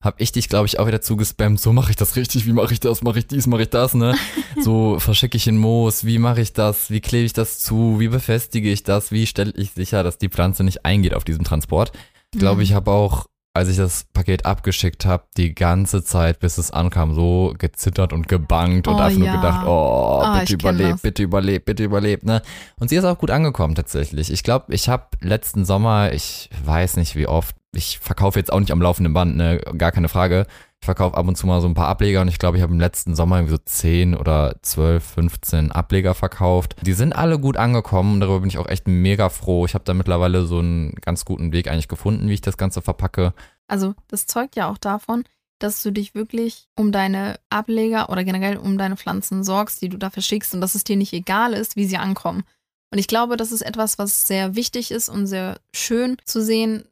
habe 0.03 0.16
ich 0.23 0.33
dich, 0.33 0.49
glaube 0.49 0.66
ich, 0.66 0.79
auch 0.79 0.87
wieder 0.87 1.03
zugespammt. 1.03 1.61
So 1.61 1.73
mache 1.73 1.90
ich 1.90 1.97
das 1.97 2.16
richtig, 2.16 2.47
wie 2.47 2.53
mache 2.53 2.73
ich 2.73 2.81
das, 2.81 3.03
mache 3.03 3.19
ich 3.19 3.27
dies, 3.27 3.47
mache 3.47 3.62
ich 3.62 3.71
das, 3.71 3.95
ne? 3.95 4.16
So 4.61 4.99
verschicke 4.99 5.37
ich 5.37 5.47
in 5.47 5.59
Moos, 5.59 6.05
wie 6.05 6.19
mache 6.19 6.40
ich 6.40 6.53
das, 6.53 6.90
wie 6.90 7.01
klebe 7.01 7.27
ich 7.27 7.35
das 7.35 7.59
zu, 7.59 8.01
wie 8.01 8.09
befestige 8.09 8.71
ich 8.71 8.83
das, 8.83 9.12
wie 9.12 9.27
stelle 9.27 9.53
ich 9.57 9.73
sicher, 9.73 10.03
dass 10.03 10.19
die 10.19 10.31
Pflanze 10.31 10.64
nicht 10.64 10.87
eingeht 10.87 11.14
auf 11.14 11.25
diesem 11.25 11.45
Transport. 11.45 11.93
Ich 12.33 12.38
glaube, 12.38 12.57
mhm. 12.57 12.62
ich 12.62 12.73
habe 12.73 12.90
auch 12.90 13.27
als 13.53 13.69
ich 13.69 13.77
das 13.77 14.05
Paket 14.13 14.47
abgeschickt 14.47 15.05
habe, 15.07 15.25
die 15.37 15.55
ganze 15.55 16.05
Zeit, 16.05 16.39
bis 16.39 16.57
es 16.57 16.71
ankam, 16.71 17.15
so 17.15 17.55
gezittert 17.59 18.13
und 18.13 18.29
gebankt 18.29 18.87
und 18.87 18.95
oh, 18.95 18.99
einfach 18.99 19.19
ja. 19.19 19.33
nur 19.33 19.41
gedacht, 19.41 19.67
oh, 19.67 20.23
oh 20.23 20.39
bitte 20.39 20.55
überlebt, 20.55 21.03
bitte 21.03 21.23
überlebt, 21.23 21.65
bitte 21.65 21.85
überlebt, 21.85 22.25
ne? 22.25 22.43
Und 22.79 22.91
sie 22.91 22.97
ist 22.97 23.05
auch 23.05 23.19
gut 23.19 23.31
angekommen 23.31 23.75
tatsächlich. 23.75 24.33
Ich 24.33 24.45
glaube, 24.45 24.73
ich 24.73 24.89
habe 24.89 25.07
letzten 25.21 25.65
Sommer, 25.65 26.13
ich 26.13 26.49
weiß 26.65 26.97
nicht 26.97 27.17
wie 27.17 27.27
oft, 27.27 27.57
ich 27.73 27.99
verkaufe 27.99 28.39
jetzt 28.39 28.53
auch 28.53 28.61
nicht 28.61 28.73
am 28.73 28.83
laufenden 28.83 29.13
Band, 29.13 29.37
ne, 29.37 29.59
gar 29.77 29.91
keine 29.91 30.09
Frage. 30.09 30.47
Ich 30.83 30.87
verkaufe 30.87 31.14
ab 31.14 31.29
und 31.29 31.37
zu 31.37 31.47
mal 31.47 31.61
so 31.61 31.69
ein 31.69 31.75
paar 31.75 31.88
Ableger 31.88 32.23
und 32.23 32.29
ich 32.29 32.38
glaube, 32.38 32.57
ich 32.57 32.62
habe 32.62 32.73
im 32.73 32.81
letzten 32.81 33.14
Sommer 33.14 33.37
irgendwie 33.37 33.57
so 33.57 33.62
10 33.62 34.16
oder 34.16 34.57
12, 34.62 35.05
15 35.05 35.73
Ableger 35.73 36.14
verkauft. 36.14 36.75
Die 36.81 36.95
sind 36.95 37.12
alle 37.14 37.38
gut 37.38 37.59
angekommen, 37.59 38.19
darüber 38.19 38.40
bin 38.40 38.49
ich 38.49 38.57
auch 38.57 38.66
echt 38.66 38.88
mega 38.88 39.29
froh. 39.29 39.66
Ich 39.66 39.75
habe 39.75 39.85
da 39.85 39.93
mittlerweile 39.93 40.47
so 40.47 40.61
einen 40.61 40.95
ganz 41.03 41.27
guten 41.27 41.53
Weg 41.53 41.69
eigentlich 41.69 41.88
gefunden, 41.88 42.31
wie 42.31 42.35
ich 42.35 42.40
das 42.40 42.57
Ganze 42.57 42.81
verpacke. 42.81 43.35
Also, 43.69 43.95
das 44.09 44.27
zeugt 44.27 44.57
ja 44.57 44.71
auch 44.71 44.79
davon, 44.79 45.25
dass 45.59 45.83
du 45.83 45.90
dich 45.90 46.14
wirklich 46.14 46.69
um 46.77 46.93
deine 46.93 47.38
Ableger 47.51 48.09
oder 48.09 48.25
generell 48.25 48.57
um 48.57 48.79
deine 48.79 48.97
Pflanzen 48.97 49.45
sorgst, 49.45 49.83
die 49.83 49.90
du 49.90 49.99
da 49.99 50.09
verschickst 50.09 50.55
und 50.55 50.62
dass 50.62 50.75
es 50.75 50.85
dir 50.85 50.97
nicht 50.97 51.12
egal 51.12 51.53
ist, 51.53 51.77
wie 51.77 51.85
sie 51.85 51.99
ankommen. 51.99 52.43
Und 52.90 52.99
ich 52.99 53.07
glaube, 53.07 53.37
das 53.37 53.53
ist 53.53 53.61
etwas, 53.61 53.99
was 53.99 54.27
sehr 54.27 54.57
wichtig 54.57 54.90
ist 54.90 55.11
und 55.11 55.27
sehr 55.27 55.61
schön 55.75 56.16
zu 56.25 56.43
sehen, 56.43 56.85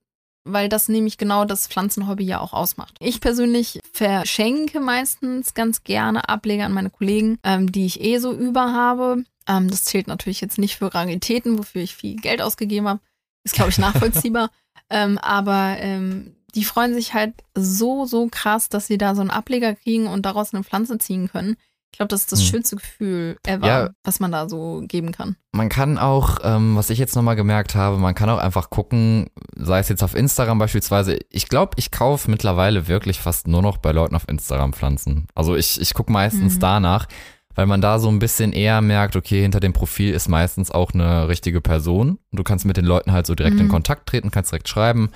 weil 0.44 0.68
das 0.68 0.88
nämlich 0.88 1.18
genau 1.18 1.44
das 1.44 1.66
Pflanzenhobby 1.66 2.24
ja 2.24 2.40
auch 2.40 2.53
ausmacht. 2.53 2.94
Ich 3.01 3.20
persönlich 3.20 3.81
verschenke 3.92 4.81
meistens 4.81 5.55
ganz 5.55 5.85
gerne 5.85 6.29
Ableger 6.29 6.64
an 6.64 6.72
meine 6.72 6.90
Kollegen, 6.90 7.38
ähm, 7.42 7.70
die 7.70 7.87
ich 7.87 8.01
eh 8.01 8.18
so 8.18 8.33
über 8.33 8.72
habe. 8.72 9.24
Ähm, 9.46 9.68
das 9.70 9.85
zählt 9.85 10.09
natürlich 10.09 10.40
jetzt 10.40 10.59
nicht 10.59 10.77
für 10.77 10.94
Raritäten, 10.94 11.59
wofür 11.59 11.83
ich 11.83 11.94
viel 11.94 12.16
Geld 12.16 12.42
ausgegeben 12.42 12.88
habe. 12.88 13.01
Ist, 13.44 13.55
glaube 13.55 13.70
ich, 13.70 13.79
nachvollziehbar. 13.79 14.51
ähm, 14.90 15.18
aber 15.18 15.77
ähm, 15.79 16.35
die 16.55 16.64
freuen 16.64 16.94
sich 16.94 17.14
halt 17.14 17.35
so, 17.55 18.07
so 18.07 18.29
krass, 18.31 18.68
dass 18.68 18.87
sie 18.87 18.98
da 18.98 19.14
so 19.14 19.20
einen 19.20 19.31
Ableger 19.31 19.74
kriegen 19.74 20.07
und 20.07 20.24
daraus 20.24 20.55
eine 20.55 20.64
Pflanze 20.64 20.98
ziehen 20.98 21.29
können. 21.29 21.57
Ich 21.90 21.98
glaube, 21.98 22.09
das 22.11 22.20
ist 22.20 22.33
das 22.33 22.40
Hm. 22.40 22.46
schönste 22.46 22.77
Gefühl 22.77 23.37
ever, 23.46 23.66
Ja. 23.66 23.90
was 24.05 24.20
man 24.20 24.31
da 24.31 24.48
so 24.48 24.83
geben 24.87 25.11
kann. 25.11 25.37
Man 25.53 25.68
kann 25.68 25.98
auch, 25.98 26.38
ähm, 26.44 26.77
was 26.77 26.90
ich 26.90 26.98
jetzt 26.98 27.16
nochmal 27.16 27.35
gemerkt 27.35 27.74
habe, 27.74 27.96
man 27.98 28.14
kann 28.14 28.29
auch 28.31 28.38
einfach 28.38 28.70
gucken, 28.70 29.31
sei 29.57 29.79
es 29.81 29.88
jetzt 29.88 30.05
auf 30.05 30.14
Instagram 30.14 30.59
beispielsweise. 30.59 31.18
Ich 31.31 31.48
glaube, 31.48 31.72
ich 31.77 31.90
kaufe 31.90 32.31
mittlerweile 32.31 32.87
wirklich 32.88 33.20
fast 33.20 33.48
nur 33.48 33.62
noch 33.62 33.79
bei 33.79 33.90
Leuten 33.92 34.14
auf 34.14 34.29
Instagram 34.29 34.74
Pflanzen. 34.74 35.27
Also 35.35 35.57
ich, 35.57 35.81
ich 35.81 35.94
gucke 35.94 36.12
meistens 36.12 36.57
Mhm. 36.57 36.61
danach, 36.61 37.07
weil 37.55 37.66
man 37.66 37.81
da 37.81 37.98
so 37.98 38.09
ein 38.09 38.20
bisschen 38.20 38.53
eher 38.53 38.81
merkt, 38.83 39.16
okay, 39.16 39.40
hinter 39.42 39.59
dem 39.59 39.72
Profil 39.72 40.12
ist 40.14 40.29
meistens 40.29 40.70
auch 40.70 40.92
eine 40.92 41.27
richtige 41.27 41.61
Person. 41.61 42.11
Und 42.31 42.38
du 42.38 42.44
kannst 42.44 42.64
mit 42.66 42.77
den 42.77 42.85
Leuten 42.85 43.11
halt 43.11 43.27
so 43.27 43.35
direkt 43.35 43.59
in 43.59 43.66
Mhm. 43.66 43.70
Kontakt 43.70 44.09
treten, 44.09 44.31
kannst 44.31 44.53
direkt 44.53 44.68
schreiben. 44.68 45.11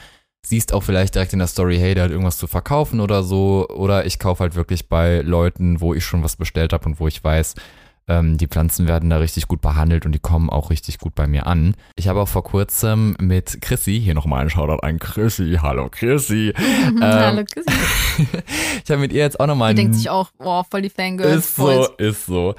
Siehst 0.44 0.72
auch 0.72 0.82
vielleicht 0.82 1.14
direkt 1.14 1.32
in 1.32 1.38
der 1.38 1.48
Story, 1.48 1.78
hey, 1.78 1.94
der 1.94 2.04
hat 2.04 2.10
irgendwas 2.10 2.36
zu 2.36 2.46
verkaufen 2.48 3.00
oder 3.00 3.22
so. 3.22 3.68
Oder 3.68 4.06
ich 4.06 4.18
kaufe 4.18 4.42
halt 4.42 4.54
wirklich 4.56 4.88
bei 4.88 5.20
Leuten, 5.20 5.80
wo 5.80 5.94
ich 5.94 6.04
schon 6.04 6.24
was 6.24 6.36
bestellt 6.36 6.72
habe 6.72 6.86
und 6.86 6.98
wo 6.98 7.06
ich 7.06 7.22
weiß, 7.22 7.54
ähm, 8.08 8.36
die 8.38 8.46
Pflanzen 8.48 8.86
werden 8.88 9.10
da 9.10 9.18
richtig 9.18 9.48
gut 9.48 9.60
behandelt 9.60 10.06
und 10.06 10.12
die 10.12 10.18
kommen 10.18 10.50
auch 10.50 10.70
richtig 10.70 10.98
gut 10.98 11.14
bei 11.14 11.26
mir 11.26 11.46
an. 11.46 11.74
Ich 11.96 12.08
habe 12.08 12.20
auch 12.20 12.28
vor 12.28 12.42
kurzem 12.44 13.14
mit 13.20 13.60
Chrissy, 13.62 14.00
hier 14.00 14.14
nochmal 14.14 14.42
ein 14.42 14.50
Shoutout 14.50 14.80
an 14.86 14.98
Chrissy, 14.98 15.58
hallo 15.62 15.88
Chrissy. 15.90 16.52
Ähm, 16.62 17.00
Hallo, 17.00 17.44
Chrissy. 17.44 17.70
ich 18.84 18.90
habe 18.90 19.00
mit 19.00 19.12
ihr 19.12 19.20
jetzt 19.20 19.38
auch 19.40 19.46
nochmal 19.46 19.74
Die 19.74 19.82
denkt 19.82 19.94
sich 19.96 20.10
auch, 20.10 20.30
boah, 20.38 20.64
voll 20.68 20.82
die 20.82 20.90
Fangirl. 20.90 21.38
ist 21.38 21.56
so, 21.56 21.86
ist 21.96 22.26
so. 22.26 22.54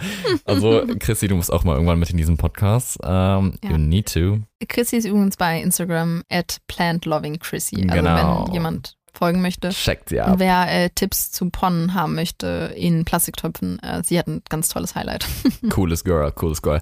Also, 0.45 0.84
Chrissy, 0.99 1.27
du 1.27 1.36
musst 1.36 1.51
auch 1.51 1.63
mal 1.63 1.73
irgendwann 1.73 1.99
mit 1.99 2.10
in 2.10 2.17
diesen 2.17 2.38
Podcast. 2.38 2.97
Ähm, 3.03 3.53
Ja. 3.63 3.71
You 3.71 3.77
need 3.77 4.12
to. 4.13 4.39
Chrissy 4.67 4.97
ist 4.97 5.06
übrigens 5.06 5.38
bei 5.38 5.62
Instagram 5.62 6.23
at 6.29 6.58
plantlovingchrissy. 6.67 7.86
Also 7.89 7.95
Genau. 8.03 8.45
wenn 8.47 8.53
jemand 8.53 8.95
folgen 9.13 9.41
möchte. 9.41 9.69
Checkt 9.69 10.10
sie 10.10 10.17
Und 10.19 10.21
ab. 10.23 10.39
wer 10.39 10.67
äh, 10.71 10.89
Tipps 10.89 11.32
zu 11.32 11.49
Ponnen 11.49 11.93
haben 11.93 12.15
möchte 12.15 12.73
in 12.76 13.06
Plastiktöpfen, 13.06 13.80
äh, 13.80 14.02
sie 14.04 14.17
hat 14.19 14.28
ein 14.28 14.41
ganz 14.49 14.69
tolles 14.69 14.95
Highlight. 14.95 15.26
Cooles 15.69 16.04
Girl, 16.04 16.32
cooles 16.32 16.62
Girl. 16.62 16.82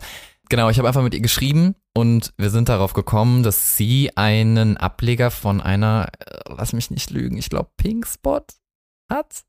Genau, 0.49 0.69
ich 0.69 0.77
habe 0.79 0.87
einfach 0.87 1.03
mit 1.03 1.13
ihr 1.13 1.21
geschrieben 1.21 1.75
und 1.93 2.33
wir 2.37 2.49
sind 2.49 2.67
darauf 2.69 2.93
gekommen, 2.93 3.41
dass 3.43 3.77
sie 3.77 4.11
einen 4.17 4.75
Ableger 4.77 5.31
von 5.31 5.61
einer, 5.61 6.09
äh, 6.19 6.39
lass 6.57 6.73
mich 6.73 6.91
nicht 6.91 7.09
lügen, 7.09 7.37
ich 7.37 7.49
glaube 7.49 7.69
Pink 7.77 8.05
Spot 8.07 8.41
hat. 9.09 9.41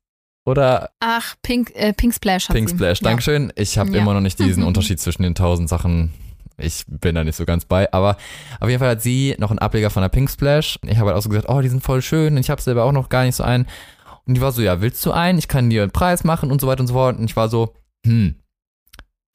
Oder 0.45 0.89
Ach, 0.99 1.35
Pink, 1.41 1.71
äh, 1.75 1.93
Pink 1.93 2.13
Splash 2.13 2.49
hat 2.49 2.55
Pink. 2.55 2.69
Splash, 2.69 3.01
Ja. 3.01 3.09
Dankeschön. 3.09 3.53
Ich 3.55 3.77
habe 3.77 3.91
Ja. 3.91 4.01
immer 4.01 4.13
noch 4.13 4.19
nicht 4.21 4.39
diesen 4.39 4.63
Unterschied 4.67 4.99
zwischen 4.99 5.23
den 5.23 5.35
tausend 5.35 5.69
Sachen. 5.69 6.13
Ich 6.57 6.83
bin 6.87 7.15
da 7.15 7.23
nicht 7.23 7.35
so 7.35 7.45
ganz 7.45 7.65
bei, 7.65 7.91
aber 7.91 8.17
auf 8.59 8.69
jeden 8.69 8.79
Fall 8.79 8.89
hat 8.89 9.01
sie 9.01 9.35
noch 9.39 9.49
einen 9.49 9.59
Ableger 9.59 9.89
von 9.89 10.01
der 10.01 10.09
Pink 10.09 10.29
Splash. 10.29 10.77
Ich 10.85 10.97
habe 10.97 11.07
halt 11.09 11.17
auch 11.17 11.23
so 11.23 11.29
gesagt, 11.29 11.49
oh, 11.49 11.61
die 11.61 11.69
sind 11.69 11.83
voll 11.83 12.01
schön 12.01 12.33
und 12.35 12.39
ich 12.39 12.49
habe 12.49 12.61
selber 12.61 12.83
auch 12.83 12.91
noch 12.91 13.09
gar 13.09 13.23
nicht 13.23 13.35
so 13.35 13.43
einen. 13.43 13.65
Und 14.25 14.35
die 14.35 14.41
war 14.41 14.51
so, 14.51 14.61
ja, 14.61 14.79
willst 14.81 15.05
du 15.05 15.11
einen? 15.11 15.39
Ich 15.39 15.47
kann 15.47 15.69
dir 15.69 15.81
einen 15.81 15.91
Preis 15.91 16.23
machen 16.23 16.51
und 16.51 16.61
so 16.61 16.67
weiter 16.67 16.81
und 16.81 16.87
so 16.87 16.93
fort. 16.93 17.17
Und 17.17 17.25
ich 17.25 17.35
war 17.35 17.49
so, 17.49 17.73
hm, 18.05 18.35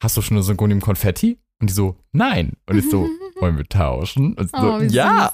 hast 0.01 0.17
du 0.17 0.21
schon 0.21 0.37
eine 0.37 0.43
Synchronium 0.43 0.81
Konfetti? 0.81 1.37
Und 1.61 1.69
die 1.69 1.73
so, 1.73 1.97
nein. 2.13 2.53
Und 2.67 2.77
ich 2.77 2.89
so, 2.89 3.07
wollen 3.39 3.57
wir 3.57 3.65
tauschen? 3.65 4.33
Und 4.33 4.49
so, 4.49 4.57
Oh, 4.57 4.81
wie 4.81 4.87
ja. 4.87 5.29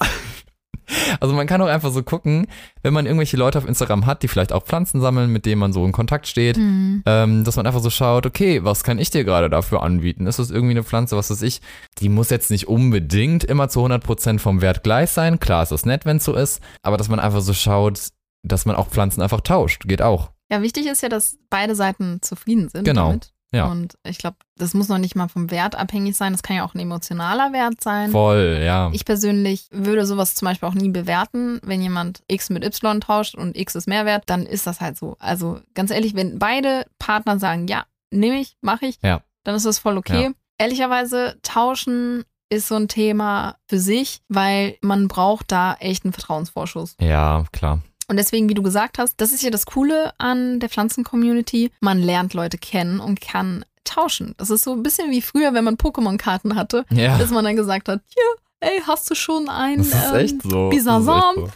Also 1.20 1.34
man 1.34 1.46
kann 1.46 1.62
auch 1.62 1.66
einfach 1.66 1.92
so 1.92 2.02
gucken, 2.02 2.46
wenn 2.82 2.92
man 2.92 3.06
irgendwelche 3.06 3.36
Leute 3.36 3.58
auf 3.58 3.66
Instagram 3.66 4.06
hat, 4.06 4.22
die 4.22 4.28
vielleicht 4.28 4.52
auch 4.52 4.64
Pflanzen 4.64 5.00
sammeln, 5.00 5.30
mit 5.32 5.46
denen 5.46 5.58
man 5.60 5.72
so 5.72 5.84
in 5.84 5.92
Kontakt 5.92 6.26
steht, 6.26 6.56
Mhm. 6.56 7.02
ähm, 7.06 7.44
dass 7.44 7.56
man 7.56 7.66
einfach 7.66 7.80
so 7.80 7.90
schaut, 7.90 8.26
okay, 8.26 8.64
was 8.64 8.84
kann 8.84 8.98
ich 8.98 9.10
dir 9.10 9.24
gerade 9.24 9.48
dafür 9.48 9.82
anbieten? 9.82 10.26
Ist 10.26 10.38
das 10.38 10.50
irgendwie 10.50 10.72
eine 10.72 10.82
Pflanze, 10.84 11.16
was 11.16 11.30
weiß 11.30 11.42
ich? 11.42 11.60
Die 11.98 12.08
muss 12.08 12.30
jetzt 12.30 12.50
nicht 12.50 12.68
unbedingt 12.68 13.44
immer 13.44 13.68
zu 13.68 13.80
100% 13.80 14.38
vom 14.40 14.60
Wert 14.60 14.82
gleich 14.82 15.10
sein. 15.10 15.40
Klar 15.40 15.62
ist 15.62 15.72
das 15.72 15.86
nett, 15.86 16.04
wenn 16.04 16.18
es 16.18 16.24
so 16.24 16.34
ist, 16.34 16.60
aber 16.82 16.96
dass 16.96 17.08
man 17.08 17.20
einfach 17.20 17.40
so 17.40 17.52
schaut, 17.54 18.08
dass 18.42 18.66
man 18.66 18.76
auch 18.76 18.88
Pflanzen 18.88 19.22
einfach 19.22 19.40
tauscht, 19.40 19.84
geht 19.86 20.02
auch. 20.02 20.30
Ja, 20.50 20.62
wichtig 20.62 20.86
ist 20.86 21.02
ja, 21.02 21.08
dass 21.08 21.36
beide 21.50 21.74
Seiten 21.74 22.18
zufrieden 22.22 22.68
sind 22.68 22.84
Genau, 22.84 23.08
damit. 23.08 23.32
Ja. 23.52 23.66
Und 23.66 23.96
ich 24.06 24.18
glaube, 24.18 24.36
das 24.56 24.74
muss 24.74 24.88
noch 24.88 24.98
nicht 24.98 25.14
mal 25.14 25.28
vom 25.28 25.50
Wert 25.50 25.76
abhängig 25.76 26.16
sein. 26.16 26.32
Das 26.32 26.42
kann 26.42 26.56
ja 26.56 26.64
auch 26.64 26.74
ein 26.74 26.80
emotionaler 26.80 27.52
Wert 27.52 27.82
sein. 27.82 28.10
Voll, 28.10 28.60
ja. 28.64 28.90
Ich 28.92 29.04
persönlich 29.04 29.68
würde 29.70 30.04
sowas 30.06 30.34
zum 30.34 30.46
Beispiel 30.46 30.68
auch 30.68 30.74
nie 30.74 30.88
bewerten. 30.90 31.60
Wenn 31.62 31.80
jemand 31.80 32.22
X 32.28 32.50
mit 32.50 32.64
Y 32.64 33.00
tauscht 33.00 33.34
und 33.34 33.56
X 33.56 33.74
ist 33.74 33.86
Mehrwert, 33.88 34.24
dann 34.26 34.46
ist 34.46 34.66
das 34.66 34.80
halt 34.80 34.96
so. 34.98 35.16
Also 35.20 35.60
ganz 35.74 35.90
ehrlich, 35.90 36.14
wenn 36.14 36.38
beide 36.38 36.86
Partner 36.98 37.38
sagen, 37.38 37.66
ja, 37.68 37.84
nehme 38.10 38.36
ich, 38.40 38.56
mache 38.60 38.86
ich, 38.86 38.98
Ja. 39.02 39.22
dann 39.44 39.54
ist 39.54 39.66
das 39.66 39.78
voll 39.78 39.96
okay. 39.96 40.24
Ja. 40.24 40.30
Ehrlicherweise, 40.58 41.38
tauschen 41.42 42.24
ist 42.48 42.68
so 42.68 42.76
ein 42.76 42.88
Thema 42.88 43.56
für 43.68 43.78
sich, 43.78 44.20
weil 44.28 44.76
man 44.80 45.08
braucht 45.08 45.50
da 45.52 45.74
echt 45.80 46.04
einen 46.04 46.12
Vertrauensvorschuss. 46.12 46.96
Ja, 47.00 47.44
klar. 47.52 47.80
Und 48.08 48.16
deswegen, 48.16 48.48
wie 48.48 48.54
du 48.54 48.62
gesagt 48.62 48.98
hast, 48.98 49.20
das 49.20 49.32
ist 49.32 49.42
ja 49.42 49.50
das 49.50 49.66
Coole 49.66 50.12
an 50.18 50.60
der 50.60 50.68
Pflanzen-Community. 50.68 51.72
Man 51.80 52.00
lernt 52.00 52.34
Leute 52.34 52.56
kennen 52.58 53.00
und 53.00 53.20
kann 53.20 53.64
tauschen. 53.84 54.34
Das 54.36 54.50
ist 54.50 54.64
so 54.64 54.72
ein 54.72 54.82
bisschen 54.82 55.10
wie 55.10 55.22
früher, 55.22 55.54
wenn 55.54 55.64
man 55.64 55.76
Pokémon-Karten 55.76 56.54
hatte, 56.54 56.84
Ja, 56.90 57.18
dass 57.18 57.30
man 57.30 57.44
dann 57.44 57.56
gesagt 57.56 57.88
hat, 57.88 58.00
hier, 58.08 58.68
ey, 58.68 58.80
hast 58.86 59.10
du 59.10 59.14
schon 59.14 59.48
ein 59.48 59.78
das 59.78 60.12
ist 60.12 60.32
ähm, 60.32 60.40
so. 60.44 60.68
Bisasam? 60.68 61.34
so. 61.36 61.48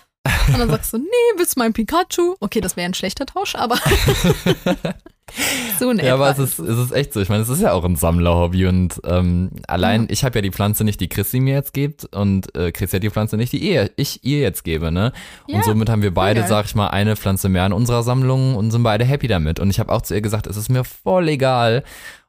Und 0.52 0.58
dann 0.58 0.70
sagst 0.70 0.92
du, 0.92 0.98
nee, 0.98 1.06
willst 1.36 1.56
du 1.56 1.60
mein 1.60 1.72
Pikachu? 1.72 2.34
Okay, 2.40 2.60
das 2.60 2.76
wäre 2.76 2.86
ein 2.86 2.94
schlechter 2.94 3.26
Tausch, 3.26 3.54
aber 3.54 3.76
so 5.78 5.92
Ja, 5.92 6.14
aber 6.14 6.30
es 6.30 6.38
ist, 6.38 6.58
es 6.58 6.78
ist 6.78 6.92
echt 6.92 7.12
so. 7.12 7.20
Ich 7.20 7.28
meine, 7.28 7.42
es 7.42 7.48
ist 7.48 7.60
ja 7.60 7.72
auch 7.72 7.84
ein 7.84 7.96
Sammlerhobby 7.96 8.66
und 8.66 9.00
ähm, 9.04 9.50
allein, 9.66 10.02
Ja. 10.02 10.08
ich 10.10 10.24
habe 10.24 10.38
ja 10.38 10.42
die 10.42 10.50
Pflanze 10.50 10.84
nicht, 10.84 11.00
die 11.00 11.08
Chrissy 11.08 11.40
mir 11.40 11.54
jetzt 11.54 11.72
gibt 11.72 12.04
und 12.14 12.54
äh, 12.56 12.72
Chrissy 12.72 12.96
hat 12.96 13.02
die 13.02 13.10
Pflanze 13.10 13.36
nicht, 13.36 13.52
die 13.52 13.58
ihr, 13.58 13.90
ich 13.96 14.24
ihr 14.24 14.40
jetzt 14.40 14.64
gebe, 14.64 14.90
ne? 14.90 15.12
Ja, 15.46 15.56
und 15.56 15.64
somit 15.64 15.88
haben 15.88 16.02
wir 16.02 16.12
beide, 16.14 16.40
geil. 16.40 16.48
sag 16.48 16.66
ich 16.66 16.74
mal, 16.74 16.88
eine 16.88 17.16
Pflanze 17.16 17.48
mehr 17.48 17.66
in 17.66 17.72
unserer 17.72 18.02
Sammlung 18.02 18.56
und 18.56 18.70
sind 18.70 18.82
beide 18.82 19.04
happy 19.04 19.26
damit. 19.28 19.60
Und 19.60 19.70
ich 19.70 19.80
habe 19.80 19.92
auch 19.92 20.02
zu 20.02 20.14
ihr 20.14 20.20
gesagt, 20.20 20.46
es 20.46 20.56
ist 20.56 20.68
mir 20.68 20.84
voll 20.84 21.28
egal, 21.28 21.82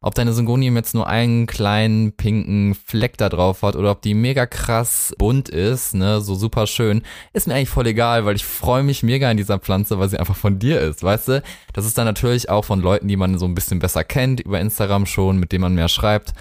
ob 0.03 0.15
deine 0.15 0.33
Syngonium 0.33 0.75
jetzt 0.75 0.95
nur 0.95 1.07
einen 1.07 1.45
kleinen 1.45 2.11
pinken 2.13 2.73
Fleck 2.73 3.17
da 3.17 3.29
drauf 3.29 3.61
hat 3.61 3.75
oder 3.75 3.91
ob 3.91 4.01
die 4.01 4.15
mega 4.15 4.47
krass 4.47 5.13
bunt 5.17 5.47
ist, 5.47 5.93
ne, 5.93 6.21
so 6.21 6.33
super 6.35 6.65
schön, 6.65 7.03
ist 7.33 7.47
mir 7.47 7.53
eigentlich 7.53 7.69
voll 7.69 7.85
egal, 7.87 8.25
weil 8.25 8.35
ich 8.35 8.43
freue 8.43 8.81
mich 8.83 9.03
mega 9.03 9.29
an 9.29 9.37
dieser 9.37 9.59
Pflanze, 9.59 9.99
weil 9.99 10.09
sie 10.09 10.19
einfach 10.19 10.35
von 10.35 10.57
dir 10.57 10.81
ist, 10.81 11.03
weißt 11.03 11.27
du? 11.27 11.43
Das 11.73 11.85
ist 11.85 11.97
dann 11.97 12.05
natürlich 12.05 12.49
auch 12.49 12.65
von 12.65 12.81
Leuten, 12.81 13.07
die 13.07 13.15
man 13.17 13.37
so 13.37 13.45
ein 13.45 13.53
bisschen 13.55 13.79
besser 13.79 14.03
kennt, 14.03 14.39
über 14.39 14.59
Instagram 14.59 15.05
schon, 15.05 15.37
mit 15.37 15.51
denen 15.51 15.61
man 15.61 15.75
mehr 15.75 15.87
schreibt. 15.87 16.33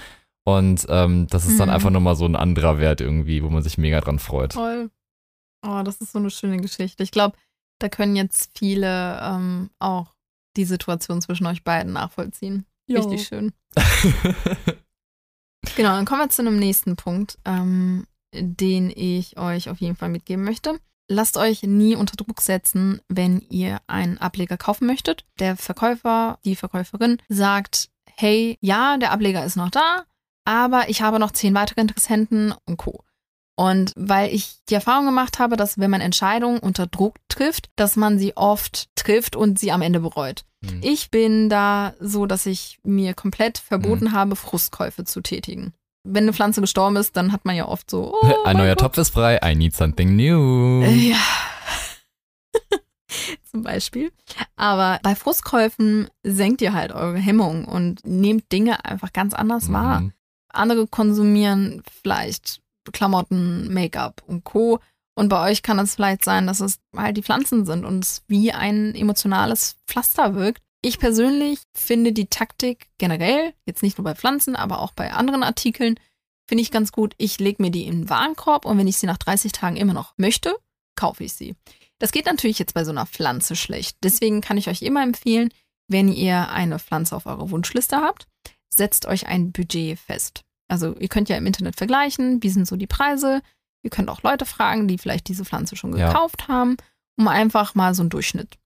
Und 0.45 0.87
ähm, 0.89 1.27
das 1.29 1.47
ist 1.47 1.61
dann 1.61 1.69
Mhm. 1.69 1.75
einfach 1.75 1.91
nochmal 1.91 2.17
so 2.17 2.25
ein 2.25 2.35
anderer 2.37 2.79
Wert 2.79 3.03
irgendwie, 3.03 3.43
wo 3.43 3.51
man 3.51 3.63
sich 3.63 3.77
mega 3.77 4.01
dran 4.01 4.19
freut. 4.19 4.53
Toll. 4.53 4.91
Oh, 5.65 5.83
das 5.85 6.01
ist 6.01 6.13
so 6.13 6.19
eine 6.19 6.31
schöne 6.31 6.57
Geschichte. 6.57 7.03
Ich 7.03 7.11
glaube, 7.11 7.37
da 7.79 7.91
können 7.91 8.17
jetzt 8.17 8.51
viele 8.59 9.21
ähm, 9.23 9.69
auch 9.79 10.15
die 10.57 10.65
Situation 10.65 11.21
zwischen 11.21 11.47
euch 11.47 11.63
beiden 11.63 11.93
nachvollziehen. 11.93 12.65
Richtig 12.99 13.27
schön. 13.27 13.53
Genau, 15.77 15.91
dann 15.91 16.05
kommen 16.05 16.23
wir 16.23 16.31
zu 16.31 16.43
einem 16.43 16.59
nächsten 16.59 16.97
Punkt, 16.97 17.39
ähm, 17.45 18.07
den 18.35 18.91
ich 18.95 19.39
euch 19.39 19.69
auf 19.69 19.81
jeden 19.81 19.97
Fall 19.97 20.09
mitgeben 20.09 20.45
möchte. 20.45 20.79
Lasst 21.09 21.37
euch 21.37 21.63
nie 21.63 21.97
unter 21.97 22.17
Druck 22.17 22.41
setzen, 22.41 23.01
wenn 23.09 23.41
ihr 23.51 23.81
einen 23.87 24.19
Ableger 24.19 24.57
kaufen 24.57 24.87
möchtet. 24.87 25.25
Der 25.39 25.57
Verkäufer, 25.57 26.39
die 26.45 26.57
Verkäuferin 26.57 27.19
sagt, 27.29 27.91
hey, 28.17 28.59
ja, 28.61 28.97
der 28.97 29.11
Ableger 29.11 29.45
ist 29.45 29.57
noch 29.57 29.71
da, 29.71 30.05
aber 30.45 30.89
ich 30.89 31.03
habe 31.03 31.19
noch 31.19 31.33
zehn 31.33 31.55
weitere 31.55 31.81
Interessenten 31.81 32.55
und 32.65 32.77
Co. 32.77 33.05
Und 33.57 33.93
weil 33.97 34.33
ich 34.33 34.65
die 34.69 34.75
Erfahrung 34.75 35.05
gemacht 35.05 35.39
habe, 35.39 35.57
dass 35.57 35.79
wenn 35.79 35.91
man 35.91 36.01
Entscheidungen 36.01 36.61
unter 36.61 36.87
Druck 36.87 37.17
trifft, 37.29 37.71
dass 37.77 37.97
man 37.97 38.19
sie 38.19 38.37
oft 38.37 38.89
trifft 38.95 39.37
und 39.37 39.59
sie 39.59 39.73
am 39.73 39.83
Ende 39.83 40.01
bereut. 40.01 40.45
Hm. 40.65 40.81
Ich 40.83 41.11
bin 41.11 41.49
da 41.49 41.95
so, 42.01 42.27
dass 42.27 42.47
ich 42.47 42.79
mir 42.85 43.15
komplett 43.15 43.59
verboten 43.59 44.13
habe, 44.13 44.37
Frustkäufe 44.37 45.05
zu 45.05 45.21
tätigen. 45.21 45.73
Wenn 46.05 46.25
eine 46.25 46.33
Pflanze 46.33 46.61
gestorben 46.61 46.97
ist, 46.97 47.17
dann 47.17 47.33
hat 47.33 47.45
man 47.45 47.57
ja 47.57 47.67
oft 47.67 47.91
so, 47.91 48.15
oh, 48.21 48.43
Ein 48.45 48.57
neuer 48.57 48.75
Gott. 48.75 48.81
Topf 48.81 48.99
ist 48.99 49.11
frei, 49.11 49.39
I 49.45 49.55
need 49.55 49.75
something 49.75 50.17
new. 50.17 50.83
Äh, 50.83 51.11
Ja. 51.11 51.17
Zum 53.51 53.63
Beispiel. 53.63 54.13
Aber 54.57 55.01
bei 55.03 55.15
Frustkäufen 55.17 56.09
senkt 56.23 56.63
ihr 56.63 56.73
halt 56.73 56.93
eure 56.93 57.19
Hemmung 57.19 57.65
und 57.65 58.07
nehmt 58.07 58.53
Dinge 58.53 58.85
einfach 58.85 59.13
ganz 59.13 59.35
anders 59.35 59.73
wahr. 59.73 60.01
Mhm. 60.03 60.13
Andere 60.53 60.87
konsumieren 60.87 61.83
vielleicht 62.03 62.61
Klamotten, 62.93 63.73
Make-up 63.73 64.23
und 64.27 64.45
Co. 64.45 64.79
Und 65.21 65.29
bei 65.29 65.51
euch 65.51 65.63
kann 65.63 65.79
es 65.79 65.97
vielleicht 65.97 66.25
sein, 66.25 66.47
dass 66.47 66.61
es 66.61 66.79
halt 66.97 67.19
die 67.19 67.23
Pflanzen 67.23 67.67
sind 67.67 67.85
und 67.85 68.03
es 68.03 68.23
wie 68.27 68.53
ein 68.53 68.95
emotionales 68.95 69.77
Pflaster 69.87 70.35
wirkt. 70.35 70.63
Ich 70.81 70.99
persönlich 70.99 71.59
finde 71.75 72.13
die 72.13 72.29
Taktik 72.29 72.89
generell, 72.97 73.53
jetzt 73.67 73.83
nicht 73.83 73.99
nur 73.99 74.05
bei 74.07 74.15
Pflanzen, 74.15 74.57
aber 74.57 74.81
auch 74.81 74.93
bei 74.93 75.13
anderen 75.13 75.43
Artikeln, 75.43 75.97
finde 76.49 76.63
ich 76.63 76.71
ganz 76.71 76.91
gut. 76.91 77.13
Ich 77.19 77.39
lege 77.39 77.63
mir 77.63 77.71
die 77.71 77.85
in 77.85 78.05
den 78.05 78.09
Warenkorb 78.09 78.65
und 78.65 78.79
wenn 78.79 78.87
ich 78.87 78.97
sie 78.97 79.05
nach 79.05 79.19
30 79.19 79.53
Tagen 79.53 79.77
immer 79.77 79.93
noch 79.93 80.15
möchte, 80.17 80.57
kaufe 80.97 81.23
ich 81.23 81.35
sie. 81.35 81.55
Das 81.99 82.13
geht 82.13 82.25
natürlich 82.25 82.59
jetzt 82.59 82.73
bei 82.73 82.87
so 82.87 82.91
einer 82.91 83.05
Pflanze 83.05 83.57
schlecht. 83.57 83.99
Deswegen 84.03 84.41
kann 84.41 84.57
ich 84.57 84.71
euch 84.71 84.81
immer 84.81 85.03
empfehlen, 85.03 85.51
wenn 85.87 86.09
ihr 86.09 86.49
eine 86.49 86.79
Pflanze 86.79 87.15
auf 87.15 87.27
eurer 87.27 87.51
Wunschliste 87.51 87.99
habt, 87.99 88.27
setzt 88.75 89.05
euch 89.05 89.27
ein 89.27 89.53
Budget 89.53 89.99
fest. 89.99 90.45
Also 90.67 90.97
ihr 90.97 91.09
könnt 91.09 91.29
ja 91.29 91.37
im 91.37 91.45
Internet 91.45 91.77
vergleichen, 91.77 92.43
wie 92.43 92.49
sind 92.49 92.67
so 92.67 92.77
die 92.77 92.87
Preise. 92.87 93.43
Ihr 93.83 93.91
könnt 93.91 94.09
auch 94.09 94.23
Leute 94.23 94.45
fragen, 94.47 94.89
die 94.89 94.99
vielleicht 94.99 95.29
diese 95.29 95.45
Pflanze 95.45 95.77
schon 95.77 95.97
Ja. 95.97 96.09
gekauft 96.09 96.49
haben 96.49 96.77
um 97.17 97.29
einfach 97.29 97.75
mal 97.75 97.95
so 97.95 98.01
einen 98.03 98.09
Durchschnitt, 98.09 98.57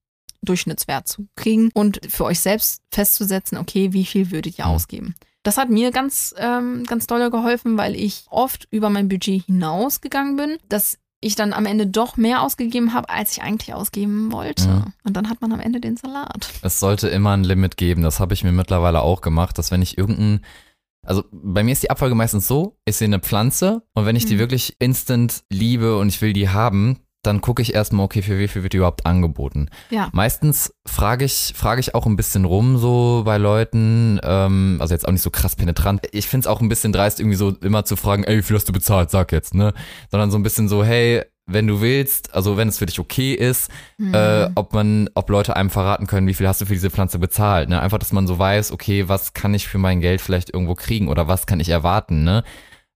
Durchschnittswert 0.43 1.09
zu 1.09 1.27
kriegen 1.35 1.71
und 1.75 2.01
für 2.09 2.25
euch 2.25 2.39
selbst 2.39 2.83
festzusetzen, 2.93 3.59
okay, 3.59 3.93
wie 3.93 4.05
viel 4.05 4.31
würdet 4.31 4.59
ihr 4.59 4.67
Mhm. 4.67 4.71
ausgeben. 4.71 5.15
Das 5.43 5.57
hat 5.59 5.71
mir 5.71 5.91
ganz, 5.91 6.33
ähm, 6.39 6.85
ganz 6.85 7.07
doll 7.09 7.31
geholfen, 7.31 7.77
weil 7.77 7.97
ich 7.97 8.27
oft 8.31 8.69
über 8.71 8.91
mein 8.91 9.09
Budget 9.09 9.45
hinausgegangen 9.47 10.37
bin, 10.37 10.59
dass 10.69 10.99
ich 11.21 11.35
dann 11.35 11.53
am 11.53 11.67
Ende 11.67 11.87
doch 11.87 12.17
mehr 12.17 12.43
ausgegeben 12.43 12.93
habe, 12.95 13.09
als 13.09 13.33
ich 13.33 13.43
eigentlich 13.43 13.75
ausgeben 13.75 14.31
wollte. 14.31 14.69
Mhm. 14.69 14.93
Und 15.03 15.17
dann 15.17 15.29
hat 15.29 15.41
man 15.41 15.53
am 15.53 15.61
Ende 15.61 15.81
den 15.81 15.97
Salat. 15.97 16.49
Es 16.63 16.79
sollte 16.79 17.09
immer 17.09 17.33
ein 17.33 17.43
Limit 17.45 17.77
geben. 17.77 18.03
Das 18.03 18.21
habe 18.21 18.35
ich 18.35 18.45
mir 18.45 18.53
mittlerweile 18.53 19.01
auch 19.01 19.21
gemacht, 19.21 19.59
dass 19.59 19.71
wenn 19.73 19.83
ich 19.83 19.99
irgendein, 19.99 20.45
also 21.05 21.25
bei 21.33 21.63
mir 21.63 21.73
ist 21.73 21.83
die 21.83 21.91
Abfolge 21.91 22.15
meistens 22.15 22.47
so, 22.47 22.77
ich 22.85 22.97
sehe 22.97 23.07
eine 23.07 23.21
Pflanze 23.21 23.83
und 23.95 24.07
wenn 24.07 24.17
ich 24.17 24.27
die 24.27 24.35
Mhm. 24.35 24.39
wirklich 24.41 24.77
instant 24.79 25.45
liebe 25.51 25.97
und 25.99 26.09
ich 26.09 26.21
will 26.23 26.33
die 26.33 26.49
haben, 26.49 26.99
dann 27.23 27.41
gucke 27.41 27.63
ich 27.63 27.73
erstmal, 27.75 28.05
okay, 28.05 28.21
für 28.21 28.39
wie 28.39 28.49
viel 28.49 28.63
wird 28.63 28.75
die 28.75 28.77
überhaupt 28.77 29.07
angeboten. 29.07 29.71
Ja. 29.89 30.11
Meistens 30.13 30.75
frage 30.87 31.25
ich, 31.25 31.55
frage 31.57 31.81
ich 31.81 31.95
auch 31.95 32.05
ein 32.05 32.17
bisschen 32.17 32.45
rum 32.45 32.77
so 32.77 33.23
bei 33.25 33.39
Leuten, 33.39 34.21
ähm, 34.23 34.77
also 34.79 34.93
jetzt 34.93 35.09
auch 35.09 35.13
nicht 35.13 35.23
so 35.23 35.31
krass 35.31 35.57
penetrant. 35.57 36.03
Ich 36.13 36.29
finde 36.29 36.45
es 36.45 36.47
auch 36.47 36.61
ein 36.61 36.69
bisschen 36.69 36.93
dreist, 36.93 37.21
irgendwie 37.21 37.37
so 37.39 37.51
immer 37.63 37.87
zu 37.87 37.97
fragen, 37.97 38.25
ey, 38.25 38.37
wie 38.37 38.43
viel 38.43 38.57
hast 38.57 38.69
du 38.69 38.75
bezahlt, 38.75 39.11
sag 39.11 39.33
jetzt, 39.33 39.55
ne? 39.55 39.73
Sondern 40.11 40.31
so 40.31 40.37
ein 40.37 40.43
bisschen 40.43 40.69
so, 40.69 40.85
hey, 40.85 41.23
wenn 41.47 41.67
du 41.67 41.81
willst, 41.81 42.35
also 42.35 42.57
wenn 42.57 42.69
es 42.69 42.79
für 42.79 42.87
dich 42.87 42.99
okay 42.99 43.35
ist, 43.35 43.71
äh, 44.13 44.49
ob 44.55 44.73
man, 44.73 45.11
ob 45.15 45.29
Leute 45.29 45.57
einem 45.57 45.71
verraten 45.71 46.07
können, 46.07 46.27
wie 46.27 46.35
viel 46.35 46.49
hast 46.49 46.61
du 46.61 46.67
für 46.67 46.73
diese 46.73 46.91
Pflanze 46.91 47.19
bezahlt, 47.19 47.69
ne? 47.69 47.81
Einfach, 47.81 47.99
dass 47.99 48.13
man 48.13 48.27
so 48.27 48.39
weiß, 48.39 48.73
okay, 48.73 49.09
was 49.09 49.35
kann 49.35 49.53
ich 49.53 49.69
für 49.69 49.79
mein 49.79 50.01
Geld 50.01 50.21
vielleicht 50.21 50.53
irgendwo 50.53 50.75
kriegen 50.75 51.09
oder 51.09 51.29
was 51.29 51.47
kann 51.47 51.61
ich 51.61 51.69
erwarten, 51.69 52.25
ne? 52.25 52.45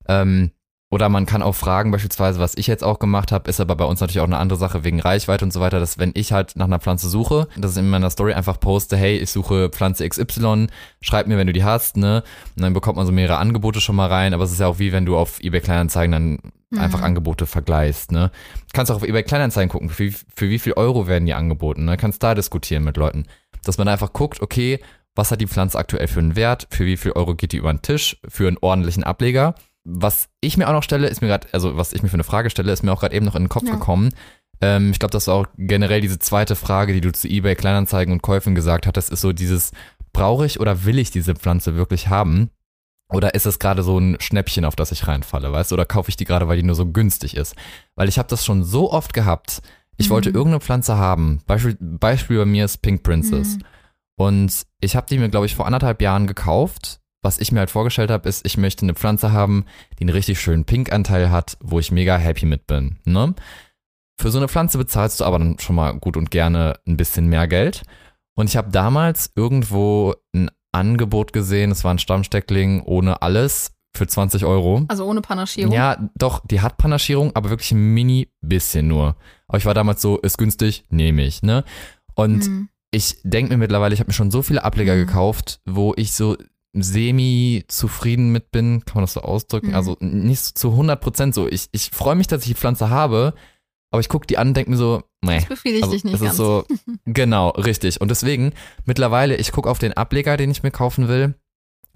Ähm, 0.09 0.53
oder 0.91 1.11
man 1.11 1.27
kann 1.27 1.43
auch 1.43 1.55
fragen, 1.55 1.91
beispielsweise, 1.91 2.41
was 2.41 2.57
ich 2.57 2.67
jetzt 2.67 2.83
auch 2.83 2.99
gemacht 2.99 3.31
habe, 3.31 3.51
ist 3.51 3.61
aber 3.61 3.77
bei 3.77 3.85
uns 3.85 4.01
natürlich 4.01 4.21
auch 4.21 4.25
eine 4.25 4.39
andere 4.39 4.59
Sache 4.59 4.85
wegen 4.85 5.01
Reichweite 5.01 5.45
und 5.45 5.53
so 5.53 5.61
weiter, 5.61 5.81
dass 5.81 5.99
wenn 5.99 6.13
ich 6.15 6.33
halt 6.33 6.57
nach 6.57 6.65
einer 6.65 6.79
Pflanze 6.79 7.11
suche, 7.11 7.49
dass 7.59 7.73
ich 7.73 7.79
in 7.79 7.91
meiner 7.91 8.09
Story 8.09 8.33
einfach 8.33 8.59
poste, 8.59 8.97
hey, 8.97 9.19
ich 9.19 9.31
suche 9.31 9.69
Pflanze 9.69 10.09
XY, 10.09 10.69
schreib 11.03 11.27
mir, 11.27 11.37
wenn 11.37 11.47
du 11.47 11.53
die 11.53 11.65
hast, 11.65 11.99
ne? 11.99 12.23
Und 12.57 12.63
dann 12.63 12.73
bekommt 12.73 12.97
man 12.97 13.05
so 13.05 13.13
mehrere 13.13 13.37
Angebote 13.37 13.83
schon 13.83 13.97
mal 13.97 14.09
rein, 14.09 14.33
aber 14.33 14.45
es 14.45 14.53
ist 14.53 14.61
ja 14.61 14.67
auch 14.67 14.79
wie 14.79 14.93
wenn 14.93 15.05
du 15.05 15.19
auf 15.19 15.41
eBay 15.41 15.61
Kleinanzeigen 15.61 16.13
dann 16.13 16.39
Mhm. 16.71 16.81
einfach 16.81 17.01
Angebote 17.03 17.47
vergleichst, 17.47 18.13
ne? 18.13 18.31
Kannst 18.75 18.93
auch 18.93 18.97
auf 18.97 19.03
eBay 19.03 19.23
Kleinanzeigen 19.23 19.71
gucken, 19.71 19.89
für, 19.89 20.11
für 20.13 20.51
wie 20.51 20.59
viel 20.59 20.75
Euro 20.75 21.07
werden 21.07 21.25
die 21.27 21.35
angeboten, 21.35 21.85
ne? 21.85 21.97
Kannst 21.97 22.23
da 22.23 22.35
diskutieren 22.35 22.85
mit 22.85 22.97
Leuten. 22.97 23.25
Dass 23.65 23.79
man 23.79 23.89
einfach 23.89 24.13
guckt, 24.13 24.43
okay, 24.43 24.79
was 25.15 25.31
hat 25.31 25.41
die 25.41 25.47
Pflanze 25.47 25.79
aktuell 25.79 26.07
für 26.09 26.21
einen 26.21 26.37
Wert, 26.37 26.69
für 26.71 26.85
wie 26.85 26.97
viel 26.97 27.13
Euro 27.13 27.35
geht 27.35 27.53
die 27.53 27.57
über 27.57 27.73
den 27.73 27.83
Tisch, 27.83 28.19
für 28.29 28.47
einen 28.49 28.59
ordentlichen 28.61 29.03
Ableger. 29.03 29.55
Was 29.85 30.29
ich 30.41 30.57
mir 30.59 30.69
auch 30.69 30.73
noch 30.75 30.83
stelle, 30.83 31.09
ist 31.09 31.23
mir 31.23 31.29
gerade, 31.29 31.49
also 31.53 31.77
was 31.77 31.93
ich 31.95 32.03
mir 32.03 32.09
für 32.11 32.15
eine 32.15 32.25
Frage 32.25 32.51
stelle, 32.51 32.71
ist 32.73 32.83
mir 32.83 32.93
auch 32.93 33.01
gerade 33.01 33.17
eben 33.17 33.25
noch 33.25 33.35
in 33.35 33.45
den 33.45 33.49
Kopf 33.49 33.65
Ja. 33.67 33.73
gekommen. 33.73 34.11
Ähm, 34.61 34.91
ich 34.91 34.99
glaube, 34.99 35.13
das 35.13 35.27
war 35.27 35.35
auch 35.37 35.47
generell 35.57 36.03
diese 36.03 36.19
zweite 36.19 36.55
Frage, 36.55 36.93
die 36.93 37.01
du 37.01 37.11
zu 37.13 37.29
eBay 37.29 37.55
Kleinanzeigen 37.57 38.13
und 38.13 38.23
Käufen 38.23 38.55
gesagt 38.55 38.87
hattest, 38.87 39.11
ist 39.11 39.23
so 39.23 39.33
dieses, 39.33 39.73
brauche 40.13 40.45
ich 40.45 40.61
oder 40.61 40.85
will 40.85 40.99
ich 40.99 41.11
diese 41.11 41.35
Pflanze 41.35 41.75
wirklich 41.77 42.09
haben? 42.09 42.51
Oder 43.11 43.35
ist 43.35 43.47
es 43.47 43.59
gerade 43.59 43.83
so 43.83 43.99
ein 43.99 44.17
Schnäppchen, 44.21 44.65
auf 44.65 44.77
das 44.77 44.93
ich 44.93 45.09
reinfalle, 45.09 45.51
weißt 45.51 45.71
du? 45.71 45.75
Oder 45.75 45.87
kaufe 45.87 46.11
ich 46.11 46.17
die 46.17 46.25
gerade, 46.27 46.47
weil 46.49 46.59
die 46.59 46.63
nur 46.63 46.75
so 46.75 46.87
günstig 46.87 47.37
ist? 47.37 47.55
Weil 47.95 48.09
ich 48.09 48.19
habe 48.19 48.29
das 48.29 48.45
schon 48.45 48.65
so 48.65 48.93
oft 48.93 49.15
gehabt. 49.15 49.63
Ich 49.97 50.09
Mhm. 50.09 50.13
wollte 50.13 50.29
irgendeine 50.31 50.61
Pflanze 50.61 50.97
haben. 50.99 51.41
Beispiel, 51.47 51.77
Beispiel 51.81 52.39
bei 52.39 52.45
mir 52.45 52.65
ist 52.67 52.79
Pink 52.79 53.03
Princess. 53.03 53.57
Mhm. 53.57 53.63
Und 54.19 54.67
ich 54.81 54.95
habe 54.97 55.07
die 55.09 55.19
mir, 55.19 55.29
glaube 55.29 55.47
ich, 55.47 55.55
vor 55.55 55.67
anderthalb 55.67 56.03
Jahren 56.03 56.27
gekauft. 56.27 57.01
Was 57.23 57.39
ich 57.39 57.51
mir 57.51 57.61
halt 57.61 57.71
vorgestellt 57.71 58.11
habe, 58.11 58.29
ist, 58.29 58.47
ich 58.47 58.57
möchte 58.59 58.85
eine 58.85 58.95
Pflanze 58.95 59.33
haben, 59.33 59.65
die 59.99 60.03
einen 60.05 60.11
richtig 60.15 60.41
schönen 60.41 60.65
Pink-Anteil 60.65 61.31
hat, 61.31 61.57
wo 61.61 61.81
ich 61.81 61.91
mega 61.91 62.17
happy 62.17 62.47
mit 62.47 62.67
bin. 62.67 62.99
Ne? 63.05 63.35
Für 64.21 64.31
so 64.31 64.39
eine 64.39 64.49
Pflanze 64.49 64.79
bezahlst 64.79 65.21
du 65.21 65.25
aber 65.25 65.39
dann 65.39 65.59
schon 65.59 65.77
mal 65.77 65.93
gut 65.99 66.17
und 66.17 66.31
gerne 66.31 66.75
ein 66.87 66.97
bisschen 66.97 67.27
mehr 67.29 67.49
Geld. 67.49 67.83
Und 68.37 68.49
ich 68.49 68.57
habe 68.57 68.71
damals 68.71 69.33
irgendwo 69.35 70.15
ein 70.35 70.51
Angebot 70.73 71.33
gesehen, 71.33 71.71
es 71.71 71.85
war 71.85 71.93
ein 71.93 71.99
Stammsteckling 71.99 72.83
ohne 72.83 73.23
alles 73.23 73.73
für 73.95 74.07
20 74.07 74.45
Euro. 74.45 74.85
Also 74.89 75.05
ohne 75.07 75.23
Panaschierung. 75.23 75.73
Ja, 75.73 76.11
doch, 76.17 76.47
die 76.47 76.61
hat 76.61 76.77
Panaschierung, 76.77 77.35
aber 77.35 77.51
wirklich 77.51 77.73
ein 77.73 77.95
mini 77.95 78.29
bisschen 78.41 78.87
nur. 78.87 79.17
Aber 79.49 79.59
ich 79.59 79.65
war 79.67 79.75
damals 79.75 80.03
so, 80.03 80.19
ist 80.19 80.39
günstig, 80.39 80.85
nehme 80.91 81.23
ich, 81.25 81.43
ne? 81.43 81.65
Und 82.15 82.47
Mhm. 82.49 82.69
ich 82.91 83.17
denke 83.25 83.53
mir 83.53 83.59
mittlerweile, 83.59 83.95
ich 83.95 84.01
habe 84.01 84.09
mir 84.09 84.15
schon 84.15 84.31
so 84.31 84.43
viele 84.43 84.63
Ableger 84.63 84.95
Mhm. 84.95 85.07
gekauft, 85.07 85.61
wo 85.65 85.95
ich 85.97 86.13
so 86.13 86.37
semi 86.75 87.65
zufrieden 87.69 88.31
mit 88.31 88.51
bin, 88.51 88.85
kann 88.85 88.97
man 88.97 89.05
das 89.05 89.15
so 89.15 89.23
ausdrücken? 89.23 89.69
Mhm. 89.69 89.75
Also 89.75 89.97
nicht 90.01 90.41
so 90.41 90.53
zu 90.55 90.73
100 90.77 91.01
Prozent 91.01 91.35
so. 91.35 91.49
Ich, 91.49 91.69
ich 91.73 91.91
freue 91.91 92.15
mich, 92.15 92.27
dass 92.27 92.43
ich 92.43 92.49
die 92.49 92.55
Pflanze 92.55 92.91
habe, 92.91 93.35
aber 93.91 94.01
ich 94.01 94.09
gucke 94.09 94.27
die 94.27 94.39
an 94.39 94.49
und 94.49 94.57
denke 94.57 94.71
mir 94.71 94.77
so, 94.77 95.03
nee. 95.23 95.37
Das 95.39 95.47
befriedigt 95.47 95.85
Also, 95.85 95.95
dich 95.95 96.05
nicht 96.05 96.15
es 96.15 96.21
ganz. 96.21 96.33
ist 96.33 96.37
so, 96.39 96.65
genau, 97.07 97.51
richtig. 97.51 98.01
Und 98.01 98.11
deswegen, 98.11 98.53
mittlerweile, 98.85 99.37
ich 99.37 99.53
gucke 99.53 99.71
auf 99.71 99.79
den 99.79 99.93
Ableger, 99.95 100.37
den 100.37 100.51
ich 100.51 100.63
mir 100.63 100.71
kaufen 100.71 101.09
will. 101.09 101.35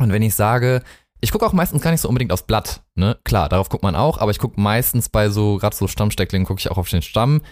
Und 0.01 0.13
wenn 0.13 0.23
ich 0.23 0.35
sage, 0.35 0.83
ich 1.21 1.31
gucke 1.31 1.47
auch 1.47 1.53
meistens 1.53 1.83
gar 1.83 1.91
nicht 1.93 2.01
so 2.01 2.09
unbedingt 2.09 2.33
aufs 2.33 2.43
Blatt, 2.47 2.83
ne? 2.95 3.19
Klar, 3.25 3.49
darauf 3.49 3.69
guckt 3.69 3.83
man 3.85 3.95
auch, 3.95 4.19
aber 4.19 4.31
ich 4.31 4.39
gucke 4.39 4.61
meistens 4.61 5.09
bei 5.09 5.29
so, 5.29 5.59
gerade 5.59 5.77
so 5.77 5.87
Stammstecklingen, 5.87 6.47
gucke 6.47 6.59
ich 6.61 6.71
auch 6.71 6.79
auf 6.79 6.89
den 6.89 7.03
Stamm. 7.03 7.43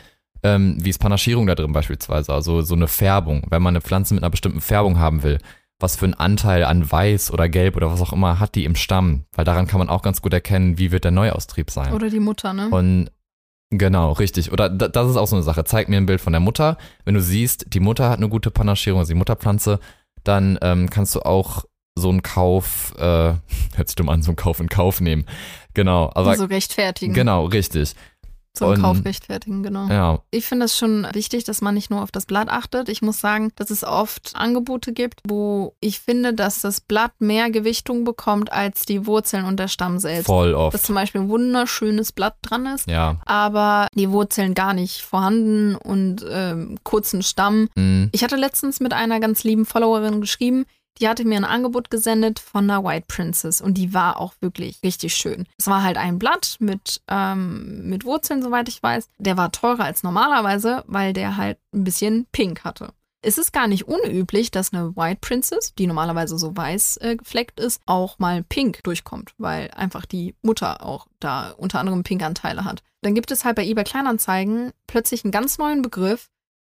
Ähm, 0.43 0.79
wie 0.81 0.89
ist 0.91 0.99
Panaschierung 0.99 1.47
da 1.47 1.55
drin 1.55 1.73
beispielsweise? 1.73 2.33
Also 2.33 2.63
so 2.63 2.75
eine 2.75 2.89
Färbung, 2.89 3.43
wenn 3.51 3.63
man 3.63 3.73
eine 3.73 3.83
Pflanze 3.83 4.15
mit 4.15 4.23
einer 4.25 4.31
bestimmten 4.31 4.61
Färbung 4.63 4.99
haben 4.99 5.23
will. 5.23 5.39
Was 5.79 5.97
für 5.97 6.07
einen 6.07 6.15
Anteil 6.15 6.65
an 6.65 6.91
Weiß 6.91 7.31
oder 7.31 7.49
Gelb 7.49 7.77
oder 7.77 7.91
was 7.93 8.01
auch 8.01 8.13
immer 8.13 8.41
hat 8.41 8.55
die 8.55 8.65
im 8.65 8.75
Stamm? 8.75 9.25
Weil 9.33 9.45
daran 9.45 9.67
kann 9.67 9.79
man 9.79 9.89
auch 9.89 10.03
ganz 10.03 10.21
gut 10.23 10.33
erkennen, 10.33 10.79
wie 10.79 10.93
wird 10.93 11.05
der 11.05 11.11
Neuaustrieb 11.11 11.71
sein. 11.71 11.93
Oder 11.93 12.11
die 12.11 12.21
Mutter, 12.21 12.53
ne? 12.53 12.69
Und 12.71 13.11
genau, 13.71 14.13
richtig. 14.13 14.53
Oder 14.53 14.69
da- 14.69 14.89
das 14.89 15.11
ist 15.11 15.17
auch 15.17 15.27
so 15.27 15.37
eine 15.37 15.43
Sache. 15.43 15.65
Zeig 15.65 15.89
mir 15.89 15.97
ein 15.97 16.07
Bild 16.07 16.21
von 16.21 16.33
der 16.33 16.41
Mutter. 16.41 16.77
Wenn 17.05 17.15
du 17.15 17.21
siehst, 17.23 17.67
die 17.73 17.81
Mutter 17.81 18.09
hat 18.11 18.19
eine 18.19 18.29
gute 18.29 18.51
Panaschierung, 18.51 19.01
also 19.01 19.13
die 19.13 19.19
Mutterpflanze, 19.19 19.81
dann 20.25 20.59
ähm, 20.63 20.91
kannst 20.91 21.15
du 21.15 21.21
auch 21.21 21.65
so 21.99 22.09
einen 22.09 22.23
Kauf, 22.23 22.95
äh, 22.99 23.03
hört 23.75 23.89
sich 23.89 23.97
dumm 23.97 24.09
an, 24.09 24.23
so 24.23 24.31
einen 24.31 24.37
Kauf 24.37 24.61
in 24.61 24.69
Kauf 24.69 25.01
nehmen. 25.01 25.25
Genau, 25.75 26.11
aber 26.15 26.37
so 26.37 26.45
rechtfertigen. 26.45 27.15
genau, 27.15 27.47
richtig. 27.47 27.95
Einen 28.61 28.73
Und- 28.73 28.83
Kauf 28.83 29.05
rechtfertigen, 29.05 29.63
genau. 29.63 29.87
Ja, 29.89 30.19
Ich 30.33 30.45
finde 30.45 30.67
es 30.67 30.77
schon 30.77 31.07
wichtig, 31.13 31.45
dass 31.45 31.61
man 31.61 31.73
nicht 31.75 31.89
nur 31.91 32.03
auf 32.03 32.11
das 32.11 32.27
Blatt 32.27 32.49
achtet. 32.49 32.89
Ich 32.89 33.01
muss 33.01 33.21
sagen, 33.21 33.53
dass 33.57 33.71
es 33.71 33.85
oft 33.85 34.33
Angebote 34.35 34.93
gibt, 34.93 35.21
wo 35.27 35.75
ich 35.81 36.01
finde, 36.01 36.35
dass 36.35 36.61
das 36.61 36.81
Blatt 36.81 37.13
mehr 37.21 37.51
Gewichtung 37.51 38.05
bekommt 38.05 38.53
als 38.53 38.85
die 38.87 39.07
Wurzeln 39.07 39.45
und 39.45 39.59
der 39.61 39.69
Stamm 39.69 39.99
selbst. 40.01 40.27
voll 40.27 40.51
Dass 40.53 40.61
oft. 40.75 40.85
zum 40.85 40.95
Beispiel 40.97 41.21
ein 41.23 41.29
wunderschönes 41.29 42.11
Blatt 42.13 42.37
dran 42.43 42.67
ist, 42.67 42.91
Ja. 42.91 43.21
aber 43.25 43.87
die 43.95 44.11
Wurzeln 44.11 44.55
gar 44.55 44.75
nicht 44.75 45.03
vorhanden 45.03 45.77
und 45.77 46.27
ähm, 46.29 46.77
kurzen 46.83 47.23
Stamm. 47.23 47.69
Mm, 47.77 48.07
Ich 48.13 48.25
hatte 48.25 48.37
letztens 48.37 48.81
mit 48.81 48.93
einer 48.93 49.21
ganz 49.21 49.45
lieben 49.45 49.65
Followerin 49.65 50.21
geschrieben, 50.21 50.65
die 50.99 51.09
hatte 51.09 51.25
mir 51.25 51.37
ein 51.37 51.45
Angebot 51.45 51.91
gesendet 51.91 52.39
von 52.39 52.71
einer 52.71 52.85
White 52.85 53.07
Princess 53.09 53.61
und 53.61 53.75
die 53.75 53.95
war 53.95 54.19
auch 54.19 54.35
wirklich 54.41 54.83
richtig 54.83 55.15
schön. 55.15 55.47
Es 55.59 55.67
war 55.67 55.83
halt 55.83 55.97
ein 55.97 56.19
Blatt 56.19 56.57
mit, 56.61 57.01
ähm, 57.09 57.89
mit 57.89 58.05
Wurzeln, 58.05 58.43
soweit 58.43 58.69
ich 58.69 58.83
weiß. 58.83 59.09
Der 59.19 59.37
war 59.37 59.53
teurer 59.53 59.85
als 59.85 60.03
normalerweise, 60.03 60.85
weil 60.87 61.13
der 61.13 61.37
halt 61.37 61.59
ein 61.73 61.85
bisschen 61.85 62.27
pink 62.33 62.65
hatte. 62.65 62.93
Es 63.23 63.37
ist 63.37 63.53
gar 63.53 63.67
nicht 63.67 63.87
unüblich, 63.87 64.51
dass 64.51 64.73
eine 64.73 64.97
White 64.97 65.19
Princess, 65.21 65.75
die 65.75 65.87
normalerweise 65.87 66.39
so 66.39 66.57
weiß 66.57 66.99
äh, 66.99 67.17
gefleckt 67.17 67.61
ist, 67.61 67.83
auch 67.85 68.19
mal 68.19 68.43
pink 68.43 68.83
durchkommt, 68.83 69.35
weil 69.37 69.71
einfach 69.73 70.07
die 70.07 70.35
Mutter 70.41 70.85
auch 70.85 71.07
da 71.19 71.51
unter 71.51 71.81
anderem 71.81 72.03
Pinkanteile 72.03 72.65
hat. 72.65 72.83
Dann 73.03 73.15
gibt 73.15 73.31
es 73.31 73.45
halt 73.45 73.57
bei 73.57 73.65
eBay 73.67 73.85
Kleinanzeigen 73.85 74.73
plötzlich 74.87 75.25
einen 75.25 75.33
ganz 75.33 75.59
neuen 75.59 75.83
Begriff, 75.83 76.31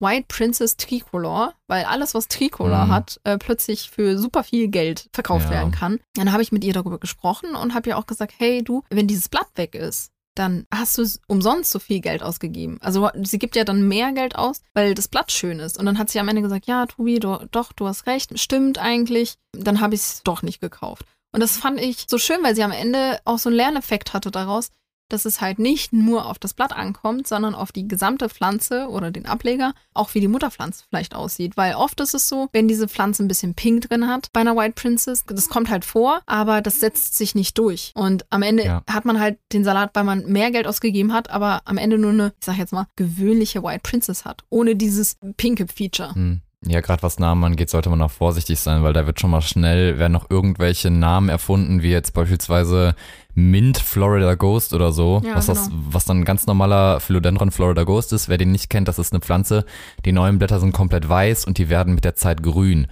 White 0.02 0.26
Princess 0.28 0.76
Tricolor, 0.76 1.54
weil 1.68 1.84
alles, 1.84 2.12
was 2.14 2.28
Tricolor 2.28 2.86
Mhm. 2.86 2.90
hat, 2.90 3.20
äh, 3.24 3.38
plötzlich 3.38 3.88
für 3.90 4.18
super 4.18 4.42
viel 4.44 4.68
Geld 4.68 5.08
verkauft 5.14 5.46
Ja. 5.46 5.52
werden 5.52 5.70
kann. 5.72 6.00
Dann 6.14 6.32
habe 6.32 6.42
ich 6.42 6.52
mit 6.52 6.64
ihr 6.64 6.74
darüber 6.74 6.98
gesprochen 6.98 7.54
und 7.54 7.72
habe 7.74 7.88
ihr 7.88 7.96
auch 7.98 8.06
gesagt, 8.06 8.34
hey 8.38 8.62
du, 8.62 8.82
wenn 8.90 9.06
dieses 9.06 9.28
Blatt 9.28 9.48
weg 9.54 9.74
ist, 9.74 10.10
dann 10.34 10.66
hast 10.74 10.96
du 10.98 11.04
umsonst 11.28 11.70
so 11.70 11.78
viel 11.78 12.00
Geld 12.00 12.22
ausgegeben. 12.22 12.78
Also 12.80 13.08
sie 13.22 13.38
gibt 13.38 13.54
ja 13.54 13.64
dann 13.64 13.86
mehr 13.86 14.12
Geld 14.12 14.34
aus, 14.34 14.62
weil 14.74 14.94
das 14.94 15.08
Blatt 15.08 15.30
schön 15.30 15.60
ist. 15.60 15.78
Und 15.78 15.86
dann 15.86 15.98
hat 15.98 16.08
sie 16.10 16.18
am 16.20 16.28
Ende 16.28 16.42
gesagt, 16.42 16.66
ja, 16.66 16.86
Tobi, 16.86 17.20
du, 17.20 17.46
doch, 17.50 17.72
du 17.72 17.86
hast 17.86 18.06
recht, 18.06 18.38
stimmt 18.38 18.78
eigentlich. 18.78 19.36
Dann 19.52 19.80
habe 19.80 19.94
ich 19.94 20.00
es 20.00 20.22
doch 20.24 20.42
nicht 20.42 20.60
gekauft. 20.60 21.04
Und 21.34 21.40
das 21.40 21.56
fand 21.58 21.80
ich 21.80 22.06
so 22.08 22.18
schön, 22.18 22.42
weil 22.42 22.54
sie 22.54 22.62
am 22.62 22.72
Ende 22.72 23.20
auch 23.24 23.38
so 23.38 23.48
einen 23.50 23.56
Lerneffekt 23.56 24.12
hatte 24.14 24.30
daraus, 24.30 24.70
dass 25.12 25.24
es 25.24 25.40
halt 25.40 25.58
nicht 25.58 25.92
nur 25.92 26.26
auf 26.26 26.38
das 26.38 26.54
Blatt 26.54 26.72
ankommt, 26.76 27.26
sondern 27.26 27.54
auf 27.54 27.72
die 27.72 27.86
gesamte 27.86 28.28
Pflanze 28.28 28.88
oder 28.88 29.10
den 29.10 29.26
Ableger, 29.26 29.74
auch 29.94 30.14
wie 30.14 30.20
die 30.20 30.28
Mutterpflanze 30.28 30.84
vielleicht 30.88 31.14
aussieht. 31.14 31.56
Weil 31.56 31.74
oft 31.74 32.00
ist 32.00 32.14
es 32.14 32.28
so, 32.28 32.48
wenn 32.52 32.68
diese 32.68 32.88
Pflanze 32.88 33.22
ein 33.22 33.28
bisschen 33.28 33.54
Pink 33.54 33.88
drin 33.88 34.08
hat 34.08 34.28
bei 34.32 34.40
einer 34.40 34.56
White 34.56 34.74
Princess, 34.74 35.24
das 35.26 35.48
kommt 35.48 35.70
halt 35.70 35.84
vor, 35.84 36.20
aber 36.26 36.60
das 36.62 36.80
setzt 36.80 37.16
sich 37.16 37.34
nicht 37.34 37.58
durch. 37.58 37.92
Und 37.94 38.24
am 38.30 38.42
Ende 38.42 38.64
Ja. 38.64 38.82
hat 38.90 39.04
man 39.04 39.20
halt 39.20 39.38
den 39.52 39.64
Salat, 39.64 39.90
weil 39.94 40.04
man 40.04 40.24
mehr 40.26 40.50
Geld 40.50 40.66
ausgegeben 40.66 41.12
hat, 41.12 41.30
aber 41.30 41.60
am 41.64 41.78
Ende 41.78 41.98
nur 41.98 42.10
eine, 42.12 42.32
ich 42.40 42.44
sag 42.44 42.56
jetzt 42.58 42.72
mal, 42.72 42.86
gewöhnliche 42.96 43.62
White 43.62 43.80
Princess 43.82 44.24
hat, 44.24 44.42
ohne 44.50 44.76
dieses 44.76 45.16
pinke 45.36 45.66
Feature. 45.66 46.12
mm. 46.18 46.40
ja, 46.66 46.80
gerade 46.80 47.02
was 47.02 47.18
Namen 47.18 47.42
angeht, 47.44 47.70
sollte 47.70 47.90
man 47.90 48.00
auch 48.02 48.10
vorsichtig 48.10 48.60
sein, 48.60 48.82
weil 48.84 48.92
da 48.92 49.06
wird 49.06 49.18
schon 49.20 49.30
mal 49.30 49.40
schnell, 49.42 49.98
werden 49.98 50.12
noch 50.12 50.30
irgendwelche 50.30 50.90
Namen 50.90 51.28
erfunden, 51.28 51.82
wie 51.82 51.90
jetzt 51.90 52.12
beispielsweise 52.14 52.94
Mint 53.34 53.78
Florida 53.78 54.34
Ghost 54.34 54.74
oder 54.74 54.92
so, 54.92 55.22
Ja, 55.24 55.36
was, 55.36 55.46
das, 55.46 55.68
genau. 55.70 55.82
was 55.90 56.04
dann 56.04 56.20
ein 56.20 56.24
ganz 56.24 56.46
normaler 56.46 57.00
Philodendron 57.00 57.50
Florida 57.50 57.84
Ghost 57.84 58.12
ist. 58.12 58.28
Wer 58.28 58.38
den 58.38 58.52
nicht 58.52 58.68
kennt, 58.70 58.88
das 58.88 58.98
ist 58.98 59.12
eine 59.12 59.20
Pflanze, 59.20 59.64
die 60.04 60.12
neuen 60.12 60.38
Blätter 60.38 60.60
sind 60.60 60.72
komplett 60.72 61.08
weiß 61.08 61.44
und 61.46 61.58
die 61.58 61.68
werden 61.68 61.94
mit 61.94 62.04
der 62.04 62.14
Zeit 62.14 62.42
grün. 62.42 62.86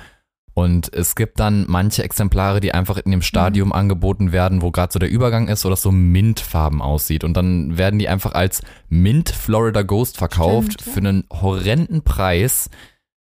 Und 0.52 0.92
es 0.92 1.14
gibt 1.14 1.38
dann 1.40 1.64
manche 1.68 2.02
Exemplare, 2.02 2.60
die 2.60 2.74
einfach 2.74 2.98
in 2.98 3.12
dem 3.12 3.22
Stadium 3.22 3.68
Mhm. 3.68 3.74
angeboten 3.74 4.32
werden, 4.32 4.62
wo 4.62 4.70
gerade 4.72 4.92
so 4.92 4.98
der 4.98 5.08
Übergang 5.10 5.48
ist, 5.48 5.64
wo 5.64 5.70
das 5.70 5.80
so 5.82 5.92
Mintfarben 5.92 6.82
aussieht. 6.82 7.22
Und 7.22 7.34
dann 7.36 7.78
werden 7.78 7.98
die 7.98 8.08
einfach 8.08 8.32
als 8.32 8.60
Mint 8.88 9.30
Florida 9.30 9.82
Ghost 9.82 10.18
verkauft 10.18 10.72
Stimmt, 10.72 10.86
ja. 10.86 10.92
für 10.92 10.98
einen 11.08 11.24
horrenden 11.30 12.02
Preis, 12.02 12.68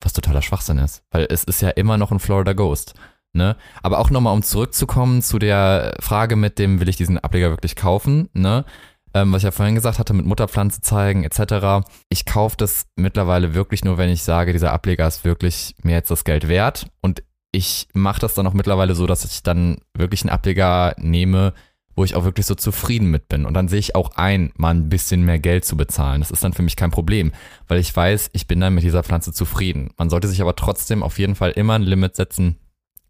was 0.02 0.14
totaler 0.14 0.42
Schwachsinn 0.42 0.78
ist. 0.78 1.04
Weil 1.12 1.28
es 1.30 1.44
ist 1.44 1.62
ja 1.62 1.70
immer 1.70 1.98
noch 1.98 2.12
ein 2.12 2.20
Florida 2.20 2.54
Ghost. 2.54 2.94
Ne? 3.34 3.56
Aber 3.84 4.00
auch 4.00 4.10
nochmal, 4.10 4.34
um 4.34 4.42
zurückzukommen 4.42 5.22
zu 5.22 5.40
der 5.40 5.96
Frage 6.00 6.36
mit 6.36 6.58
dem, 6.58 6.80
will 6.80 6.90
ich 6.90 6.98
diesen 6.98 7.20
Ableger 7.20 7.52
wirklich 7.52 7.76
kaufen? 7.76 8.30
Ne? 8.34 8.66
Ähm, 9.14 9.32
was 9.32 9.40
ich 9.40 9.44
ja 9.46 9.52
vorhin 9.52 9.76
gesagt 9.76 10.00
hatte, 10.00 10.14
mit 10.14 10.26
Mutterpflanze 10.26 10.82
zeigen 10.82 11.24
etc. 11.24 11.88
Ich 12.10 12.26
kaufe 12.26 12.58
das 12.58 12.88
mittlerweile 12.96 13.54
wirklich 13.54 13.84
nur, 13.84 13.98
wenn 13.98 14.10
ich 14.10 14.24
sage, 14.24 14.52
dieser 14.52 14.74
Ableger 14.74 15.08
ist 15.08 15.26
wirklich 15.26 15.76
mir 15.84 15.94
jetzt 15.94 16.12
das 16.12 16.24
Geld 16.24 16.48
wert. 16.48 16.88
Und 17.02 17.24
ich 17.52 17.88
mache 17.94 18.20
das 18.20 18.34
dann 18.34 18.48
auch 18.48 18.54
mittlerweile 18.54 18.96
so, 18.96 19.08
dass 19.08 19.26
ich 19.26 19.44
dann 19.44 19.78
wirklich 19.96 20.22
einen 20.22 20.30
Ableger 20.30 20.96
nehme, 20.98 21.54
wo 21.96 22.04
ich 22.04 22.16
auch 22.16 22.24
wirklich 22.24 22.46
so 22.46 22.56
zufrieden 22.56 23.10
mit 23.10 23.28
bin. 23.28 23.46
Und 23.46 23.56
dann 23.56 23.68
sehe 23.68 23.80
ich 23.80 23.96
auch 23.96 24.12
ein, 24.16 24.52
mal 24.56 24.74
ein 24.74 24.90
bisschen 24.90 25.24
mehr 25.24 25.40
Geld 25.40 25.66
zu 25.66 25.76
bezahlen. 25.76 26.22
Das 26.22 26.32
ist 26.32 26.44
dann 26.44 26.54
für 26.54 26.62
mich 26.62 26.76
kein 26.76 26.92
Problem, 26.92 27.32
weil 27.68 27.80
ich 27.80 27.96
weiß, 27.96 28.30
ich 28.34 28.48
bin 28.48 28.60
dann 28.60 28.76
mit 28.76 28.84
dieser 28.84 29.04
Pflanze 29.04 29.34
zufrieden. 29.34 29.90
Man 29.98 30.10
sollte 30.10 30.28
sich 30.28 30.42
aber 30.42 30.56
trotzdem 30.56 31.04
auf 31.04 31.20
jeden 31.20 31.36
Fall 31.36 31.52
immer 31.52 31.74
ein 31.74 31.84
Limit 31.84 32.16
setzen, 32.16 32.58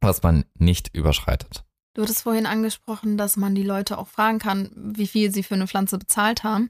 was 0.02 0.24
man 0.24 0.46
nicht 0.56 0.96
überschreitet. 0.96 1.64
Du 1.94 2.04
hattest 2.04 2.24
vorhin 2.24 2.46
angesprochen, 2.46 3.18
dass 3.18 3.36
man 3.36 3.56
die 3.56 3.64
Leute 3.64 3.98
auch 3.98 4.08
fragen 4.08 4.40
kann, 4.40 4.72
wie 4.76 5.08
viel 5.08 5.34
sie 5.34 5.44
für 5.44 5.56
eine 5.56 5.68
Pflanze 5.68 5.98
bezahlt 5.98 6.44
haben. 6.44 6.70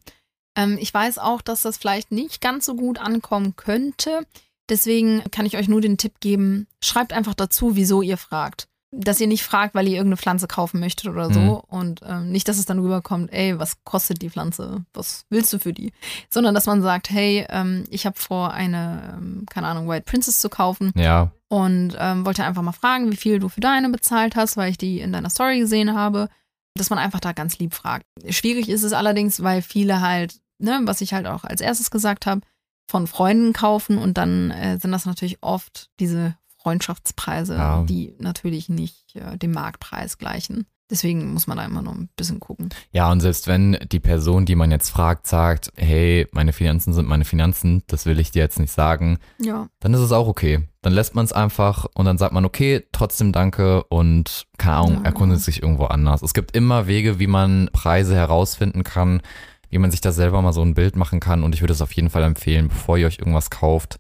Ähm, 0.56 0.78
ich 0.80 0.94
weiß 0.94 1.20
auch, 1.20 1.42
dass 1.42 1.62
das 1.62 1.78
vielleicht 1.78 2.12
nicht 2.12 2.42
ganz 2.42 2.66
so 2.66 2.76
gut 2.76 3.00
ankommen 3.00 3.56
könnte. 3.56 4.26
Deswegen 4.70 5.24
kann 5.32 5.46
ich 5.46 5.58
euch 5.58 5.68
nur 5.68 5.82
den 5.82 5.98
Tipp 5.98 6.20
geben, 6.20 6.68
schreibt 6.84 7.14
einfach 7.14 7.34
dazu, 7.34 7.76
wieso 7.76 8.02
ihr 8.02 8.18
fragt. 8.18 8.68
Dass 8.92 9.22
ihr 9.22 9.28
nicht 9.28 9.44
fragt, 9.44 9.76
weil 9.76 9.88
ihr 9.88 9.98
irgendeine 9.98 10.18
Pflanze 10.18 10.48
kaufen 10.48 10.80
möchtet 10.80 11.10
oder 11.10 11.32
so. 11.32 11.40
Mhm. 11.40 11.50
Und 11.50 12.02
ähm, 12.08 12.32
nicht, 12.32 12.48
dass 12.48 12.58
es 12.58 12.66
dann 12.66 12.80
rüberkommt, 12.80 13.32
ey, 13.32 13.60
was 13.60 13.84
kostet 13.84 14.22
die 14.22 14.30
Pflanze? 14.30 14.84
Was 14.94 15.26
willst 15.30 15.54
du 15.54 15.60
für 15.60 15.74
die? 15.74 15.94
Sondern 16.30 16.56
dass 16.56 16.66
man 16.66 16.82
sagt, 16.82 17.10
hey, 17.10 17.46
ähm, 17.50 17.84
ich 17.90 18.06
habe 18.06 18.20
vor, 18.20 18.52
eine, 18.52 19.16
ähm, 19.18 19.46
keine 19.50 19.68
Ahnung, 19.68 19.88
White 19.88 20.06
Princess 20.06 20.40
zu 20.40 20.50
kaufen 20.50 20.92
Ja, 20.96 21.32
und 21.50 21.96
ähm, 22.00 22.26
wollte 22.26 22.44
einfach 22.44 22.62
mal 22.62 22.72
fragen, 22.72 23.12
wie 23.12 23.18
viel 23.18 23.40
du 23.40 23.50
für 23.50 23.60
deine 23.60 23.90
bezahlt 23.90 24.36
hast, 24.36 24.56
weil 24.56 24.70
ich 24.70 24.78
die 24.78 25.02
in 25.02 25.12
deiner 25.12 25.30
Story 25.30 25.60
gesehen 25.60 25.96
habe, 25.96 26.30
dass 26.76 26.92
man 26.92 27.00
einfach 27.00 27.20
da 27.20 27.34
ganz 27.34 27.58
lieb 27.58 27.74
fragt. 27.74 28.06
Schwierig 28.30 28.70
ist 28.70 28.84
es 28.84 28.94
allerdings, 28.94 29.44
weil 29.44 29.62
viele 29.62 30.02
halt, 30.02 30.40
ne, 30.60 30.80
was 30.84 31.02
ich 31.02 31.14
halt 31.14 31.26
auch 31.26 31.44
als 31.44 31.62
erstes 31.62 31.92
gesagt 31.92 32.26
habe, 32.26 32.42
von 32.90 33.08
Freunden 33.08 33.54
kaufen 33.54 33.98
und 33.98 34.18
dann 34.18 34.52
äh, 34.52 34.78
sind 34.80 34.92
das 34.92 35.06
natürlich 35.06 35.40
oft 35.42 35.90
diese 36.00 36.36
Freundschaftspreise, 36.62 37.56
Ja. 37.56 37.84
die 37.84 38.14
natürlich 38.20 38.70
nicht 38.70 39.16
äh, 39.16 39.38
dem 39.38 39.52
Marktpreis 39.52 40.18
gleichen. 40.18 40.66
Deswegen 40.92 41.34
muss 41.34 41.46
man 41.46 41.58
da 41.58 41.66
immer 41.66 41.84
noch 41.84 41.94
ein 41.94 42.10
bisschen 42.16 42.40
gucken. 42.40 42.70
Ja, 42.92 43.12
und 43.12 43.20
selbst 43.20 43.46
wenn 43.48 43.78
die 43.92 44.00
Person, 44.00 44.48
die 44.48 44.56
man 44.56 44.72
jetzt 44.72 44.90
fragt, 44.90 45.28
sagt, 45.28 45.72
hey, 45.78 46.28
meine 46.32 46.52
Finanzen 46.52 46.94
sind 46.94 47.08
meine 47.08 47.26
Finanzen, 47.26 47.84
das 47.86 48.08
will 48.08 48.20
ich 48.20 48.32
dir 48.32 48.40
jetzt 48.40 48.60
nicht 48.60 48.72
sagen, 48.74 49.20
Ja, 49.40 49.68
dann 49.82 49.94
ist 49.94 50.00
es 50.00 50.12
auch 50.12 50.28
okay. 50.28 50.68
Dann 50.82 50.94
lässt 50.94 51.14
man 51.14 51.26
es 51.26 51.32
einfach 51.32 51.86
und 51.94 52.06
dann 52.06 52.18
sagt 52.18 52.34
man, 52.34 52.44
okay, 52.44 52.88
trotzdem 52.92 53.32
danke 53.34 53.84
und 53.84 54.48
keine 54.58 54.78
Ahnung, 54.78 54.94
Ja. 54.96 55.04
erkundet 55.04 55.42
sich 55.42 55.62
irgendwo 55.62 55.86
anders. 55.86 56.24
Es 56.24 56.34
gibt 56.34 56.56
immer 56.56 56.88
Wege, 56.88 57.20
wie 57.20 57.28
man 57.28 57.70
Preise 57.72 58.16
herausfinden 58.16 58.84
kann, 58.84 59.22
wie 59.70 59.78
man 59.78 59.92
sich 59.92 60.02
da 60.02 60.12
selber 60.12 60.42
mal 60.42 60.54
so 60.54 60.64
ein 60.64 60.74
Bild 60.74 60.96
machen 60.96 61.20
kann 61.20 61.44
und 61.44 61.54
ich 61.54 61.62
würde 61.62 61.74
es 61.74 61.84
auf 61.84 61.92
jeden 61.92 62.10
Fall 62.10 62.24
empfehlen, 62.24 62.70
bevor 62.70 62.98
ihr 62.98 63.06
euch 63.06 63.20
irgendwas 63.20 63.52
kauft, 63.52 64.00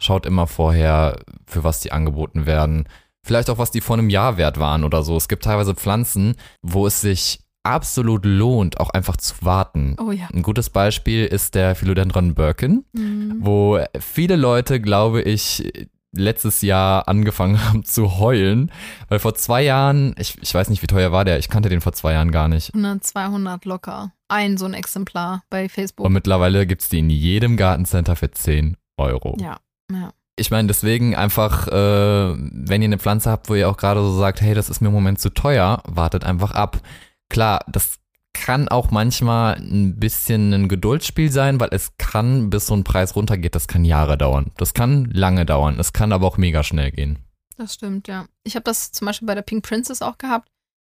schaut 0.00 0.26
immer 0.26 0.46
vorher, 0.46 1.16
für 1.46 1.64
was 1.64 1.80
die 1.80 1.92
angeboten 1.92 2.46
werden. 2.46 2.84
Vielleicht 3.26 3.50
auch, 3.50 3.58
was 3.58 3.70
die 3.70 3.80
vor 3.80 3.98
einem 3.98 4.10
Jahr 4.10 4.36
wert 4.36 4.58
waren 4.58 4.84
oder 4.84 5.02
so. 5.02 5.16
Es 5.16 5.28
gibt 5.28 5.44
teilweise 5.44 5.74
Pflanzen, 5.74 6.34
wo 6.62 6.86
es 6.86 7.00
sich 7.00 7.40
absolut 7.64 8.24
lohnt, 8.24 8.80
auch 8.80 8.90
einfach 8.90 9.16
zu 9.16 9.34
warten. 9.42 9.96
oh 10.00 10.12
ja. 10.12 10.28
Ein 10.32 10.42
gutes 10.42 10.70
Beispiel 10.70 11.26
ist 11.26 11.54
der 11.54 11.74
Philodendron 11.74 12.34
Birkin 12.34 12.84
Mhm. 12.92 13.36
wo 13.40 13.78
viele 14.00 14.36
Leute, 14.36 14.80
glaube 14.80 15.20
ich, 15.22 15.70
letztes 16.16 16.62
Jahr 16.62 17.06
angefangen 17.08 17.62
haben 17.68 17.84
zu 17.84 18.18
heulen, 18.18 18.70
weil 19.08 19.18
vor 19.18 19.34
zwei 19.34 19.62
Jahren, 19.62 20.14
ich, 20.16 20.38
ich 20.40 20.54
weiß 20.54 20.70
nicht, 20.70 20.80
wie 20.82 20.86
teuer 20.86 21.12
war 21.12 21.24
der, 21.26 21.38
ich 21.38 21.50
kannte 21.50 21.68
den 21.68 21.82
vor 21.82 21.92
zwei 21.92 22.14
Jahren 22.14 22.30
gar 22.30 22.48
nicht. 22.48 22.72
100, 22.72 23.04
200 23.04 23.64
locker. 23.66 24.12
Ein 24.28 24.56
so 24.56 24.64
ein 24.64 24.72
Exemplar 24.74 25.42
bei 25.50 25.68
Facebook. 25.68 26.06
Und 26.06 26.12
mittlerweile 26.14 26.66
gibt's 26.66 26.88
die 26.88 27.00
in 27.00 27.10
jedem 27.10 27.56
Gartencenter 27.58 28.16
für 28.16 28.30
10 28.30 28.76
Euro. 28.96 29.36
ja, 29.40 29.58
ja. 29.90 30.12
Ich 30.36 30.52
meine, 30.52 30.68
deswegen 30.68 31.16
einfach, 31.16 31.66
äh, 31.66 31.72
wenn 31.72 32.80
ihr 32.80 32.86
eine 32.86 32.98
Pflanze 32.98 33.30
habt, 33.30 33.48
wo 33.48 33.54
ihr 33.54 33.68
auch 33.68 33.76
gerade 33.76 34.00
so 34.00 34.16
sagt, 34.16 34.40
hey, 34.40 34.54
das 34.54 34.70
ist 34.70 34.80
mir 34.80 34.88
im 34.88 34.94
Moment 34.94 35.18
zu 35.18 35.30
teuer, 35.30 35.82
wartet 35.84 36.22
einfach 36.22 36.52
ab. 36.52 36.80
Klar, 37.28 37.64
das 37.66 37.98
kann 38.32 38.68
auch 38.68 38.90
manchmal 38.92 39.56
ein 39.56 39.98
bisschen 39.98 40.52
ein 40.52 40.68
Geduldsspiel 40.68 41.32
sein, 41.32 41.58
weil 41.58 41.70
es 41.72 41.96
kann, 41.98 42.50
bis 42.50 42.66
so 42.66 42.74
ein 42.74 42.84
Preis 42.84 43.16
runtergeht, 43.16 43.54
das 43.56 43.66
kann 43.66 43.84
Jahre 43.84 44.16
dauern. 44.16 44.52
Das 44.56 44.74
kann 44.74 45.06
lange 45.06 45.44
dauern. 45.44 45.78
Es 45.80 45.92
kann 45.92 46.12
aber 46.12 46.26
auch 46.26 46.36
mega 46.36 46.62
schnell 46.62 46.92
gehen. 46.92 47.18
Das 47.56 47.74
stimmt, 47.74 48.06
ja. 48.06 48.26
Ich 48.44 48.54
habe 48.54 48.62
das 48.62 48.92
zum 48.92 49.06
Beispiel 49.06 49.26
bei 49.26 49.34
der 49.34 49.42
Pink 49.42 49.64
Princess 49.64 50.02
auch 50.02 50.18
gehabt. 50.18 50.48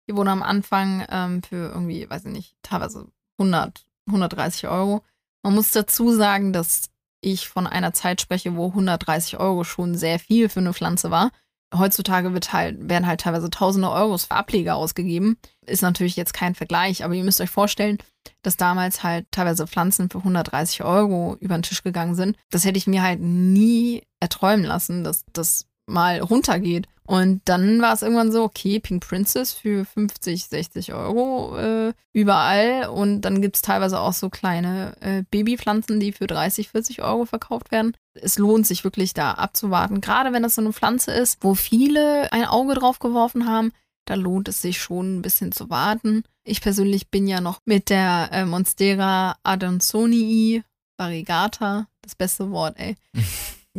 Die 0.09 0.15
wurde 0.15 0.31
am 0.31 0.43
Anfang 0.43 1.05
ähm, 1.09 1.41
für 1.41 1.71
irgendwie, 1.71 2.09
weiß 2.09 2.25
ich 2.25 2.31
nicht, 2.31 2.55
teilweise 2.63 3.07
100, 3.39 3.85
130 4.07 4.67
Euro. 4.67 5.03
Man 5.43 5.55
muss 5.55 5.71
dazu 5.71 6.11
sagen, 6.11 6.51
dass 6.51 6.89
ich 7.31 7.47
von 7.47 7.67
einer 7.67 7.93
Zeit 7.93 8.21
spreche, 8.21 8.55
wo 8.55 8.67
130 8.67 9.39
Euro 9.39 9.63
schon 9.63 9.95
sehr 9.95 10.19
viel 10.19 10.49
für 10.49 10.59
eine 10.59 10.73
Pflanze 10.73 11.11
war. 11.11 11.31
Heutzutage 11.75 12.33
wird 12.33 12.53
halt, 12.53 12.89
werden 12.89 13.07
halt 13.07 13.21
teilweise 13.21 13.49
tausende 13.49 13.91
Euros 13.91 14.25
für 14.25 14.35
Ableger 14.35 14.75
ausgegeben. 14.75 15.37
Ist 15.65 15.81
natürlich 15.81 16.15
jetzt 16.15 16.33
kein 16.33 16.55
Vergleich, 16.55 17.03
aber 17.03 17.13
ihr 17.13 17.25
müsst 17.25 17.41
euch 17.41 17.49
vorstellen, 17.49 17.97
dass 18.41 18.55
damals 18.55 19.03
halt 19.03 19.25
teilweise 19.31 19.67
Pflanzen 19.67 20.09
für 20.09 20.19
130 20.19 20.83
Euro 20.83 21.35
über 21.41 21.57
den 21.57 21.63
Tisch 21.63 21.83
gegangen 21.83 22.15
sind. 22.15 22.37
Das 22.49 22.63
hätte 22.63 22.77
ich 22.77 22.87
mir 22.87 23.01
halt 23.01 23.19
nie 23.19 24.03
erträumen 24.21 24.65
lassen, 24.65 25.03
dass 25.03 25.25
das 25.33 25.65
mal 25.87 26.19
runtergeht. 26.19 26.87
Und 27.07 27.41
dann 27.45 27.81
war 27.81 27.93
es 27.93 28.01
irgendwann 28.01 28.33
so, 28.33 28.43
okay, 28.43 28.81
Pink 28.81 29.07
Princess 29.07 29.53
für 29.53 29.85
50, 29.85 30.45
60 30.45 30.93
Euro 30.93 31.57
äh, 31.57 31.93
überall. 32.11 32.89
Und 32.89 33.21
dann 33.21 33.41
gibt 33.41 33.55
es 33.55 33.61
teilweise 33.61 33.99
auch 34.01 34.11
so 34.11 34.29
kleine 34.29 34.93
äh, 34.99 35.23
Babypflanzen, 35.31 36.01
die 36.01 36.11
für 36.11 36.27
30, 36.27 36.69
40 36.69 37.01
Euro 37.01 37.25
verkauft 37.25 37.71
werden. 37.71 37.95
Es 38.13 38.37
lohnt 38.37 38.67
sich 38.67 38.83
wirklich 38.83 39.13
da 39.13 39.31
abzuwarten. 39.31 40.01
Gerade 40.01 40.33
wenn 40.33 40.43
das 40.43 40.55
so 40.55 40.61
eine 40.61 40.73
Pflanze 40.73 41.13
ist, 41.13 41.37
wo 41.41 41.55
viele 41.55 42.31
ein 42.33 42.43
Auge 42.43 42.73
drauf 42.73 42.99
geworfen 42.99 43.47
haben, 43.47 43.71
da 44.03 44.15
lohnt 44.15 44.49
es 44.49 44.61
sich 44.61 44.79
schon 44.79 45.17
ein 45.17 45.21
bisschen 45.21 45.53
zu 45.53 45.69
warten. 45.69 46.23
Ich 46.43 46.59
persönlich 46.59 47.09
bin 47.09 47.25
ja 47.25 47.39
noch 47.39 47.61
mit 47.63 47.89
der 47.89 48.29
äh, 48.33 48.45
Monstera 48.45 49.37
Adansonii 49.43 50.61
variegata, 50.97 51.87
das 52.01 52.15
beste 52.15 52.51
Wort, 52.51 52.77
ey. 52.77 52.95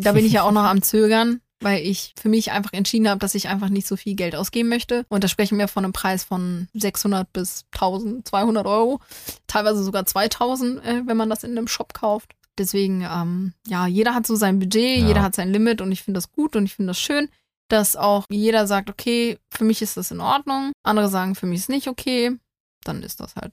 Da 0.00 0.12
bin 0.12 0.24
ich 0.24 0.32
ja 0.32 0.44
auch 0.44 0.52
noch 0.52 0.62
am 0.62 0.80
Zögern, 0.80 1.40
weil 1.60 1.84
ich 1.84 2.14
für 2.20 2.28
mich 2.28 2.52
einfach 2.52 2.72
entschieden 2.72 3.08
habe, 3.08 3.18
dass 3.18 3.34
ich 3.34 3.48
einfach 3.48 3.68
nicht 3.68 3.86
so 3.86 3.96
viel 3.96 4.14
Geld 4.14 4.36
ausgeben 4.36 4.68
möchte. 4.68 5.04
Und 5.08 5.24
da 5.24 5.28
sprechen 5.28 5.58
wir 5.58 5.68
von 5.68 5.84
einem 5.84 5.92
Preis 5.92 6.24
von 6.24 6.68
600 6.74 7.32
bis 7.32 7.64
1200 7.72 8.66
Euro, 8.66 9.00
teilweise 9.46 9.82
sogar 9.82 10.06
2000, 10.06 10.84
äh, 10.84 11.02
wenn 11.06 11.16
man 11.16 11.30
das 11.30 11.44
in 11.44 11.52
einem 11.56 11.68
Shop 11.68 11.94
kauft. 11.94 12.34
Deswegen, 12.58 13.02
ähm, 13.02 13.54
ja, 13.66 13.86
jeder 13.86 14.14
hat 14.14 14.26
so 14.26 14.34
sein 14.34 14.58
Budget, 14.58 14.98
Ja. 15.00 15.06
jeder 15.08 15.22
hat 15.22 15.34
sein 15.34 15.52
Limit 15.52 15.80
und 15.80 15.92
ich 15.92 16.02
finde 16.02 16.18
das 16.18 16.32
gut 16.32 16.56
und 16.56 16.64
ich 16.64 16.74
finde 16.74 16.90
das 16.90 16.98
schön, 17.00 17.28
dass 17.68 17.96
auch 17.96 18.24
jeder 18.30 18.66
sagt, 18.66 18.88
okay, 18.90 19.38
für 19.50 19.64
mich 19.64 19.82
ist 19.82 19.96
das 19.96 20.10
in 20.10 20.20
Ordnung. 20.20 20.72
Andere 20.82 21.08
sagen, 21.08 21.34
für 21.34 21.46
mich 21.46 21.60
ist 21.60 21.68
nicht 21.68 21.86
okay. 21.88 22.36
Dann 22.84 23.02
ist 23.02 23.20
das 23.20 23.36
halt. 23.36 23.52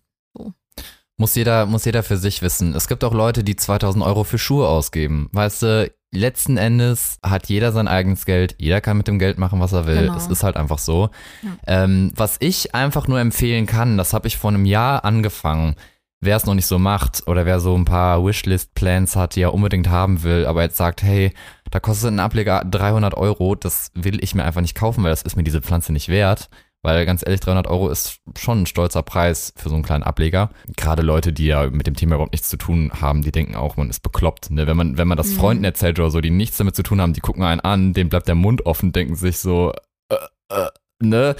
Muss 1.18 1.36
jeder, 1.36 1.66
muss 1.66 1.86
jeder 1.86 2.04
für 2.04 2.18
sich 2.18 2.42
wissen. 2.42 2.76
Es 2.76 2.88
gibt 2.90 3.04
auch 3.04 3.14
Leute, 3.14 3.44
die 3.44 3.56
2000 3.56 4.04
Euro 4.04 4.26
für 4.26 4.38
Schuhe 4.38 4.68
ausgeben. 4.68 5.30
Weißt 5.32 5.62
du, 5.62 5.92
letzten 6.12 6.58
Endes 6.58 7.20
hat 7.24 7.48
jeder 7.48 7.72
sein 7.72 7.88
eigenes 7.88 8.26
Geld. 8.26 8.56
Jeder 8.60 8.82
kann 8.82 8.98
mit 8.98 9.08
dem 9.08 9.18
Geld 9.18 9.38
machen, 9.38 9.62
was 9.62 9.72
er 9.72 9.86
will. 9.86 10.02
Genau. 10.02 10.18
Es 10.18 10.28
ist 10.28 10.44
halt 10.44 10.58
einfach 10.58 10.80
so. 10.80 11.10
Ja. 11.42 11.84
Ähm, 11.84 12.12
was 12.16 12.36
ich 12.40 12.76
einfach 12.76 13.08
nur 13.08 13.20
empfehlen 13.20 13.66
kann, 13.66 13.98
das 13.98 14.14
habe 14.14 14.28
ich 14.28 14.38
vor 14.38 14.50
einem 14.52 14.66
Jahr 14.66 15.06
angefangen. 15.06 15.76
Wer 16.22 16.38
es 16.38 16.46
noch 16.46 16.56
nicht 16.56 16.66
so 16.66 16.80
macht 16.80 17.28
oder 17.28 17.46
wer 17.46 17.60
so 17.60 17.78
ein 17.78 17.86
paar 17.86 18.26
Wishlist-Plans 18.26 19.16
hat, 19.16 19.36
die 19.36 19.42
er 19.42 19.54
unbedingt 19.54 19.90
haben 19.90 20.24
will, 20.24 20.46
aber 20.48 20.64
jetzt 20.64 20.78
sagt, 20.78 21.04
hey, 21.04 21.34
da 21.70 21.80
kostet 21.80 22.12
ein 22.12 22.20
Ableger 22.20 22.64
300 22.66 23.14
Euro, 23.16 23.54
das 23.54 23.92
will 23.94 24.24
ich 24.24 24.34
mir 24.34 24.44
einfach 24.44 24.62
nicht 24.62 24.76
kaufen, 24.76 25.04
weil 25.04 25.12
das 25.12 25.22
ist 25.22 25.36
mir 25.36 25.44
diese 25.44 25.62
Pflanze 25.62 25.94
nicht 25.94 26.10
wert. 26.10 26.50
Weil 26.86 27.04
ganz 27.08 27.24
ehrlich, 27.26 27.40
300 27.40 27.66
Euro 27.66 27.90
ist 27.90 28.20
schon 28.38 28.62
ein 28.62 28.66
stolzer 28.68 29.02
Preis 29.02 29.54
für 29.58 29.70
so 29.70 29.76
einen 29.76 29.84
kleinen 29.84 30.04
Ableger. 30.04 30.52
Gerade 30.78 31.02
Leute, 31.02 31.34
die 31.34 31.48
ja 31.48 31.68
mit 31.72 31.88
dem 31.88 31.96
Thema 31.96 32.14
überhaupt 32.14 32.34
nichts 32.34 32.48
zu 32.48 32.58
tun 32.58 32.92
haben, 33.02 33.24
die 33.24 33.32
denken 33.32 33.56
auch, 33.56 33.76
man 33.76 33.90
ist 33.90 34.02
bekloppt. 34.02 34.52
Ne? 34.52 34.68
Wenn, 34.68 34.78
man, 34.78 34.96
wenn 34.96 35.08
man 35.08 35.18
das 35.18 35.30
Mhm. 35.30 35.38
Freunden 35.38 35.64
erzählt 35.64 35.98
oder 35.98 36.12
so, 36.12 36.22
die 36.22 36.30
nichts 36.30 36.58
damit 36.58 36.76
zu 36.76 36.84
tun 36.84 37.02
haben, 37.02 37.14
die 37.14 37.22
gucken 37.22 37.42
einen 37.42 37.60
an, 37.60 37.94
denen 37.94 38.12
bleibt 38.12 38.28
der 38.28 38.36
Mund 38.36 38.68
offen, 38.68 38.92
denken 38.92 39.16
sich 39.16 39.40
so, 39.40 39.74
äh, 40.10 40.16
äh, 40.50 40.70
ne? 41.00 41.36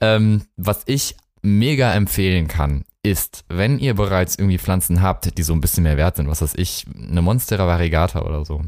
Ähm, 0.00 0.44
was 0.56 0.84
ich 0.86 1.16
mega 1.42 1.92
empfehlen 1.92 2.48
kann, 2.48 2.84
ist, 3.02 3.44
wenn 3.48 3.78
ihr 3.78 3.92
bereits 3.94 4.36
irgendwie 4.36 4.58
Pflanzen 4.58 5.02
habt, 5.02 5.36
die 5.36 5.42
so 5.42 5.52
ein 5.52 5.60
bisschen 5.60 5.82
mehr 5.82 5.98
wert 5.98 6.16
sind, 6.16 6.28
was 6.28 6.40
weiß 6.40 6.54
ich, 6.56 6.86
eine 6.96 7.20
Monstera 7.20 7.66
variegata 7.66 8.22
oder 8.22 8.46
so. 8.46 8.62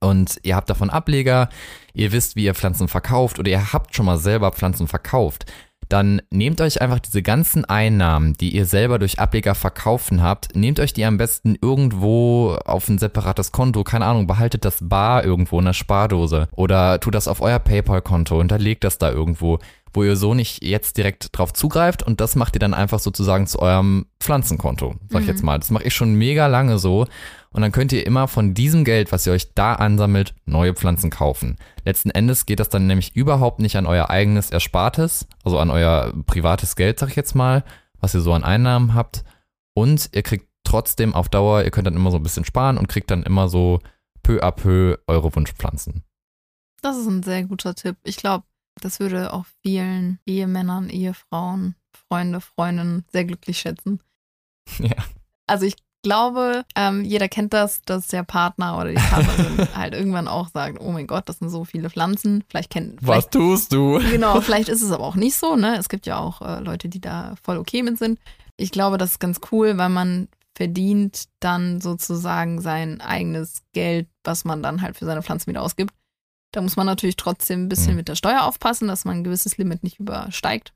Und 0.00 0.38
ihr 0.42 0.56
habt 0.56 0.68
davon 0.68 0.90
Ableger, 0.90 1.48
ihr 1.94 2.12
wisst, 2.12 2.36
wie 2.36 2.44
ihr 2.44 2.54
Pflanzen 2.54 2.88
verkauft 2.88 3.38
oder 3.38 3.50
ihr 3.50 3.72
habt 3.72 3.94
schon 3.94 4.06
mal 4.06 4.18
selber 4.18 4.52
Pflanzen 4.52 4.88
verkauft, 4.88 5.46
dann 5.88 6.22
nehmt 6.30 6.60
euch 6.60 6.80
einfach 6.80 7.00
diese 7.00 7.22
ganzen 7.22 7.66
Einnahmen, 7.66 8.32
die 8.32 8.54
ihr 8.54 8.64
selber 8.64 8.98
durch 8.98 9.18
Ableger 9.18 9.54
verkaufen 9.54 10.22
habt, 10.22 10.56
nehmt 10.56 10.80
euch 10.80 10.94
die 10.94 11.04
am 11.04 11.18
besten 11.18 11.56
irgendwo 11.60 12.54
auf 12.64 12.88
ein 12.88 12.98
separates 12.98 13.52
Konto, 13.52 13.84
keine 13.84 14.06
Ahnung, 14.06 14.26
behaltet 14.26 14.64
das 14.64 14.78
bar 14.80 15.22
irgendwo 15.22 15.58
in 15.58 15.66
der 15.66 15.74
Spardose 15.74 16.48
oder 16.52 16.98
tut 16.98 17.14
das 17.14 17.28
auf 17.28 17.42
euer 17.42 17.58
PayPal-Konto, 17.58 18.38
hinterlegt 18.38 18.84
das 18.84 18.96
da 18.96 19.10
irgendwo, 19.10 19.58
wo 19.94 20.02
ihr 20.04 20.16
so 20.16 20.34
nicht 20.34 20.62
jetzt 20.64 20.96
direkt 20.96 21.36
drauf 21.36 21.52
zugreift 21.52 22.02
und 22.02 22.20
das 22.20 22.36
macht 22.36 22.56
ihr 22.56 22.60
dann 22.60 22.74
einfach 22.74 22.98
sozusagen 22.98 23.46
zu 23.46 23.58
eurem 23.60 24.06
Pflanzenkonto, 24.20 24.94
sag 25.08 25.20
ich 25.20 25.26
Mhm. 25.26 25.32
jetzt 25.32 25.42
mal. 25.42 25.58
Das 25.58 25.70
mache 25.70 25.84
ich 25.84 25.94
schon 25.94 26.14
mega 26.14 26.46
lange 26.46 26.78
so 26.78 27.06
und 27.50 27.62
dann 27.62 27.72
könnt 27.72 27.92
ihr 27.92 28.06
immer 28.06 28.28
von 28.28 28.54
diesem 28.54 28.84
Geld, 28.84 29.12
was 29.12 29.26
ihr 29.26 29.32
euch 29.32 29.52
da 29.54 29.74
ansammelt, 29.74 30.34
neue 30.46 30.74
Pflanzen 30.74 31.10
kaufen. 31.10 31.56
Letzten 31.84 32.10
Endes 32.10 32.46
geht 32.46 32.60
das 32.60 32.68
dann 32.70 32.86
nämlich 32.86 33.14
überhaupt 33.14 33.60
nicht 33.60 33.76
an 33.76 33.86
euer 33.86 34.08
eigenes 34.10 34.50
Erspartes, 34.50 35.26
also 35.44 35.58
an 35.58 35.70
euer 35.70 36.12
privates 36.26 36.76
Geld, 36.76 36.98
sag 36.98 37.10
ich 37.10 37.16
jetzt 37.16 37.34
mal, 37.34 37.64
was 38.00 38.14
ihr 38.14 38.20
so 38.22 38.32
an 38.32 38.44
Einnahmen 38.44 38.94
habt. 38.94 39.24
Und 39.74 40.10
ihr 40.12 40.22
kriegt 40.22 40.46
trotzdem 40.64 41.14
auf 41.14 41.28
Dauer, 41.28 41.64
ihr 41.64 41.70
könnt 41.70 41.86
dann 41.86 41.96
immer 41.96 42.10
so 42.10 42.16
ein 42.18 42.22
bisschen 42.22 42.44
sparen 42.44 42.78
und 42.78 42.88
kriegt 42.88 43.10
dann 43.10 43.22
immer 43.24 43.48
so 43.48 43.80
peu 44.22 44.40
à 44.42 44.50
peu 44.52 44.96
eure 45.06 45.34
Wunschpflanzen. 45.34 46.02
Das 46.82 46.96
ist 46.96 47.06
ein 47.06 47.22
sehr 47.22 47.44
guter 47.44 47.74
Tipp. 47.74 47.96
Ich 48.04 48.16
glaube, 48.16 48.44
das 48.80 49.00
würde 49.00 49.32
auch 49.32 49.46
vielen 49.62 50.18
Ehemännern, 50.26 50.88
Ehefrauen, 50.88 51.74
Freunde, 52.08 52.40
Freundinnen 52.40 53.04
sehr 53.12 53.24
glücklich 53.24 53.58
schätzen. 53.58 54.00
Ja. 54.78 54.94
Also 55.48 55.66
ich 55.66 55.74
glaube, 56.02 56.64
ähm, 56.76 57.04
jeder 57.04 57.28
kennt 57.28 57.52
das, 57.52 57.82
dass 57.82 58.08
der 58.08 58.22
Partner 58.22 58.78
oder 58.78 58.90
die 58.90 58.94
Partnerin 58.94 59.68
halt 59.74 59.94
irgendwann 59.94 60.28
auch 60.28 60.48
sagt, 60.48 60.80
oh 60.80 60.92
mein 60.92 61.06
Gott, 61.06 61.28
das 61.28 61.38
sind 61.38 61.48
so 61.48 61.64
viele 61.64 61.90
Pflanzen. 61.90 62.44
Vielleicht 62.48 62.70
kennen, 62.70 62.96
vielleicht, 63.00 63.32
tust 63.32 63.72
du? 63.72 63.98
genau, 64.10 64.40
vielleicht 64.40 64.68
ist 64.68 64.82
es 64.82 64.92
aber 64.92 65.04
auch 65.04 65.14
nicht 65.14 65.36
so, 65.36 65.56
ne? 65.56 65.76
Es 65.78 65.88
gibt 65.88 66.06
ja 66.06 66.18
auch 66.18 66.42
äh, 66.42 66.60
Leute, 66.60 66.88
die 66.88 67.00
da 67.00 67.34
voll 67.42 67.56
okay 67.56 67.82
mit 67.82 67.98
sind. 67.98 68.18
Ich 68.56 68.70
glaube, 68.70 68.98
das 68.98 69.12
ist 69.12 69.20
ganz 69.20 69.40
cool, 69.50 69.78
weil 69.78 69.88
man 69.88 70.28
verdient 70.54 71.24
dann 71.40 71.80
sozusagen 71.80 72.60
sein 72.60 73.00
eigenes 73.00 73.62
Geld, 73.72 74.08
was 74.22 74.44
man 74.44 74.62
dann 74.62 74.82
halt 74.82 74.96
für 74.96 75.06
seine 75.06 75.22
Pflanzen 75.22 75.48
wieder 75.48 75.62
ausgibt. 75.62 75.94
Da 76.52 76.60
muss 76.60 76.76
man 76.76 76.86
natürlich 76.86 77.16
trotzdem 77.16 77.64
ein 77.64 77.68
bisschen 77.68 77.92
Mhm. 77.92 77.96
mit 77.96 78.08
der 78.08 78.14
Steuer 78.14 78.42
aufpassen, 78.44 78.88
dass 78.88 79.04
man 79.04 79.18
ein 79.18 79.24
gewisses 79.24 79.56
Limit 79.56 79.82
nicht 79.82 79.98
übersteigt. 79.98 80.72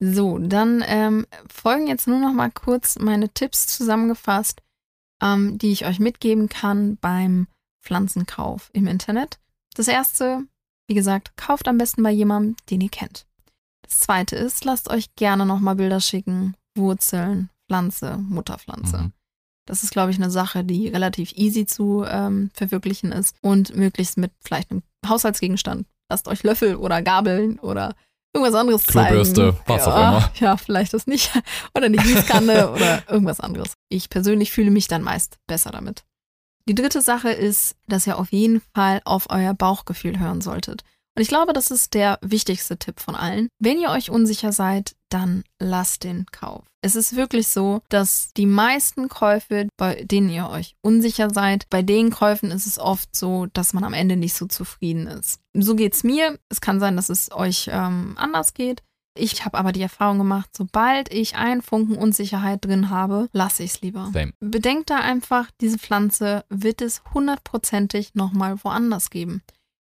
So, 0.00 0.38
dann 0.38 0.82
ähm, 0.86 1.26
folgen 1.48 1.86
jetzt 1.86 2.08
nur 2.08 2.18
noch 2.18 2.32
mal 2.32 2.50
kurz 2.50 2.98
meine 2.98 3.28
Tipps 3.28 3.68
zusammengefasst, 3.68 4.60
ähm, 5.22 5.58
die 5.58 5.70
ich 5.70 5.86
euch 5.86 6.00
mitgeben 6.00 6.48
kann 6.48 6.96
beim 6.96 7.46
Pflanzenkauf 7.84 8.70
im 8.72 8.88
Internet. 8.88 9.38
Das 9.74 9.86
erste, 9.86 10.44
wie 10.88 10.94
gesagt, 10.94 11.36
kauft 11.36 11.68
am 11.68 11.78
besten 11.78 12.02
bei 12.02 12.10
jemandem, 12.10 12.56
den 12.68 12.80
ihr 12.80 12.88
kennt. 12.90 13.26
Das 13.82 14.00
zweite 14.00 14.34
ist, 14.34 14.64
lasst 14.64 14.90
euch 14.90 15.14
gerne 15.14 15.46
noch 15.46 15.60
mal 15.60 15.74
Bilder 15.76 16.00
schicken, 16.00 16.56
Wurzeln, 16.76 17.50
Pflanze, 17.68 18.16
Mutterpflanze. 18.18 18.98
Mhm. 18.98 19.12
Das 19.66 19.82
ist, 19.82 19.92
glaube 19.92 20.10
ich, 20.10 20.16
eine 20.16 20.30
Sache, 20.30 20.64
die 20.64 20.88
relativ 20.88 21.32
easy 21.36 21.66
zu 21.66 22.04
ähm, 22.06 22.50
verwirklichen 22.54 23.12
ist 23.12 23.36
und 23.42 23.76
möglichst 23.76 24.18
mit 24.18 24.32
vielleicht 24.40 24.70
einem 24.70 24.82
Haushaltsgegenstand. 25.06 25.86
Lasst 26.10 26.28
euch 26.28 26.42
Löffel 26.42 26.76
oder 26.76 27.00
Gabeln 27.00 27.58
oder 27.60 27.94
irgendwas 28.34 28.58
anderes 28.58 28.86
Klobürste, 28.86 29.52
zeigen. 29.52 29.58
was 29.66 29.86
ja, 29.86 29.92
auch 29.92 29.96
immer. 29.96 30.32
Ja, 30.40 30.56
vielleicht 30.56 30.94
das 30.94 31.06
nicht. 31.06 31.30
Oder 31.74 31.86
eine 31.86 31.98
Gießkanne 31.98 32.70
oder 32.74 33.02
irgendwas 33.08 33.40
anderes. 33.40 33.74
Ich 33.88 34.08
persönlich 34.08 34.52
fühle 34.52 34.70
mich 34.70 34.88
dann 34.88 35.02
meist 35.02 35.38
besser 35.46 35.70
damit. 35.70 36.04
Die 36.68 36.74
dritte 36.74 37.02
Sache 37.02 37.30
ist, 37.30 37.76
dass 37.88 38.06
ihr 38.06 38.18
auf 38.18 38.32
jeden 38.32 38.62
Fall 38.74 39.02
auf 39.04 39.26
euer 39.30 39.52
Bauchgefühl 39.52 40.18
hören 40.18 40.40
solltet. 40.40 40.82
Und 41.14 41.22
ich 41.22 41.28
glaube, 41.28 41.52
das 41.52 41.70
ist 41.70 41.92
der 41.94 42.18
wichtigste 42.22 42.78
Tipp 42.78 43.00
von 43.00 43.14
allen. 43.14 43.48
Wenn 43.58 43.78
ihr 43.78 43.90
euch 43.90 44.10
unsicher 44.10 44.52
seid, 44.52 44.94
dann 45.12 45.44
lasst 45.58 46.04
den 46.04 46.26
Kauf. 46.26 46.64
Es 46.80 46.96
ist 46.96 47.14
wirklich 47.14 47.48
so, 47.48 47.80
dass 47.88 48.32
die 48.36 48.46
meisten 48.46 49.08
Käufe, 49.08 49.68
bei 49.76 50.04
denen 50.04 50.30
ihr 50.30 50.48
euch 50.48 50.74
unsicher 50.82 51.30
seid, 51.30 51.68
bei 51.70 51.82
den 51.82 52.10
Käufen 52.10 52.50
ist 52.50 52.66
es 52.66 52.78
oft 52.78 53.14
so, 53.14 53.46
dass 53.52 53.72
man 53.72 53.84
am 53.84 53.94
Ende 53.94 54.16
nicht 54.16 54.34
so 54.34 54.46
zufrieden 54.46 55.06
ist. 55.06 55.40
So 55.54 55.76
geht's 55.76 56.02
mir. 56.02 56.38
Es 56.48 56.60
kann 56.60 56.80
sein, 56.80 56.96
dass 56.96 57.08
es 57.08 57.30
euch 57.30 57.68
ähm, 57.72 58.14
anders 58.16 58.54
geht. 58.54 58.82
Ich 59.14 59.44
habe 59.44 59.58
aber 59.58 59.72
die 59.72 59.82
Erfahrung 59.82 60.18
gemacht, 60.18 60.48
sobald 60.56 61.12
ich 61.12 61.36
einen 61.36 61.60
Funken 61.60 61.96
Unsicherheit 61.96 62.64
drin 62.64 62.88
habe, 62.88 63.28
lasse 63.32 63.62
ich 63.62 63.74
es 63.74 63.80
lieber. 63.82 64.10
Same. 64.12 64.32
Bedenkt 64.40 64.88
da 64.88 64.96
einfach, 64.96 65.50
diese 65.60 65.78
Pflanze 65.78 66.44
wird 66.48 66.80
es 66.80 67.02
hundertprozentig 67.12 68.14
nochmal 68.14 68.56
woanders 68.64 69.10
geben. 69.10 69.42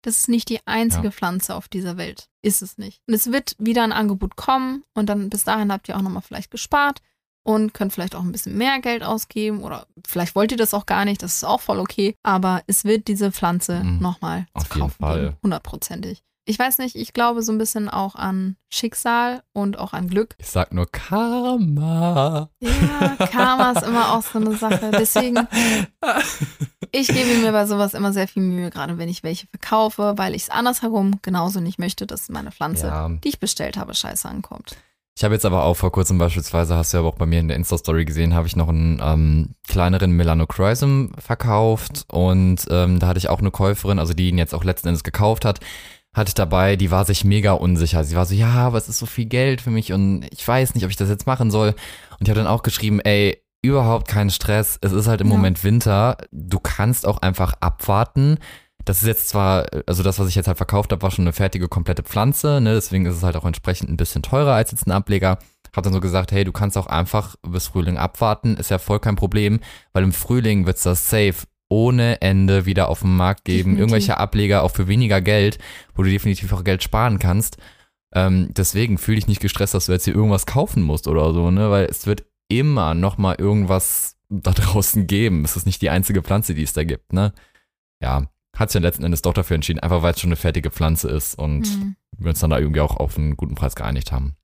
Das 0.04 0.18
ist 0.18 0.28
nicht 0.28 0.48
die 0.50 0.60
einzige 0.66 1.04
Ja. 1.06 1.10
Pflanze 1.10 1.54
auf 1.54 1.66
dieser 1.68 1.96
Welt. 1.96 2.28
Ist 2.42 2.60
es 2.62 2.76
nicht. 2.78 3.00
Und 3.08 3.14
es 3.14 3.32
wird 3.32 3.56
wieder 3.58 3.82
ein 3.84 3.92
Angebot 3.92 4.36
kommen 4.36 4.84
und 4.94 5.06
dann 5.08 5.30
bis 5.30 5.44
dahin 5.44 5.72
habt 5.72 5.88
ihr 5.88 5.96
auch 5.96 6.02
nochmal 6.02 6.22
vielleicht 6.22 6.50
gespart 6.50 7.00
und 7.42 7.72
könnt 7.74 7.92
vielleicht 7.92 8.14
auch 8.14 8.22
ein 8.22 8.32
bisschen 8.32 8.56
mehr 8.56 8.80
Geld 8.80 9.02
ausgeben 9.02 9.62
oder 9.62 9.86
vielleicht 10.06 10.34
wollt 10.34 10.52
ihr 10.52 10.58
das 10.58 10.74
auch 10.74 10.86
gar 10.86 11.04
nicht, 11.06 11.22
das 11.22 11.36
ist 11.36 11.44
auch 11.44 11.60
voll 11.60 11.78
okay. 11.78 12.14
Aber 12.22 12.62
es 12.66 12.84
wird 12.84 13.08
diese 13.08 13.32
Pflanze 13.32 13.82
Mhm. 13.82 13.98
nochmal 14.00 14.46
Auf 14.52 14.68
zu 14.68 14.78
jeden 14.78 14.80
kaufen. 14.98 15.36
Hundertprozentig. 15.42 16.22
Ich 16.46 16.58
weiß 16.58 16.76
nicht, 16.78 16.94
ich 16.94 17.14
glaube 17.14 17.42
so 17.42 17.52
ein 17.52 17.58
bisschen 17.58 17.88
auch 17.88 18.14
an 18.16 18.56
Schicksal 18.68 19.42
und 19.54 19.78
auch 19.78 19.94
an 19.94 20.08
Glück. 20.08 20.34
Ich 20.38 20.48
sag 20.50 20.74
nur 20.74 20.86
Karma. 20.90 22.50
Ja, 22.60 23.26
Karma 23.30 23.72
ist 23.72 23.86
immer 23.86 24.12
auch 24.12 24.22
so 24.22 24.38
eine 24.38 24.54
Sache. 24.56 24.90
Deswegen, 24.92 25.48
ich 26.92 27.08
gebe 27.08 27.38
mir 27.40 27.52
bei 27.52 27.66
sowas 27.66 27.94
immer 27.94 28.12
sehr 28.12 28.28
viel 28.28 28.42
Mühe, 28.42 28.68
gerade 28.70 28.98
wenn 28.98 29.08
ich 29.08 29.22
welche 29.22 29.46
verkaufe, 29.46 30.14
weil 30.16 30.34
ich 30.34 30.42
es 30.42 30.50
andersherum 30.50 31.18
genauso 31.22 31.60
nicht 31.60 31.78
möchte, 31.78 32.06
dass 32.06 32.28
meine 32.28 32.52
Pflanze, 32.52 32.88
Ja. 32.88 33.08
die 33.08 33.28
ich 33.28 33.40
bestellt 33.40 33.76
habe, 33.78 33.94
scheiße 33.94 34.28
ankommt. 34.28 34.76
Ich 35.16 35.22
habe 35.22 35.32
jetzt 35.34 35.46
aber 35.46 35.62
auch 35.64 35.74
vor 35.74 35.92
kurzem 35.92 36.18
beispielsweise, 36.18 36.74
hast 36.76 36.92
du 36.92 36.96
ja 36.96 37.00
aber 37.00 37.08
auch 37.10 37.14
bei 37.18 37.24
mir 37.26 37.38
in 37.38 37.46
der 37.48 37.56
Insta-Story 37.56 38.04
gesehen, 38.04 38.34
habe 38.34 38.48
ich 38.48 38.56
noch 38.56 38.68
einen 38.68 39.00
ähm, 39.00 39.54
kleineren 39.68 40.10
Melanochrysum 40.10 41.12
verkauft 41.18 42.04
und 42.10 42.64
ähm, 42.68 42.98
da 42.98 43.06
hatte 43.06 43.18
ich 43.18 43.28
auch 43.28 43.38
eine 43.38 43.52
Käuferin, 43.52 44.00
also 44.00 44.12
die 44.12 44.28
ihn 44.28 44.38
jetzt 44.38 44.54
auch 44.54 44.64
letzten 44.64 44.88
Endes 44.88 45.04
gekauft 45.04 45.44
hat, 45.44 45.60
hatte 46.14 46.28
ich 46.28 46.34
dabei, 46.34 46.76
die 46.76 46.90
war 46.90 47.04
sich 47.04 47.24
mega 47.24 47.52
unsicher. 47.52 48.04
Sie 48.04 48.16
war 48.16 48.24
so, 48.24 48.34
ja, 48.34 48.52
aber 48.52 48.78
es 48.78 48.88
ist 48.88 48.98
so 48.98 49.06
viel 49.06 49.26
Geld 49.26 49.60
für 49.60 49.70
mich 49.70 49.92
und 49.92 50.26
ich 50.30 50.46
weiß 50.46 50.74
nicht, 50.74 50.84
ob 50.84 50.90
ich 50.90 50.96
das 50.96 51.08
jetzt 51.08 51.26
machen 51.26 51.50
soll. 51.50 51.70
Und 52.18 52.22
ich 52.22 52.28
habe 52.30 52.38
dann 52.38 52.46
auch 52.46 52.62
geschrieben, 52.62 53.00
ey, 53.00 53.42
überhaupt 53.62 54.08
keinen 54.08 54.30
Stress. 54.30 54.78
Es 54.80 54.92
ist 54.92 55.08
halt 55.08 55.20
im 55.20 55.28
Ja. 55.28 55.34
Moment 55.34 55.64
Winter. 55.64 56.16
Du 56.30 56.60
kannst 56.60 57.06
auch 57.06 57.18
einfach 57.18 57.54
abwarten. 57.60 58.38
Das 58.84 59.00
ist 59.00 59.08
jetzt 59.08 59.28
zwar, 59.30 59.66
also 59.86 60.02
das, 60.02 60.18
was 60.18 60.28
ich 60.28 60.34
jetzt 60.34 60.46
halt 60.46 60.58
verkauft 60.58 60.92
habe, 60.92 61.02
war 61.02 61.10
schon 61.10 61.24
eine 61.24 61.32
fertige, 61.32 61.68
komplette 61.68 62.02
Pflanze, 62.02 62.60
ne? 62.60 62.74
Deswegen 62.74 63.06
ist 63.06 63.16
es 63.16 63.22
halt 63.22 63.36
auch 63.36 63.46
entsprechend 63.46 63.88
ein 63.88 63.96
bisschen 63.96 64.22
teurer 64.22 64.52
als 64.52 64.70
jetzt 64.72 64.86
ein 64.86 64.92
Ableger. 64.92 65.38
Hab 65.74 65.82
dann 65.82 65.94
so 65.94 66.00
gesagt, 66.00 66.30
hey, 66.30 66.44
du 66.44 66.52
kannst 66.52 66.76
auch 66.76 66.86
einfach 66.86 67.34
bis 67.42 67.68
Frühling 67.68 67.96
abwarten, 67.96 68.56
ist 68.56 68.70
ja 68.70 68.78
voll 68.78 69.00
kein 69.00 69.16
Problem, 69.16 69.60
weil 69.92 70.04
im 70.04 70.12
Frühling 70.12 70.66
wird's 70.66 70.82
das 70.82 71.08
safe 71.08 71.46
ohne 71.68 72.20
Ende 72.20 72.66
wieder 72.66 72.88
auf 72.88 73.00
dem 73.00 73.16
Markt 73.16 73.44
geben. 73.44 73.56
Definitiv. 73.70 73.80
Irgendwelche 73.80 74.18
Ableger 74.18 74.62
auch 74.62 74.70
für 74.70 74.86
weniger 74.88 75.20
Geld, 75.20 75.58
wo 75.94 76.02
du 76.02 76.10
definitiv 76.10 76.52
auch 76.52 76.64
Geld 76.64 76.82
sparen 76.82 77.18
kannst. 77.18 77.56
Ähm, 78.14 78.50
deswegen 78.52 78.98
fühl 78.98 79.16
dich 79.16 79.26
nicht 79.26 79.40
gestresst, 79.40 79.74
dass 79.74 79.86
du 79.86 79.92
jetzt 79.92 80.04
hier 80.04 80.14
irgendwas 80.14 80.46
kaufen 80.46 80.82
musst 80.82 81.08
oder 81.08 81.32
so, 81.32 81.50
ne? 81.50 81.70
Weil 81.70 81.86
es 81.86 82.06
wird 82.06 82.24
immer 82.48 82.94
noch 82.94 83.18
mal 83.18 83.34
irgendwas 83.38 84.16
da 84.28 84.52
draußen 84.52 85.06
geben. 85.06 85.44
Es 85.44 85.56
ist 85.56 85.66
nicht 85.66 85.82
die 85.82 85.90
einzige 85.90 86.22
Pflanze, 86.22 86.54
die 86.54 86.62
es 86.62 86.72
da 86.74 86.84
gibt, 86.84 87.12
ne? 87.12 87.32
Ja, 88.00 88.28
hat 88.56 88.70
sich 88.70 88.74
dann 88.74 88.84
letzten 88.84 89.02
Endes 89.04 89.22
doch 89.22 89.34
dafür 89.34 89.56
entschieden, 89.56 89.80
einfach 89.80 90.02
weil 90.02 90.12
es 90.12 90.20
schon 90.20 90.28
eine 90.28 90.36
fertige 90.36 90.70
Pflanze 90.70 91.08
ist 91.08 91.36
und 91.36 91.62
Mhm. 91.62 91.96
wir 92.18 92.28
uns 92.28 92.38
dann 92.38 92.50
da 92.50 92.58
irgendwie 92.58 92.80
auch 92.82 92.96
auf 92.96 93.18
einen 93.18 93.36
guten 93.36 93.56
Preis 93.56 93.74
geeinigt 93.74 94.12
haben. 94.12 94.36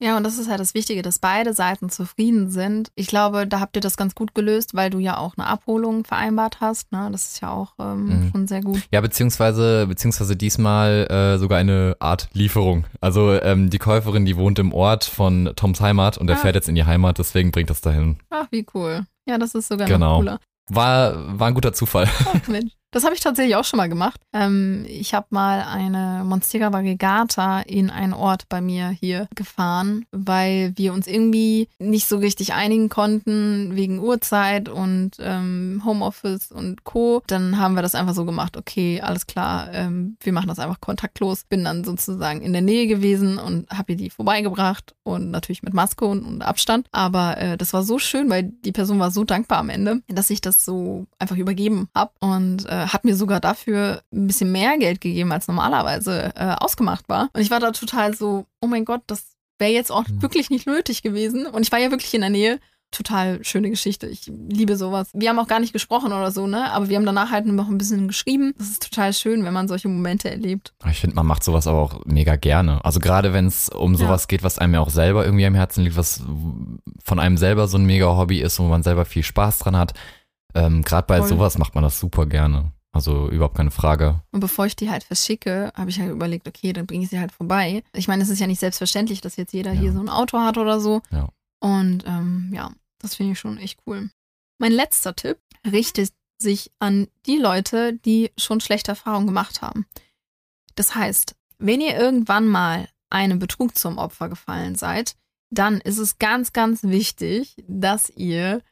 Ja, 0.00 0.16
und 0.16 0.24
das 0.24 0.38
ist 0.38 0.50
halt 0.50 0.58
das 0.60 0.74
Wichtige, 0.74 1.02
dass 1.02 1.18
beide 1.20 1.54
Seiten 1.54 1.88
zufrieden 1.88 2.50
sind. 2.50 2.90
Ich 2.96 3.06
glaube, 3.06 3.46
da 3.46 3.60
habt 3.60 3.76
ihr 3.76 3.80
das 3.80 3.96
ganz 3.96 4.14
gut 4.14 4.34
gelöst, 4.34 4.74
weil 4.74 4.90
du 4.90 4.98
ja 4.98 5.16
auch 5.18 5.34
eine 5.38 5.46
Abholung 5.46 6.04
vereinbart 6.04 6.60
hast. 6.60 6.90
Ne? 6.92 7.08
Das 7.12 7.26
ist 7.26 7.40
ja 7.40 7.50
auch 7.52 7.74
ähm, 7.78 8.06
Mhm. 8.08 8.30
schon 8.32 8.46
sehr 8.48 8.60
gut. 8.60 8.82
Ja, 8.92 9.00
beziehungsweise, 9.00 9.86
beziehungsweise 9.86 10.36
diesmal 10.36 11.06
äh, 11.10 11.38
sogar 11.38 11.58
eine 11.58 11.96
Art 12.00 12.28
Lieferung. 12.32 12.84
Also 13.00 13.32
ähm, 13.40 13.70
die 13.70 13.78
Käuferin, 13.78 14.24
die 14.26 14.36
wohnt 14.36 14.58
im 14.58 14.72
Ort 14.72 15.04
von 15.04 15.52
Toms 15.56 15.80
Heimat 15.80 16.18
und 16.18 16.26
der 16.26 16.36
Ah. 16.36 16.40
fährt 16.40 16.56
jetzt 16.56 16.68
in 16.68 16.74
die 16.74 16.84
Heimat, 16.84 17.18
deswegen 17.18 17.52
bringt 17.52 17.70
das 17.70 17.80
dahin. 17.80 18.18
Ach, 18.30 18.46
wie 18.50 18.66
cool. 18.74 19.06
Ja, 19.26 19.38
das 19.38 19.54
ist 19.54 19.68
sogar 19.68 19.86
Genau. 19.86 20.14
noch 20.14 20.18
cooler. 20.18 20.38
War, 20.70 21.38
war 21.38 21.48
ein 21.48 21.54
guter 21.54 21.72
Zufall. 21.72 22.08
Ach, 22.34 22.48
Mensch. 22.48 22.72
Das 22.94 23.02
habe 23.02 23.16
ich 23.16 23.20
tatsächlich 23.20 23.56
auch 23.56 23.64
schon 23.64 23.78
mal 23.78 23.88
gemacht. 23.88 24.20
Ähm, 24.32 24.86
ich 24.88 25.14
habe 25.14 25.26
mal 25.30 25.62
eine 25.62 26.22
Monstera 26.24 26.72
Variegata 26.72 27.58
in 27.62 27.90
einen 27.90 28.12
Ort 28.12 28.48
bei 28.48 28.60
mir 28.60 28.88
hier 28.88 29.26
gefahren, 29.34 30.06
weil 30.12 30.72
wir 30.76 30.92
uns 30.92 31.08
irgendwie 31.08 31.68
nicht 31.80 32.06
so 32.06 32.18
richtig 32.18 32.54
einigen 32.54 32.88
konnten 32.88 33.74
wegen 33.74 33.98
Uhrzeit 33.98 34.68
und 34.68 35.16
ähm, 35.18 35.82
Homeoffice 35.84 36.52
und 36.52 36.84
Co. 36.84 37.20
Dann 37.26 37.58
haben 37.58 37.74
wir 37.74 37.82
das 37.82 37.96
einfach 37.96 38.14
so 38.14 38.24
gemacht, 38.24 38.56
okay, 38.56 39.00
alles 39.00 39.26
klar, 39.26 39.72
ähm, 39.72 40.16
wir 40.20 40.32
machen 40.32 40.46
das 40.46 40.60
einfach 40.60 40.80
kontaktlos. 40.80 41.42
Bin 41.48 41.64
dann 41.64 41.82
sozusagen 41.82 42.42
in 42.42 42.52
der 42.52 42.62
Nähe 42.62 42.86
gewesen 42.86 43.38
und 43.38 43.68
habe 43.70 43.94
ihr 43.94 43.98
die 43.98 44.10
vorbeigebracht 44.10 44.94
und 45.02 45.32
natürlich 45.32 45.64
mit 45.64 45.74
Maske 45.74 46.04
und, 46.04 46.24
und 46.24 46.42
Abstand. 46.42 46.86
Aber 46.92 47.38
äh, 47.38 47.56
das 47.56 47.72
war 47.72 47.82
so 47.82 47.98
schön, 47.98 48.30
weil 48.30 48.44
die 48.44 48.70
Person 48.70 49.00
war 49.00 49.10
so 49.10 49.24
dankbar 49.24 49.58
am 49.58 49.68
Ende, 49.68 50.02
dass 50.06 50.30
ich 50.30 50.40
das 50.40 50.64
so 50.64 51.06
einfach 51.18 51.36
übergeben 51.36 51.88
habe 51.92 52.12
und 52.20 52.66
äh, 52.66 52.83
hat 52.92 53.04
mir 53.04 53.16
sogar 53.16 53.40
dafür 53.40 54.02
ein 54.12 54.26
bisschen 54.26 54.52
mehr 54.52 54.76
Geld 54.78 55.00
gegeben, 55.00 55.32
als 55.32 55.48
normalerweise 55.48 56.32
äh, 56.36 56.54
ausgemacht 56.58 57.08
war. 57.08 57.30
Und 57.32 57.40
ich 57.40 57.50
war 57.50 57.60
da 57.60 57.70
total 57.72 58.14
so, 58.14 58.46
oh 58.60 58.66
mein 58.66 58.84
Gott, 58.84 59.02
das 59.06 59.34
wäre 59.58 59.72
jetzt 59.72 59.92
auch 59.92 60.06
mhm. 60.06 60.22
wirklich 60.22 60.50
nicht 60.50 60.66
nötig 60.66 61.02
gewesen. 61.02 61.46
Und 61.46 61.62
ich 61.62 61.72
war 61.72 61.78
ja 61.78 61.90
wirklich 61.90 62.14
in 62.14 62.20
der 62.20 62.30
Nähe. 62.30 62.60
Total 62.90 63.44
schöne 63.44 63.70
Geschichte. 63.70 64.06
Ich 64.06 64.30
liebe 64.48 64.76
sowas. 64.76 65.10
Wir 65.14 65.28
haben 65.28 65.38
auch 65.40 65.48
gar 65.48 65.58
nicht 65.58 65.72
gesprochen 65.72 66.12
oder 66.12 66.30
so, 66.30 66.46
ne? 66.46 66.70
Aber 66.70 66.88
wir 66.88 66.96
haben 66.96 67.04
danach 67.04 67.32
halt 67.32 67.44
noch 67.44 67.68
ein 67.68 67.76
bisschen 67.76 68.06
geschrieben. 68.06 68.54
Das 68.56 68.68
ist 68.68 68.88
total 68.88 69.12
schön, 69.12 69.44
wenn 69.44 69.52
man 69.52 69.66
solche 69.66 69.88
Momente 69.88 70.30
erlebt. 70.30 70.74
Ich 70.88 71.00
finde, 71.00 71.16
man 71.16 71.26
macht 71.26 71.42
sowas 71.42 71.66
aber 71.66 71.80
auch 71.80 72.04
mega 72.04 72.36
gerne. 72.36 72.84
Also 72.84 73.00
gerade 73.00 73.32
wenn 73.32 73.46
es 73.46 73.68
um 73.68 73.96
sowas 73.96 74.22
ja. 74.22 74.26
geht, 74.28 74.44
was 74.44 74.60
einem 74.60 74.74
ja 74.74 74.80
auch 74.80 74.90
selber 74.90 75.24
irgendwie 75.24 75.44
am 75.44 75.56
Herzen 75.56 75.82
liegt, 75.82 75.96
was 75.96 76.22
von 77.02 77.18
einem 77.18 77.36
selber 77.36 77.66
so 77.66 77.78
ein 77.78 77.84
mega 77.84 78.16
Hobby 78.16 78.40
ist, 78.40 78.60
wo 78.60 78.64
man 78.64 78.84
selber 78.84 79.04
viel 79.06 79.24
Spaß 79.24 79.58
dran 79.58 79.76
hat. 79.76 79.94
Ähm, 80.54 80.82
gerade 80.82 81.08
bei 81.08 81.18
Voll. 81.18 81.30
sowas 81.30 81.58
macht 81.58 81.74
man 81.74 81.82
das 81.82 81.98
super 81.98 82.26
gerne. 82.26 82.73
Also 82.94 83.28
überhaupt 83.28 83.56
keine 83.56 83.72
Frage. 83.72 84.22
Und 84.30 84.38
bevor 84.38 84.66
ich 84.66 84.76
die 84.76 84.88
halt 84.88 85.02
verschicke, 85.02 85.72
habe 85.74 85.90
ich 85.90 85.98
halt 85.98 86.12
überlegt, 86.12 86.46
okay, 86.46 86.72
dann 86.72 86.86
bringe 86.86 87.02
ich 87.02 87.10
sie 87.10 87.18
halt 87.18 87.32
vorbei. 87.32 87.82
Ich 87.92 88.06
meine, 88.06 88.22
es 88.22 88.28
ist 88.28 88.38
ja 88.38 88.46
nicht 88.46 88.60
selbstverständlich, 88.60 89.20
dass 89.20 89.34
jetzt 89.36 89.52
jeder 89.52 89.72
ja. 89.72 89.80
hier 89.80 89.92
so 89.92 89.98
ein 89.98 90.08
Auto 90.08 90.38
hat 90.38 90.58
oder 90.58 90.78
so. 90.78 91.02
Ja. 91.10 91.28
Und 91.58 92.04
ähm, 92.06 92.52
ja, 92.54 92.70
das 93.00 93.16
finde 93.16 93.32
ich 93.32 93.38
schon 93.40 93.58
echt 93.58 93.80
cool. 93.86 94.10
Mein 94.58 94.70
letzter 94.70 95.16
Tipp 95.16 95.38
richtet 95.66 96.12
sich 96.38 96.70
an 96.78 97.08
die 97.26 97.38
Leute, 97.38 97.94
die 97.94 98.30
schon 98.38 98.60
schlechte 98.60 98.92
Erfahrungen 98.92 99.26
gemacht 99.26 99.60
haben. 99.60 99.86
Das 100.76 100.94
heißt, 100.94 101.34
wenn 101.58 101.80
ihr 101.80 101.96
irgendwann 101.96 102.46
mal 102.46 102.88
einem 103.10 103.40
Betrug 103.40 103.76
zum 103.76 103.98
Opfer 103.98 104.28
gefallen 104.28 104.76
seid, 104.76 105.16
dann 105.50 105.80
ist 105.80 105.98
es 105.98 106.18
ganz, 106.18 106.52
ganz 106.52 106.84
wichtig, 106.84 107.56
dass 107.66 108.10
ihr 108.10 108.62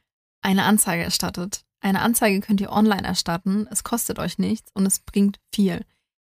eine 0.41 0.63
Anzeige 0.63 1.03
erstattet. 1.03 1.65
Eine 1.83 2.01
Anzeige 2.01 2.39
könnt 2.39 2.61
ihr 2.61 2.71
online 2.71 3.03
erstatten. 3.03 3.67
Es 3.69 3.83
kostet 3.83 4.17
euch 4.17 4.37
nichts 4.37 4.71
und 4.73 4.85
es 4.85 4.99
bringt 4.99 5.39
viel. 5.53 5.81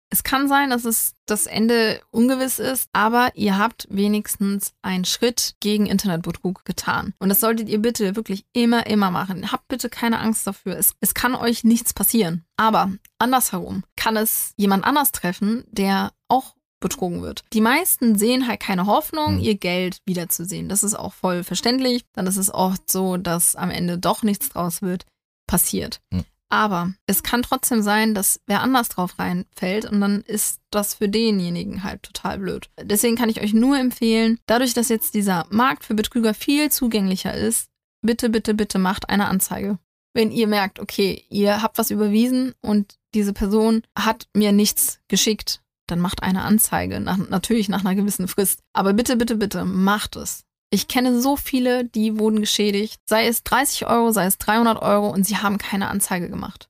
Es 0.09 0.23
kann 0.23 0.47
sein, 0.47 0.69
dass 0.69 0.85
es 0.85 1.13
das 1.25 1.45
Ende 1.45 2.01
ungewiss 2.09 2.57
ist, 2.57 2.89
aber 2.93 3.31
ihr 3.35 3.57
habt 3.57 3.87
wenigstens 3.89 4.73
einen 4.81 5.05
Schritt 5.05 5.55
gegen 5.59 5.85
Internetbetrug 5.85 6.65
getan. 6.65 7.13
Und 7.19 7.29
das 7.29 7.41
solltet 7.41 7.69
ihr 7.69 7.79
bitte 7.79 8.15
wirklich 8.15 8.45
immer, 8.53 8.87
immer 8.87 9.11
machen. 9.11 9.51
Habt 9.51 9.67
bitte 9.67 9.89
keine 9.89 10.19
Angst 10.19 10.47
dafür. 10.47 10.77
Es, 10.77 10.93
es 10.99 11.13
kann 11.13 11.35
euch 11.35 11.63
nichts 11.63 11.93
passieren. 11.93 12.45
Aber 12.57 12.91
andersherum 13.19 13.83
kann 13.95 14.17
es 14.17 14.53
jemand 14.57 14.83
anders 14.83 15.11
treffen, 15.11 15.63
der 15.67 16.11
auch 16.27 16.55
betrogen 16.79 17.21
wird. 17.21 17.43
Die 17.53 17.61
meisten 17.61 18.17
sehen 18.17 18.47
halt 18.47 18.59
keine 18.59 18.85
Hoffnung, 18.85 19.35
mhm. 19.35 19.41
ihr 19.41 19.55
Geld 19.55 19.99
wiederzusehen. 20.05 20.69
Das 20.69 20.83
ist 20.83 20.95
auch 20.95 21.13
voll 21.13 21.43
verständlich. 21.43 22.03
Dann 22.13 22.27
ist 22.27 22.37
es 22.37 22.53
oft 22.53 22.91
so, 22.91 23.17
dass 23.17 23.55
am 23.55 23.69
Ende 23.69 23.97
doch 23.97 24.23
nichts 24.23 24.49
draus 24.49 24.81
wird 24.81 25.05
passiert. 25.47 26.01
Mhm. 26.11 26.25
Aber 26.49 26.93
es 27.07 27.23
kann 27.23 27.41
trotzdem 27.41 27.81
sein, 27.81 28.13
dass 28.13 28.39
wer 28.45 28.61
anders 28.61 28.89
drauf 28.89 29.17
reinfällt 29.17 29.85
und 29.85 29.99
dann 29.99 30.21
ist 30.21 30.61
das 30.69 30.93
für 30.93 31.09
denjenigen 31.09 31.83
halt 31.83 32.03
total 32.03 32.37
blöd. 32.37 32.69
Deswegen 32.81 33.15
kann 33.15 33.29
ich 33.29 33.41
euch 33.41 33.53
nur 33.53 33.77
empfehlen, 33.77 34.39
dadurch, 34.45 34.73
dass 34.73 34.89
jetzt 34.89 35.15
dieser 35.15 35.47
Markt 35.49 35.83
für 35.83 35.95
Betrüger 35.95 36.33
viel 36.33 36.71
zugänglicher 36.71 37.33
ist, 37.33 37.69
bitte, 38.01 38.29
bitte, 38.29 38.53
bitte 38.53 38.77
macht 38.77 39.09
eine 39.09 39.27
Anzeige. 39.27 39.79
Wenn 40.13 40.31
ihr 40.31 40.47
merkt, 40.47 40.79
okay, 40.79 41.25
ihr 41.29 41.61
habt 41.61 41.77
was 41.77 41.91
überwiesen 41.91 42.53
und 42.61 42.95
diese 43.15 43.33
Person 43.33 43.81
hat 43.97 44.27
mir 44.33 44.51
nichts 44.51 44.99
geschickt, 45.07 45.61
dann 45.87 45.99
macht 45.99 46.23
eine 46.23 46.43
Anzeige, 46.43 46.99
nach, 46.99 47.17
natürlich 47.17 47.69
nach 47.69 47.83
einer 47.83 47.95
gewissen 47.95 48.27
Frist. 48.27 48.61
Aber 48.73 48.93
bitte, 48.93 49.17
bitte, 49.17 49.35
bitte, 49.35 49.65
macht 49.65 50.15
es. 50.15 50.45
Ich 50.75 50.89
kenne 50.89 51.21
so 51.21 51.37
viele, 51.37 51.85
die 51.85 52.19
wurden 52.19 52.41
geschädigt, 52.41 52.99
sei 53.05 53.27
es 53.27 53.43
30 53.43 53.87
Euro, 53.87 54.11
sei 54.11 54.25
es 54.25 54.37
300 54.39 54.81
Euro 54.81 55.09
und 55.09 55.25
sie 55.25 55.37
haben 55.37 55.57
keine 55.57 55.87
Anzeige 55.87 56.29
gemacht. 56.29 56.69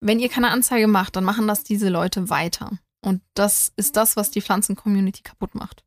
Wenn 0.00 0.20
ihr 0.20 0.28
keine 0.28 0.52
Anzeige 0.52 0.86
macht, 0.86 1.16
dann 1.16 1.24
machen 1.24 1.48
das 1.48 1.64
diese 1.64 1.88
Leute 1.88 2.30
weiter. 2.30 2.78
Und 3.04 3.20
das 3.34 3.72
ist 3.74 3.96
das, 3.96 4.14
was 4.16 4.30
die 4.30 4.40
Pflanzen-Community 4.40 5.22
kaputt 5.22 5.56
macht. 5.56 5.82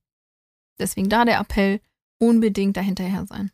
Deswegen 0.82 1.08
da 1.08 1.24
der 1.24 1.40
Appell, 1.40 1.80
unbedingt 2.20 2.76
dahinterher 2.76 3.26
sein. 3.26 3.52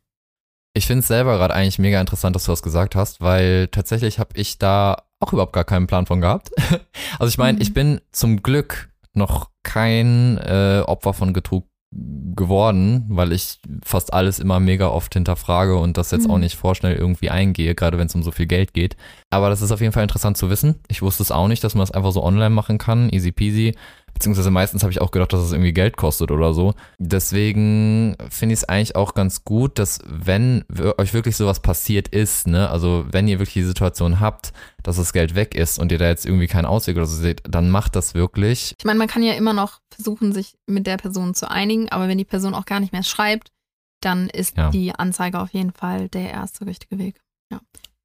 Ich 0.73 0.87
finde 0.87 1.01
es 1.01 1.07
selber 1.07 1.37
gerade 1.37 1.53
eigentlich 1.53 1.77
mega 1.77 2.01
interessant, 2.01 2.35
dass 2.35 2.45
du 2.45 2.51
das 2.51 2.63
gesagt 2.63 2.95
hast, 2.95 3.21
weil 3.21 3.67
tatsächlich 3.67 4.17
habe 4.17 4.35
ich 4.35 4.57
da 4.57 5.03
auch 5.19 5.31
überhaupt 5.31 5.53
gar 5.53 5.63
keinen 5.63 5.85
Plan 5.85 6.07
von 6.07 6.21
gehabt. 6.21 6.49
also 7.19 7.29
ich 7.29 7.37
meine, 7.37 7.57
mhm. 7.57 7.61
ich 7.61 7.75
bin 7.75 8.01
zum 8.11 8.41
Glück 8.41 8.89
noch 9.13 9.51
kein 9.61 10.39
äh, 10.39 10.81
Opfer 10.87 11.13
von 11.13 11.33
Betrug 11.33 11.68
geworden, 11.91 13.05
weil 13.09 13.31
ich 13.31 13.59
fast 13.83 14.13
alles 14.13 14.37
immer 14.39 14.59
mega 14.59 14.87
oft 14.87 15.13
hinterfrage 15.13 15.75
und 15.75 15.97
das 15.97 16.11
jetzt 16.11 16.27
mhm. 16.27 16.33
auch 16.33 16.37
nicht 16.37 16.55
vorschnell 16.55 16.95
irgendwie 16.95 17.31
eingehe, 17.31 17.73
gerade 17.73 17.97
wenn 17.97 18.05
es 18.05 18.15
um 18.15 18.21
so 18.21 18.31
viel 18.31 18.45
Geld 18.45 18.73
geht. 18.73 18.95
Aber 19.31 19.49
das 19.49 19.63
ist 19.63 19.71
auf 19.71 19.81
jeden 19.81 19.91
Fall 19.91 20.03
interessant 20.03 20.37
zu 20.37 20.49
wissen. 20.51 20.75
Ich 20.87 21.01
wusste 21.01 21.23
es 21.23 21.31
auch 21.31 21.47
nicht, 21.47 21.63
dass 21.63 21.73
man 21.73 21.81
das 21.81 21.91
einfach 21.91 22.11
so 22.11 22.23
online 22.23 22.51
machen 22.51 22.77
kann, 22.77 23.09
easy 23.09 23.31
peasy. 23.31 23.75
Beziehungsweise 24.13 24.51
meistens 24.51 24.83
habe 24.83 24.91
ich 24.91 25.01
auch 25.01 25.11
gedacht, 25.11 25.33
dass 25.33 25.41
es 25.41 25.51
irgendwie 25.51 25.73
Geld 25.73 25.97
kostet 25.97 26.31
oder 26.31 26.53
so. 26.53 26.73
Deswegen 26.97 28.15
finde 28.29 28.53
ich 28.53 28.59
es 28.59 28.63
eigentlich 28.69 28.95
auch 28.95 29.13
ganz 29.13 29.43
gut, 29.43 29.79
dass 29.79 29.99
wenn 30.05 30.65
euch 30.97 31.13
wirklich 31.13 31.37
sowas 31.37 31.61
passiert 31.61 32.07
ist, 32.07 32.47
ne, 32.47 32.69
also 32.69 33.05
wenn 33.11 33.27
ihr 33.27 33.39
wirklich 33.39 33.53
die 33.53 33.63
Situation 33.63 34.19
habt, 34.19 34.53
dass 34.83 34.97
das 34.97 35.13
Geld 35.13 35.35
weg 35.35 35.55
ist 35.55 35.79
und 35.79 35.91
ihr 35.91 35.97
da 35.97 36.07
jetzt 36.07 36.25
irgendwie 36.25 36.47
keinen 36.47 36.65
Ausweg 36.65 36.97
oder 36.97 37.05
so 37.05 37.15
seht, 37.15 37.41
dann 37.47 37.69
macht 37.69 37.95
das 37.95 38.13
wirklich. 38.13 38.75
Ich 38.77 38.85
meine, 38.85 38.99
man 38.99 39.07
kann 39.07 39.23
ja 39.23 39.33
immer 39.33 39.53
noch 39.53 39.79
versuchen, 39.89 40.33
sich 40.33 40.55
mit 40.65 40.87
der 40.87 40.97
Person 40.97 41.33
zu 41.33 41.49
einigen, 41.49 41.89
aber 41.89 42.07
wenn 42.07 42.17
die 42.17 42.25
Person 42.25 42.53
auch 42.53 42.65
gar 42.65 42.79
nicht 42.79 42.93
mehr 42.93 43.03
schreibt, 43.03 43.51
dann 44.01 44.29
ist 44.29 44.57
ja. 44.57 44.69
die 44.69 44.93
Anzeige 44.93 45.39
auf 45.39 45.53
jeden 45.53 45.71
Fall 45.73 46.09
der 46.09 46.29
erste 46.29 46.65
richtige 46.65 46.97
Weg. 46.97 47.21
Ja. 47.51 47.59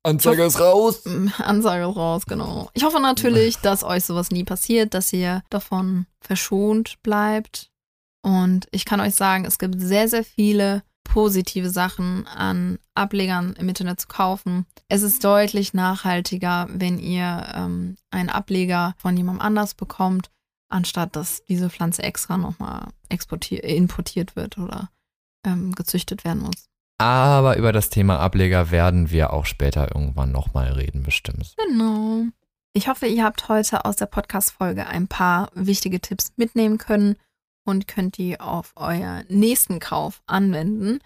Anzeige 0.04 0.44
ist 0.44 0.60
raus. 0.60 1.02
Anzeige 1.38 1.88
ist 1.88 1.96
raus, 1.96 2.26
genau. 2.26 2.70
Ich 2.74 2.84
hoffe 2.84 3.00
natürlich, 3.00 3.58
dass 3.58 3.82
euch 3.82 4.04
sowas 4.04 4.30
nie 4.30 4.44
passiert, 4.44 4.94
dass 4.94 5.12
ihr 5.12 5.42
davon 5.50 6.06
verschont 6.20 7.02
bleibt. 7.02 7.70
Und 8.22 8.68
ich 8.70 8.84
kann 8.84 9.00
euch 9.00 9.14
sagen, 9.14 9.44
es 9.44 9.58
gibt 9.58 9.80
sehr, 9.80 10.08
sehr 10.08 10.24
viele 10.24 10.82
positive 11.04 11.70
Sachen 11.70 12.26
an 12.26 12.78
Ablegern 12.94 13.54
im 13.58 13.68
Internet 13.68 14.00
zu 14.00 14.08
kaufen. 14.08 14.66
Es 14.88 15.02
ist 15.02 15.24
deutlich 15.24 15.74
nachhaltiger, 15.74 16.66
wenn 16.70 16.98
ihr 16.98 17.52
ähm, 17.54 17.96
einen 18.10 18.30
Ableger 18.30 18.94
von 18.98 19.16
jemandem 19.16 19.42
anders 19.42 19.74
bekommt, 19.74 20.30
anstatt 20.68 21.16
dass 21.16 21.44
diese 21.44 21.70
Pflanze 21.70 22.02
extra 22.02 22.36
nochmal 22.36 22.88
importiert 23.08 24.36
wird 24.36 24.58
oder 24.58 24.90
ähm, 25.46 25.72
gezüchtet 25.72 26.24
werden 26.24 26.42
muss. 26.42 26.68
Aber 26.98 27.56
über 27.56 27.72
das 27.72 27.90
Thema 27.90 28.20
Ableger 28.20 28.70
werden 28.70 29.10
wir 29.10 29.32
auch 29.32 29.46
später 29.46 29.94
irgendwann 29.94 30.32
nochmal 30.32 30.72
reden, 30.72 31.02
bestimmt. 31.02 31.54
Genau. 31.56 32.24
Ich 32.72 32.88
hoffe, 32.88 33.06
ihr 33.06 33.24
habt 33.24 33.48
heute 33.48 33.84
aus 33.84 33.96
der 33.96 34.06
Podcast-Folge 34.06 34.86
ein 34.86 35.08
paar 35.08 35.50
wichtige 35.54 36.00
Tipps 36.00 36.32
mitnehmen 36.36 36.78
können 36.78 37.16
und 37.64 37.88
könnt 37.88 38.18
die 38.18 38.40
auf 38.40 38.72
euer 38.76 39.24
nächsten 39.28 39.80
Kauf 39.80 40.22
anwenden. 40.26 40.98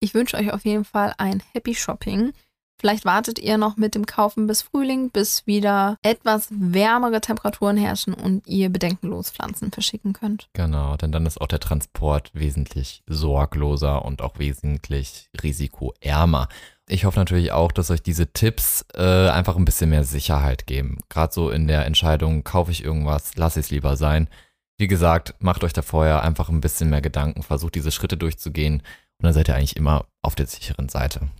Ich 0.00 0.14
wünsche 0.14 0.36
euch 0.36 0.52
auf 0.52 0.64
jeden 0.64 0.84
Fall 0.84 1.14
ein 1.18 1.42
Happy 1.52 1.74
Shopping. 1.74 2.32
Vielleicht 2.78 3.04
wartet 3.04 3.38
ihr 3.38 3.56
noch 3.56 3.76
mit 3.76 3.94
dem 3.94 4.04
Kaufen 4.04 4.46
bis 4.46 4.62
Frühling, 4.62 5.10
bis 5.10 5.46
wieder 5.46 5.96
etwas 6.02 6.48
wärmere 6.50 7.20
Temperaturen 7.20 7.76
herrschen 7.76 8.12
und 8.12 8.46
ihr 8.46 8.68
bedenkenlos 8.68 9.30
Pflanzen 9.30 9.72
verschicken 9.72 10.12
könnt. 10.12 10.48
Genau, 10.52 10.96
denn 10.96 11.10
dann 11.10 11.24
ist 11.24 11.40
auch 11.40 11.46
der 11.46 11.60
Transport 11.60 12.30
wesentlich 12.34 13.02
sorgloser 13.06 14.04
und 14.04 14.20
auch 14.20 14.38
wesentlich 14.38 15.30
risikoärmer. 15.42 16.48
Ich 16.88 17.04
hoffe 17.04 17.18
natürlich 17.18 17.50
auch, 17.50 17.72
dass 17.72 17.90
euch 17.90 18.02
diese 18.02 18.32
Tipps 18.32 18.84
äh, 18.94 19.28
einfach 19.28 19.56
ein 19.56 19.64
bisschen 19.64 19.90
mehr 19.90 20.04
Sicherheit 20.04 20.66
geben. 20.66 20.98
Gerade 21.08 21.32
so 21.32 21.50
in 21.50 21.66
der 21.66 21.86
Entscheidung, 21.86 22.44
kaufe 22.44 22.70
ich 22.70 22.84
irgendwas, 22.84 23.34
lasse 23.36 23.58
ich 23.58 23.66
es 23.66 23.70
lieber 23.70 23.96
sein. 23.96 24.28
Wie 24.78 24.86
gesagt, 24.86 25.34
macht 25.38 25.64
euch 25.64 25.72
da 25.72 25.80
vorher 25.80 26.22
einfach 26.22 26.50
ein 26.50 26.60
bisschen 26.60 26.90
mehr 26.90 27.00
Gedanken, 27.00 27.42
versucht 27.42 27.74
diese 27.74 27.90
Schritte 27.90 28.18
durchzugehen 28.18 28.74
und 28.74 29.24
dann 29.24 29.32
seid 29.32 29.48
ihr 29.48 29.56
eigentlich 29.56 29.76
immer 29.76 30.04
auf 30.22 30.34
der 30.34 30.46
sicheren 30.46 30.90
Seite. 30.90 31.30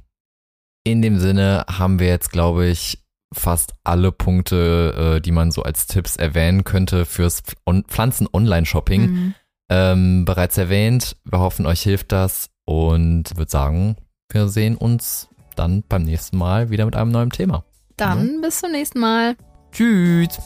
In 0.86 1.02
dem 1.02 1.18
Sinne 1.18 1.64
haben 1.68 1.98
wir 1.98 2.06
jetzt, 2.06 2.30
glaube 2.30 2.68
ich, 2.68 3.02
fast 3.34 3.74
alle 3.82 4.12
Punkte, 4.12 5.16
äh, 5.16 5.20
die 5.20 5.32
man 5.32 5.50
so 5.50 5.64
als 5.64 5.88
Tipps 5.88 6.14
erwähnen 6.14 6.62
könnte 6.62 7.06
fürs 7.06 7.42
On 7.66 7.82
Pflanzen-Online-Shopping 7.82 9.00
mhm. 9.00 9.34
ähm, 9.68 10.24
bereits 10.24 10.56
erwähnt. 10.56 11.16
Wir 11.24 11.40
hoffen, 11.40 11.66
euch 11.66 11.82
hilft 11.82 12.12
das 12.12 12.50
und 12.66 13.36
würde 13.36 13.50
sagen, 13.50 13.96
wir 14.30 14.46
sehen 14.46 14.76
uns 14.76 15.28
dann 15.56 15.82
beim 15.88 16.04
nächsten 16.04 16.36
Mal 16.36 16.70
wieder 16.70 16.84
mit 16.84 16.94
einem 16.94 17.10
neuen 17.10 17.30
Thema. 17.30 17.64
Dann 17.96 18.34
ja? 18.34 18.40
bis 18.42 18.60
zum 18.60 18.70
nächsten 18.70 19.00
Mal. 19.00 19.34
Tschüss. 19.72 20.38